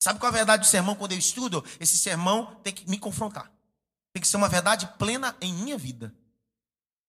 Sabe 0.00 0.18
qual 0.18 0.30
é 0.30 0.34
a 0.34 0.38
verdade 0.38 0.62
do 0.62 0.68
sermão 0.68 0.94
quando 0.94 1.12
eu 1.12 1.18
estudo? 1.18 1.64
Esse 1.78 1.96
sermão 1.96 2.54
tem 2.56 2.72
que 2.72 2.88
me 2.88 2.98
confrontar. 2.98 3.52
Tem 4.12 4.20
que 4.20 4.26
ser 4.28 4.36
uma 4.36 4.48
verdade 4.48 4.86
plena 4.98 5.36
em 5.40 5.52
minha 5.52 5.76
vida. 5.76 6.14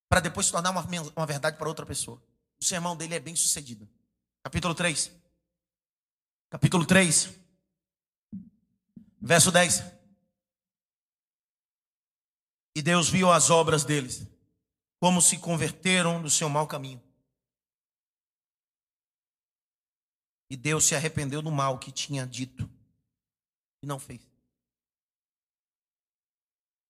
Para 0.10 0.20
depois 0.20 0.47
se 0.47 0.51
tornar 0.51 0.72
uma, 0.72 0.86
uma 1.16 1.26
verdade 1.26 1.58
para 1.58 1.68
outra 1.68 1.86
pessoa. 1.86 2.22
O 2.60 2.66
sermão 2.66 2.95
dele 2.95 3.16
é 3.16 3.20
bem 3.20 3.36
sucedido. 3.36 3.88
Capítulo 4.43 4.74
3. 4.74 5.12
Capítulo 6.49 6.86
3. 6.86 7.30
Verso 9.22 9.51
10. 9.51 9.84
E 12.76 12.82
Deus 12.82 13.10
viu 13.10 13.32
as 13.32 13.49
obras 13.49 13.84
deles, 13.84 14.26
como 14.99 15.22
se 15.22 15.38
converteram 15.38 16.22
do 16.22 16.30
seu 16.30 16.47
mau 16.47 16.68
caminho. 16.68 17.01
E 20.50 20.56
Deus 20.56 20.86
se 20.86 20.95
arrependeu 20.95 21.41
do 21.41 21.52
mal 21.52 21.78
que 21.78 21.91
tinha 21.91 22.26
dito 22.26 22.70
e 23.82 23.86
não 23.86 24.00
fez. 24.00 24.22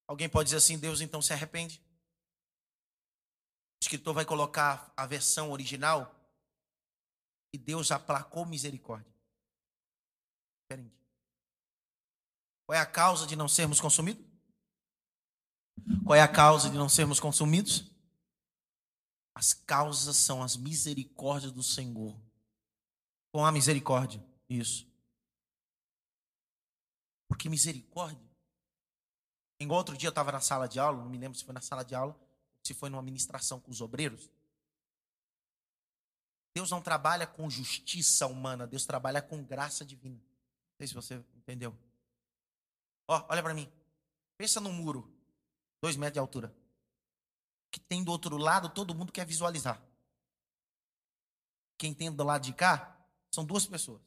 Alguém 0.08 0.30
pode 0.30 0.47
dizer 0.47 0.58
assim: 0.58 0.78
Deus 0.78 1.01
então 1.01 1.22
se 1.22 1.34
arrepende? 1.34 1.82
O 3.80 3.84
escritor 3.84 4.14
vai 4.14 4.26
colocar 4.26 4.91
a 4.95 5.05
versão 5.05 5.51
original 5.51 6.16
e 7.53 7.58
Deus 7.58 7.91
aplacou 7.91 8.45
misericórdia. 8.45 9.12
Diferente. 10.62 10.95
Qual 12.66 12.76
é 12.78 12.80
a 12.80 12.86
causa 12.86 13.26
de 13.26 13.36
não 13.36 13.47
sermos 13.47 13.80
consumidos? 13.80 14.26
Qual 16.05 16.16
é 16.16 16.22
a 16.22 16.28
causa 16.28 16.70
de 16.70 16.78
não 16.78 16.89
sermos 16.89 17.20
consumidos? 17.20 17.86
As 19.36 19.53
causas 19.53 20.18
são 20.18 20.41
as 20.41 20.55
misericórdias 20.55 21.51
do 21.51 21.62
Senhor. 21.62 22.20
Com 23.38 23.45
a 23.45 23.51
misericórdia, 23.51 24.19
isso. 24.49 24.91
Porque 27.27 27.47
misericórdia. 27.47 28.27
Igual 29.59 29.77
outro 29.77 29.95
dia 29.95 30.07
eu 30.07 30.09
estava 30.09 30.31
na 30.31 30.39
sala 30.39 30.67
de 30.67 30.79
aula, 30.79 31.03
não 31.03 31.07
me 31.07 31.19
lembro 31.19 31.38
se 31.38 31.45
foi 31.45 31.53
na 31.53 31.61
sala 31.61 31.85
de 31.85 31.93
aula, 31.93 32.19
se 32.63 32.73
foi 32.73 32.89
numa 32.89 33.03
ministração 33.03 33.59
com 33.59 33.69
os 33.69 33.79
obreiros. 33.79 34.27
Deus 36.55 36.71
não 36.71 36.81
trabalha 36.81 37.27
com 37.27 37.47
justiça 37.47 38.25
humana, 38.25 38.65
Deus 38.65 38.88
trabalha 38.88 39.21
com 39.21 39.43
graça 39.43 39.85
divina. 39.85 40.15
Não 40.15 40.77
sei 40.79 40.88
se 40.88 40.95
você 40.95 41.23
entendeu. 41.35 41.77
Ó, 43.07 43.23
olha 43.29 43.43
para 43.43 43.53
mim. 43.53 43.71
Pensa 44.35 44.59
num 44.59 44.73
muro, 44.73 45.15
dois 45.79 45.95
metros 45.95 46.13
de 46.13 46.19
altura 46.19 46.57
que 47.69 47.79
tem 47.79 48.03
do 48.03 48.11
outro 48.11 48.35
lado, 48.35 48.67
todo 48.67 48.95
mundo 48.95 49.11
quer 49.11 49.27
visualizar. 49.27 49.79
Quem 51.77 51.93
tem 51.93 52.11
do 52.11 52.23
lado 52.23 52.41
de 52.41 52.51
cá 52.51 52.97
são 53.34 53.45
duas 53.45 53.65
pessoas. 53.65 54.01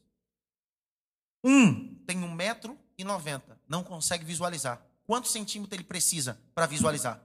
Um 1.43 1.95
tem 2.05 2.23
um 2.23 2.33
metro 2.33 2.77
e 2.97 3.03
noventa, 3.03 3.59
não 3.67 3.83
consegue 3.83 4.23
visualizar. 4.23 4.85
Quantos 5.05 5.31
centímetros 5.31 5.77
ele 5.77 5.87
precisa 5.87 6.39
para 6.53 6.65
visualizar? 6.65 7.21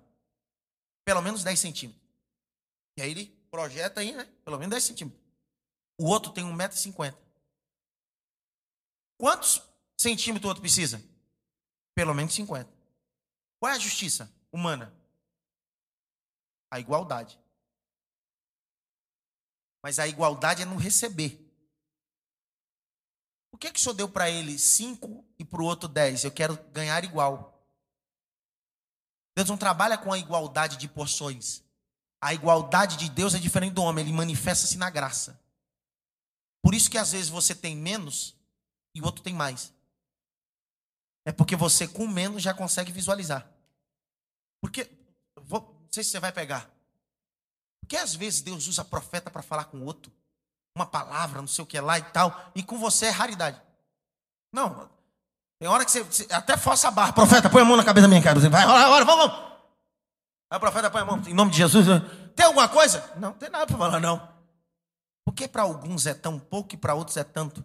Pelo 1.04 1.22
menos 1.22 1.44
10 1.44 1.58
centímetros. 1.60 2.02
E 2.96 3.02
aí 3.02 3.10
ele 3.10 3.26
projeta 3.50 4.00
aí, 4.00 4.12
né? 4.12 4.24
Pelo 4.44 4.58
menos 4.58 4.70
10 4.70 4.84
centímetros. 4.84 5.22
O 5.98 6.06
outro 6.06 6.32
tem 6.32 6.44
um 6.44 6.52
metro 6.52 6.76
e 6.76 6.80
cinquenta. 6.80 7.18
Quantos 9.18 9.62
centímetros 9.96 10.44
o 10.46 10.48
outro 10.48 10.62
precisa? 10.62 11.02
Pelo 11.94 12.14
menos 12.14 12.34
50. 12.34 12.68
Qual 13.60 13.70
é 13.70 13.76
a 13.76 13.78
justiça 13.78 14.32
humana? 14.50 14.92
a 16.70 16.80
igualdade. 16.80 17.38
Mas 19.82 19.98
a 19.98 20.06
igualdade 20.06 20.62
é 20.62 20.64
no 20.64 20.76
receber. 20.76 21.42
Por 23.56 23.60
que, 23.60 23.72
que 23.72 23.80
o 23.80 23.82
senhor 23.82 23.94
deu 23.94 24.06
para 24.06 24.28
ele 24.28 24.58
cinco 24.58 25.24
e 25.38 25.44
para 25.44 25.62
o 25.62 25.64
outro 25.64 25.88
dez? 25.88 26.22
Eu 26.22 26.30
quero 26.30 26.62
ganhar 26.72 27.02
igual. 27.04 27.66
Deus 29.34 29.48
não 29.48 29.56
trabalha 29.56 29.96
com 29.96 30.12
a 30.12 30.18
igualdade 30.18 30.76
de 30.76 30.86
porções. 30.86 31.62
A 32.20 32.34
igualdade 32.34 32.98
de 32.98 33.08
Deus 33.08 33.34
é 33.34 33.38
diferente 33.38 33.72
do 33.72 33.80
homem, 33.80 34.04
ele 34.04 34.12
manifesta-se 34.12 34.76
na 34.76 34.90
graça. 34.90 35.40
Por 36.62 36.74
isso 36.74 36.90
que 36.90 36.98
às 36.98 37.12
vezes 37.12 37.30
você 37.30 37.54
tem 37.54 37.74
menos 37.74 38.36
e 38.94 39.00
o 39.00 39.06
outro 39.06 39.24
tem 39.24 39.32
mais. 39.32 39.72
É 41.24 41.32
porque 41.32 41.56
você 41.56 41.88
com 41.88 42.06
menos 42.06 42.42
já 42.42 42.52
consegue 42.52 42.92
visualizar. 42.92 43.50
Porque 44.60 44.90
vou, 45.34 45.82
sei 45.90 46.04
se 46.04 46.10
você 46.10 46.20
vai 46.20 46.30
pegar. 46.30 46.70
Porque 47.80 47.96
às 47.96 48.14
vezes 48.14 48.42
Deus 48.42 48.66
usa 48.66 48.84
profeta 48.84 49.30
para 49.30 49.40
falar 49.40 49.64
com 49.64 49.82
outro, 49.82 50.12
uma 50.76 50.86
palavra, 50.86 51.40
não 51.40 51.48
sei 51.48 51.64
o 51.64 51.66
que 51.66 51.80
lá 51.80 51.98
e 51.98 52.02
tal, 52.02 52.50
e 52.54 52.62
com 52.62 52.78
você 52.78 53.06
é 53.06 53.10
raridade. 53.10 53.60
Não, 54.52 54.88
tem 55.58 55.68
hora 55.68 55.84
que 55.84 55.90
você, 55.90 56.02
você 56.02 56.26
até 56.30 56.56
força 56.56 56.88
a 56.88 56.90
barra. 56.90 57.12
Profeta, 57.12 57.48
põe 57.48 57.62
a 57.62 57.64
mão 57.64 57.76
na 57.76 57.84
cabeça 57.84 58.06
da 58.06 58.08
minha 58.08 58.22
cara. 58.22 58.38
Vai, 58.38 58.62
agora, 58.62 59.04
vamos, 59.04 59.26
vamos. 59.26 59.46
Aí 60.50 60.56
o 60.56 60.60
profeta 60.60 60.90
põe 60.90 61.00
a 61.00 61.04
mão, 61.04 61.20
em 61.26 61.34
nome 61.34 61.50
de 61.50 61.56
Jesus. 61.56 61.86
Tem 62.34 62.46
alguma 62.46 62.68
coisa? 62.68 63.12
Não, 63.16 63.32
tem 63.32 63.48
nada 63.48 63.66
para 63.66 63.76
falar, 63.76 63.98
não. 63.98 64.36
Porque 65.24 65.48
para 65.48 65.62
alguns 65.62 66.06
é 66.06 66.14
tão 66.14 66.38
pouco 66.38 66.74
e 66.74 66.76
para 66.76 66.94
outros 66.94 67.16
é 67.16 67.24
tanto. 67.24 67.64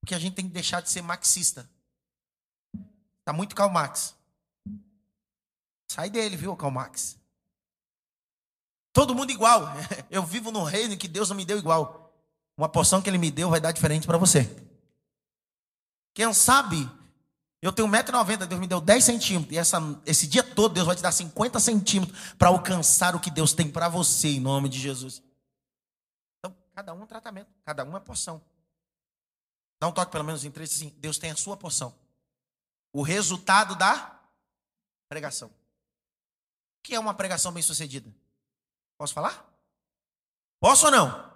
Porque 0.00 0.14
a 0.14 0.18
gente 0.18 0.34
tem 0.34 0.46
que 0.46 0.52
deixar 0.52 0.80
de 0.80 0.90
ser 0.90 1.02
marxista. 1.02 1.68
Está 3.18 3.32
muito 3.32 3.56
calmax. 3.56 4.14
Sai 5.90 6.08
dele, 6.08 6.36
viu, 6.36 6.54
Karl 6.54 6.70
Marx? 6.70 7.19
Todo 8.92 9.14
mundo 9.14 9.30
igual. 9.30 9.68
Eu 10.10 10.24
vivo 10.24 10.50
no 10.50 10.64
reino 10.64 10.96
que 10.96 11.08
Deus 11.08 11.28
não 11.28 11.36
me 11.36 11.44
deu 11.44 11.58
igual. 11.58 12.12
Uma 12.56 12.68
porção 12.68 13.00
que 13.00 13.08
Ele 13.08 13.18
me 13.18 13.30
deu 13.30 13.48
vai 13.48 13.60
dar 13.60 13.72
diferente 13.72 14.06
para 14.06 14.18
você. 14.18 14.48
Quem 16.12 16.32
sabe, 16.34 16.90
eu 17.62 17.72
tenho 17.72 17.88
1,90m, 17.88 18.46
Deus 18.46 18.60
me 18.60 18.66
deu 18.66 18.80
10 18.80 19.04
centímetros. 19.04 19.52
E 19.54 19.58
essa, 19.58 19.78
esse 20.04 20.26
dia 20.26 20.42
todo 20.42 20.74
Deus 20.74 20.86
vai 20.86 20.96
te 20.96 21.02
dar 21.02 21.12
50 21.12 21.60
centímetros 21.60 22.34
para 22.34 22.48
alcançar 22.48 23.14
o 23.14 23.20
que 23.20 23.30
Deus 23.30 23.52
tem 23.52 23.70
para 23.70 23.88
você, 23.88 24.28
em 24.28 24.40
nome 24.40 24.68
de 24.68 24.78
Jesus. 24.78 25.22
Então, 26.38 26.54
cada 26.74 26.92
um 26.92 27.00
é 27.00 27.04
um 27.04 27.06
tratamento, 27.06 27.48
cada 27.64 27.84
um 27.84 27.86
é 27.86 27.90
uma 27.90 28.00
porção. 28.00 28.42
Dá 29.80 29.88
um 29.88 29.92
toque 29.92 30.12
pelo 30.12 30.24
menos 30.24 30.44
em 30.44 30.50
três 30.50 30.72
assim, 30.72 30.92
Deus 30.98 31.16
tem 31.16 31.30
a 31.30 31.36
sua 31.36 31.56
porção. 31.56 31.94
O 32.92 33.02
resultado 33.02 33.76
da 33.76 34.20
pregação 35.08 35.50
que 36.82 36.94
é 36.94 37.00
uma 37.00 37.14
pregação 37.14 37.52
bem-sucedida? 37.52 38.12
Posso 39.00 39.14
falar? 39.14 39.50
Posso 40.60 40.84
ou 40.84 40.92
não? 40.92 41.34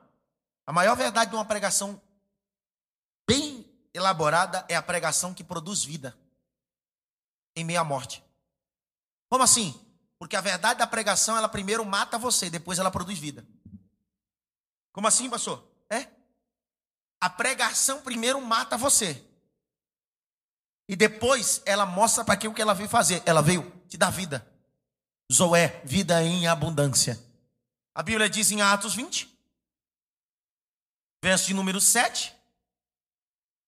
A 0.67 0.73
maior 0.73 0.95
verdade 0.95 1.31
de 1.31 1.37
uma 1.37 1.47
pregação 1.47 1.99
bem 3.27 3.65
elaborada 3.95 4.67
é 4.69 4.77
a 4.77 4.83
pregação 4.83 5.33
que 5.33 5.43
produz 5.43 5.83
vida 5.83 6.15
em 7.57 7.65
meio 7.65 7.81
à 7.81 7.85
morte. 7.85 8.23
Como 9.31 9.43
assim? 9.43 9.75
Porque 10.19 10.37
a 10.37 10.43
verdade 10.43 10.81
da 10.81 10.87
pregação, 10.87 11.39
ela 11.39 11.49
primeiro 11.49 11.83
mata 11.87 12.19
você, 12.19 12.51
depois 12.51 12.79
ela 12.79 12.91
produz 12.91 13.19
vida. 13.19 13.47
Como 14.93 15.07
assim, 15.07 15.31
pastor? 15.31 15.67
É? 15.89 16.09
A 17.19 17.31
pregação 17.31 18.03
primeiro 18.03 18.43
mata 18.43 18.77
você. 18.77 19.27
E 20.87 20.95
depois 20.95 21.63
ela 21.65 21.87
mostra 21.87 22.27
para 22.27 22.37
quem 22.37 22.51
o 22.51 22.53
que 22.53 22.61
ela 22.61 22.75
veio 22.75 22.91
fazer. 22.91 23.23
Ela 23.25 23.41
veio 23.41 23.71
te 23.89 23.97
dar 23.97 24.11
vida. 24.11 24.47
Zoé, 25.33 25.81
vida 25.83 26.23
em 26.23 26.47
abundância. 26.47 27.24
A 27.95 28.03
Bíblia 28.03 28.29
diz 28.29 28.51
em 28.51 28.61
Atos 28.61 28.95
20, 28.95 29.33
verso 31.23 31.47
de 31.47 31.55
número 31.55 31.81
7. 31.81 32.35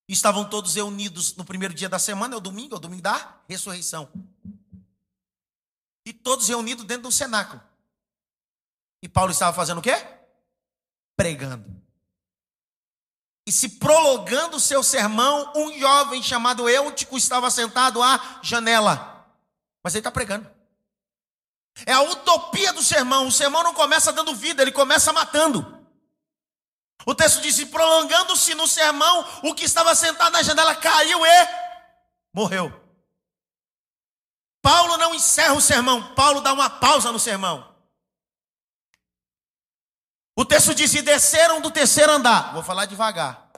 Estavam 0.09 0.49
todos 0.49 0.75
reunidos 0.75 1.37
no 1.37 1.45
primeiro 1.45 1.75
dia 1.75 1.89
da 1.89 1.99
semana, 1.99 2.35
é 2.35 2.37
o 2.37 2.41
domingo, 2.41 2.75
é 2.75 2.79
o 2.79 2.81
domingo 2.81 3.03
da 3.03 3.41
ressurreição. 3.49 4.11
E 6.05 6.13
todos 6.13 6.49
reunidos 6.49 6.85
dentro 6.85 7.05
do 7.05 7.13
cenáculo. 7.13 7.63
E 9.03 9.09
Paulo 9.09 9.31
estava 9.31 9.55
fazendo 9.55 9.79
o 9.79 9.83
quê? 9.83 9.95
Pregando. 11.17 11.65
E 13.47 13.53
se 13.53 13.79
prolongando 13.79 14.57
o 14.57 14.61
seu 14.61 14.83
sermão, 14.83 15.53
um 15.55 15.79
jovem 15.79 16.21
chamado 16.21 16.69
Eutico 16.69 17.17
estava 17.17 17.49
sentado 17.49 18.03
à 18.03 18.41
janela. 18.43 19.25
Mas 19.85 19.95
ele 19.95 20.01
está 20.01 20.11
pregando. 20.11 20.56
É 21.85 21.93
a 21.93 22.01
utopia 22.01 22.73
do 22.73 22.83
sermão. 22.83 23.27
O 23.27 23.33
sermão 23.33 23.63
não 23.63 23.75
começa 23.75 24.13
dando 24.13 24.35
vida, 24.35 24.63
ele 24.63 24.73
começa 24.73 25.13
matando. 25.13 25.77
O 27.05 27.15
texto 27.15 27.41
diz: 27.41 27.63
prolongando-se 27.65 28.55
no 28.55 28.67
sermão, 28.67 29.27
o 29.43 29.55
que 29.55 29.65
estava 29.65 29.95
sentado 29.95 30.33
na 30.33 30.43
janela 30.43 30.75
caiu 30.75 31.27
e 31.27 31.49
morreu. 32.33 32.73
Paulo 34.63 34.97
não 34.97 35.15
encerra 35.15 35.55
o 35.55 35.61
sermão, 35.61 36.15
Paulo 36.15 36.41
dá 36.41 36.53
uma 36.53 36.69
pausa 36.69 37.13
no 37.13 37.19
sermão. 37.19 37.75
O 40.35 40.45
texto 40.45 40.75
diz: 40.75 40.95
e 40.95 41.03
desceram 41.03 41.61
do 41.61 41.71
terceiro 41.71 42.13
andar. 42.13 42.53
Vou 42.55 42.63
falar 42.63 42.87
devagar. 42.87 43.51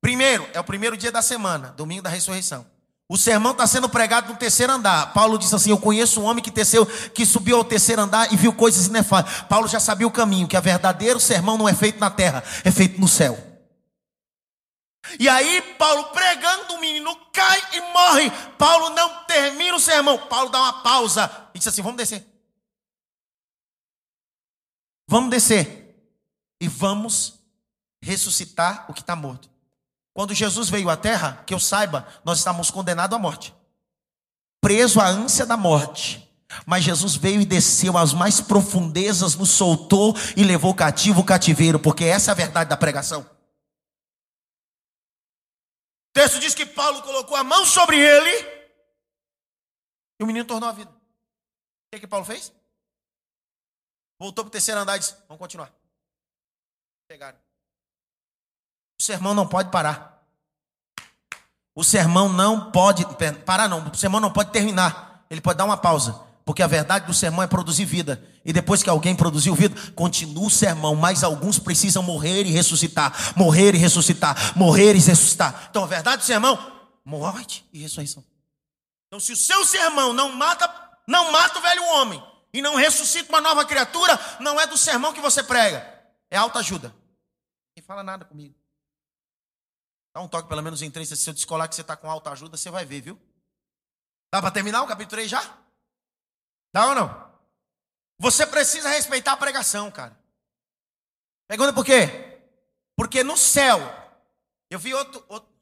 Primeiro, 0.00 0.48
é 0.52 0.60
o 0.60 0.64
primeiro 0.64 0.96
dia 0.96 1.10
da 1.10 1.22
semana, 1.22 1.70
domingo 1.70 2.02
da 2.02 2.10
ressurreição. 2.10 2.73
O 3.08 3.18
sermão 3.18 3.52
está 3.52 3.66
sendo 3.66 3.88
pregado 3.88 4.32
no 4.32 4.38
terceiro 4.38 4.72
andar. 4.72 5.12
Paulo 5.12 5.38
disse 5.38 5.54
assim: 5.54 5.70
Eu 5.70 5.78
conheço 5.78 6.20
um 6.20 6.24
homem 6.24 6.42
que 6.42 6.50
desceu, 6.50 6.86
que 6.86 7.26
subiu 7.26 7.58
ao 7.58 7.64
terceiro 7.64 8.00
andar 8.00 8.32
e 8.32 8.36
viu 8.36 8.52
coisas 8.52 8.86
inefáveis. 8.86 9.42
Paulo 9.42 9.68
já 9.68 9.78
sabia 9.78 10.06
o 10.06 10.10
caminho, 10.10 10.48
que 10.48 10.56
a 10.56 10.60
verdadeiro 10.60 11.20
sermão 11.20 11.58
não 11.58 11.68
é 11.68 11.74
feito 11.74 12.00
na 12.00 12.10
terra, 12.10 12.42
é 12.64 12.70
feito 12.70 12.98
no 12.98 13.06
céu. 13.06 13.38
E 15.20 15.28
aí, 15.28 15.60
Paulo 15.78 16.04
pregando, 16.04 16.74
o 16.74 16.80
menino 16.80 17.14
cai 17.30 17.62
e 17.74 17.80
morre. 17.92 18.30
Paulo 18.56 18.90
não 18.90 19.24
termina 19.24 19.76
o 19.76 19.80
sermão. 19.80 20.16
Paulo 20.26 20.48
dá 20.48 20.58
uma 20.60 20.82
pausa 20.82 21.50
e 21.54 21.58
diz 21.58 21.68
assim: 21.68 21.82
Vamos 21.82 21.98
descer. 21.98 22.26
Vamos 25.06 25.28
descer. 25.28 25.84
E 26.58 26.68
vamos 26.68 27.38
ressuscitar 28.02 28.86
o 28.88 28.94
que 28.94 29.00
está 29.00 29.14
morto. 29.14 29.53
Quando 30.14 30.32
Jesus 30.32 30.70
veio 30.70 30.88
à 30.88 30.96
terra, 30.96 31.42
que 31.44 31.52
eu 31.52 31.58
saiba, 31.58 32.06
nós 32.24 32.38
estávamos 32.38 32.70
condenados 32.70 33.16
à 33.16 33.18
morte. 33.18 33.52
Preso 34.60 35.00
à 35.00 35.08
ânsia 35.08 35.44
da 35.44 35.56
morte. 35.56 36.22
Mas 36.64 36.84
Jesus 36.84 37.16
veio 37.16 37.40
e 37.40 37.44
desceu 37.44 37.98
às 37.98 38.12
mais 38.12 38.40
profundezas, 38.40 39.34
nos 39.34 39.50
soltou 39.50 40.14
e 40.36 40.44
levou 40.44 40.72
cativo 40.72 41.20
o 41.20 41.24
cativeiro, 41.24 41.80
porque 41.80 42.04
essa 42.04 42.30
é 42.30 42.32
a 42.32 42.36
verdade 42.36 42.70
da 42.70 42.76
pregação. 42.76 43.22
O 46.10 46.12
texto 46.14 46.38
diz 46.38 46.54
que 46.54 46.64
Paulo 46.64 47.02
colocou 47.02 47.36
a 47.36 47.42
mão 47.42 47.66
sobre 47.66 47.98
ele 47.98 48.30
e 50.20 50.22
o 50.22 50.26
menino 50.26 50.44
tornou 50.44 50.68
a 50.68 50.72
vida. 50.72 50.90
O 50.92 50.94
que, 51.92 52.00
que 52.00 52.06
Paulo 52.06 52.24
fez? 52.24 52.52
Voltou 54.16 54.44
para 54.44 54.48
o 54.48 54.52
terceiro 54.52 54.80
andar 54.80 54.96
e 54.96 55.00
disse: 55.00 55.16
Vamos 55.26 55.40
continuar. 55.40 55.74
Pegaram. 57.08 57.38
O 58.98 59.02
sermão 59.02 59.34
não 59.34 59.46
pode 59.46 59.70
parar. 59.70 60.22
O 61.74 61.82
sermão 61.82 62.28
não 62.28 62.70
pode 62.70 63.04
parar, 63.44 63.68
não. 63.68 63.86
O 63.88 63.96
sermão 63.96 64.20
não 64.20 64.30
pode 64.30 64.50
terminar. 64.52 65.24
Ele 65.28 65.40
pode 65.40 65.58
dar 65.58 65.64
uma 65.64 65.76
pausa. 65.76 66.20
Porque 66.44 66.62
a 66.62 66.66
verdade 66.66 67.06
do 67.06 67.14
sermão 67.14 67.42
é 67.42 67.46
produzir 67.46 67.84
vida. 67.84 68.22
E 68.44 68.52
depois 68.52 68.82
que 68.82 68.90
alguém 68.90 69.16
produziu 69.16 69.54
vida, 69.54 69.74
continua 69.92 70.46
o 70.46 70.50
sermão. 70.50 70.94
Mas 70.94 71.24
alguns 71.24 71.58
precisam 71.58 72.02
morrer 72.02 72.44
e 72.44 72.50
ressuscitar. 72.50 73.32
Morrer 73.34 73.74
e 73.74 73.78
ressuscitar. 73.78 74.56
Morrer 74.56 74.94
e 74.94 75.00
ressuscitar. 75.00 75.68
Então 75.70 75.82
a 75.82 75.86
verdade 75.86 76.18
do 76.18 76.24
sermão, 76.24 76.58
morte 77.04 77.66
e 77.72 77.80
ressurreição. 77.80 78.22
Então 79.08 79.18
se 79.18 79.32
o 79.32 79.36
seu 79.36 79.64
sermão 79.64 80.12
não 80.12 80.32
mata, 80.32 80.72
não 81.08 81.32
mata 81.32 81.58
o 81.58 81.62
velho 81.62 81.84
homem 81.86 82.22
e 82.52 82.62
não 82.62 82.76
ressuscita 82.76 83.32
uma 83.32 83.40
nova 83.40 83.64
criatura, 83.64 84.18
não 84.38 84.60
é 84.60 84.66
do 84.66 84.76
sermão 84.76 85.12
que 85.12 85.20
você 85.20 85.42
prega. 85.42 85.92
É 86.30 86.36
alta 86.36 86.60
ajuda. 86.60 86.94
Ninguém 87.70 87.86
fala 87.86 88.02
nada 88.02 88.24
comigo. 88.24 88.54
Dá 90.14 90.20
um 90.20 90.28
toque 90.28 90.48
pelo 90.48 90.62
menos 90.62 90.80
em 90.80 90.90
três. 90.90 91.08
Se 91.08 91.28
eu 91.28 91.34
descolar 91.34 91.68
que 91.68 91.74
você 91.74 91.80
está 91.80 91.96
com 91.96 92.08
alta 92.08 92.30
ajuda, 92.30 92.56
você 92.56 92.70
vai 92.70 92.84
ver, 92.84 93.00
viu? 93.00 93.20
Dá 94.32 94.40
para 94.40 94.52
terminar 94.52 94.82
o 94.82 94.86
capítulo 94.86 95.10
3 95.10 95.28
já? 95.28 95.58
Dá 96.72 96.86
ou 96.86 96.94
não? 96.94 97.34
Você 98.18 98.46
precisa 98.46 98.88
respeitar 98.88 99.32
a 99.32 99.36
pregação, 99.36 99.90
cara. 99.90 100.16
Pergunta 101.48 101.72
por 101.72 101.84
quê? 101.84 102.40
Porque 102.96 103.24
no 103.24 103.36
céu, 103.36 103.78
eu 104.70 104.78
vi 104.78 104.94
outro, 104.94 105.24
outro 105.28 105.52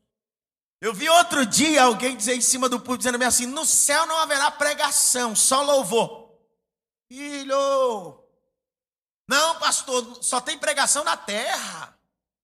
eu 0.82 0.92
vi 0.92 1.08
outro 1.08 1.46
dia 1.46 1.84
alguém 1.84 2.16
dizer 2.16 2.34
em 2.34 2.40
cima 2.40 2.68
do 2.68 2.78
púlpito 2.78 3.04
dizendo 3.04 3.22
assim: 3.24 3.46
no 3.46 3.64
céu 3.64 4.04
não 4.04 4.18
haverá 4.18 4.50
pregação, 4.50 5.34
só 5.34 5.62
louvor. 5.62 6.36
Filho, 7.08 8.22
não, 9.28 9.58
pastor, 9.58 10.22
só 10.22 10.40
tem 10.40 10.58
pregação 10.58 11.04
na 11.04 11.16
terra. 11.16 11.96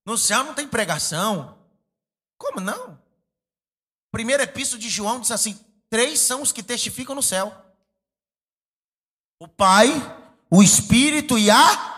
No 0.06 0.16
céu 0.16 0.44
não 0.44 0.54
tem 0.54 0.68
pregação. 0.68 1.57
Como 2.38 2.60
não? 2.60 2.98
Primeiro 4.10 4.42
epístolo 4.42 4.80
de 4.80 4.88
João 4.88 5.20
diz 5.20 5.30
assim: 5.30 5.58
três 5.90 6.20
são 6.20 6.40
os 6.40 6.52
que 6.52 6.62
testificam 6.62 7.14
no 7.14 7.22
céu: 7.22 7.52
o 9.38 9.48
Pai, 9.48 9.88
o 10.50 10.62
Espírito 10.62 11.38
e 11.38 11.50
a. 11.50 11.96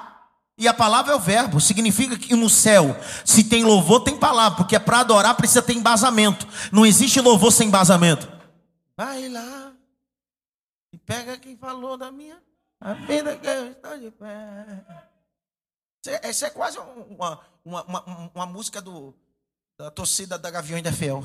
E 0.59 0.68
a 0.68 0.74
palavra 0.74 1.14
é 1.14 1.16
o 1.16 1.20
verbo, 1.20 1.59
significa 1.59 2.18
que 2.18 2.36
no 2.36 2.51
céu, 2.51 2.95
se 3.24 3.45
tem 3.45 3.64
louvor, 3.64 4.05
tem 4.05 4.18
palavra, 4.18 4.59
porque 4.59 4.76
é 4.76 4.78
para 4.78 5.01
adorar 5.01 5.34
precisa 5.34 5.62
ter 5.62 5.72
embasamento. 5.72 6.47
Não 6.70 6.84
existe 6.84 7.18
louvor 7.18 7.51
sem 7.51 7.68
embasamento. 7.68 8.30
Vai 8.95 9.26
lá 9.30 9.72
e 10.93 10.99
pega 10.99 11.38
quem 11.38 11.57
falou 11.57 11.97
da 11.97 12.12
minha 12.12 12.43
a 12.78 12.93
vida 12.93 13.36
que 13.38 13.47
eu 13.47 13.72
estou 13.72 13.99
de 13.99 14.11
pé. 14.11 14.84
Essa 16.22 16.49
é 16.49 16.51
quase 16.51 16.78
uma, 16.78 17.41
uma, 17.64 17.82
uma, 17.84 18.30
uma 18.34 18.47
música 18.47 18.82
do, 18.82 19.14
da 19.81 19.91
torcida 19.91 20.39
da 20.39 20.51
Gaviões 20.51 20.83
da 20.83 20.93
Fiel. 20.93 21.24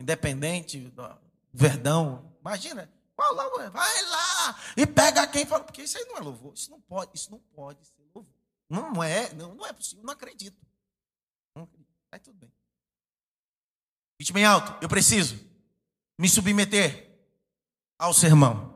Independente, 0.00 0.78
do 0.78 1.18
Verdão. 1.52 2.36
Imagina. 2.40 2.92
Vai 3.16 4.02
lá 4.04 4.60
e 4.76 4.86
pega 4.86 5.26
quem 5.26 5.46
fala. 5.46 5.64
Porque 5.64 5.82
isso 5.82 5.96
aí 5.96 6.04
não 6.06 6.16
é 6.16 6.20
louvor. 6.20 6.52
Isso 6.54 6.70
não 6.70 6.80
pode, 6.80 7.10
isso 7.14 7.30
não 7.30 7.38
pode 7.54 7.86
ser 7.86 7.94
louvor. 8.14 8.26
Não 8.68 9.02
é, 9.02 9.32
não, 9.34 9.54
não 9.54 9.66
é 9.66 9.72
possível. 9.72 10.04
Não 10.04 10.12
acredito. 10.12 10.56
Aí 12.10 12.18
tudo 12.18 12.36
bem. 12.36 12.52
Grite 14.18 14.32
bem 14.32 14.44
alto. 14.44 14.76
Eu 14.82 14.88
preciso 14.88 15.38
me 16.18 16.28
submeter 16.28 17.10
ao 17.98 18.12
sermão. 18.12 18.71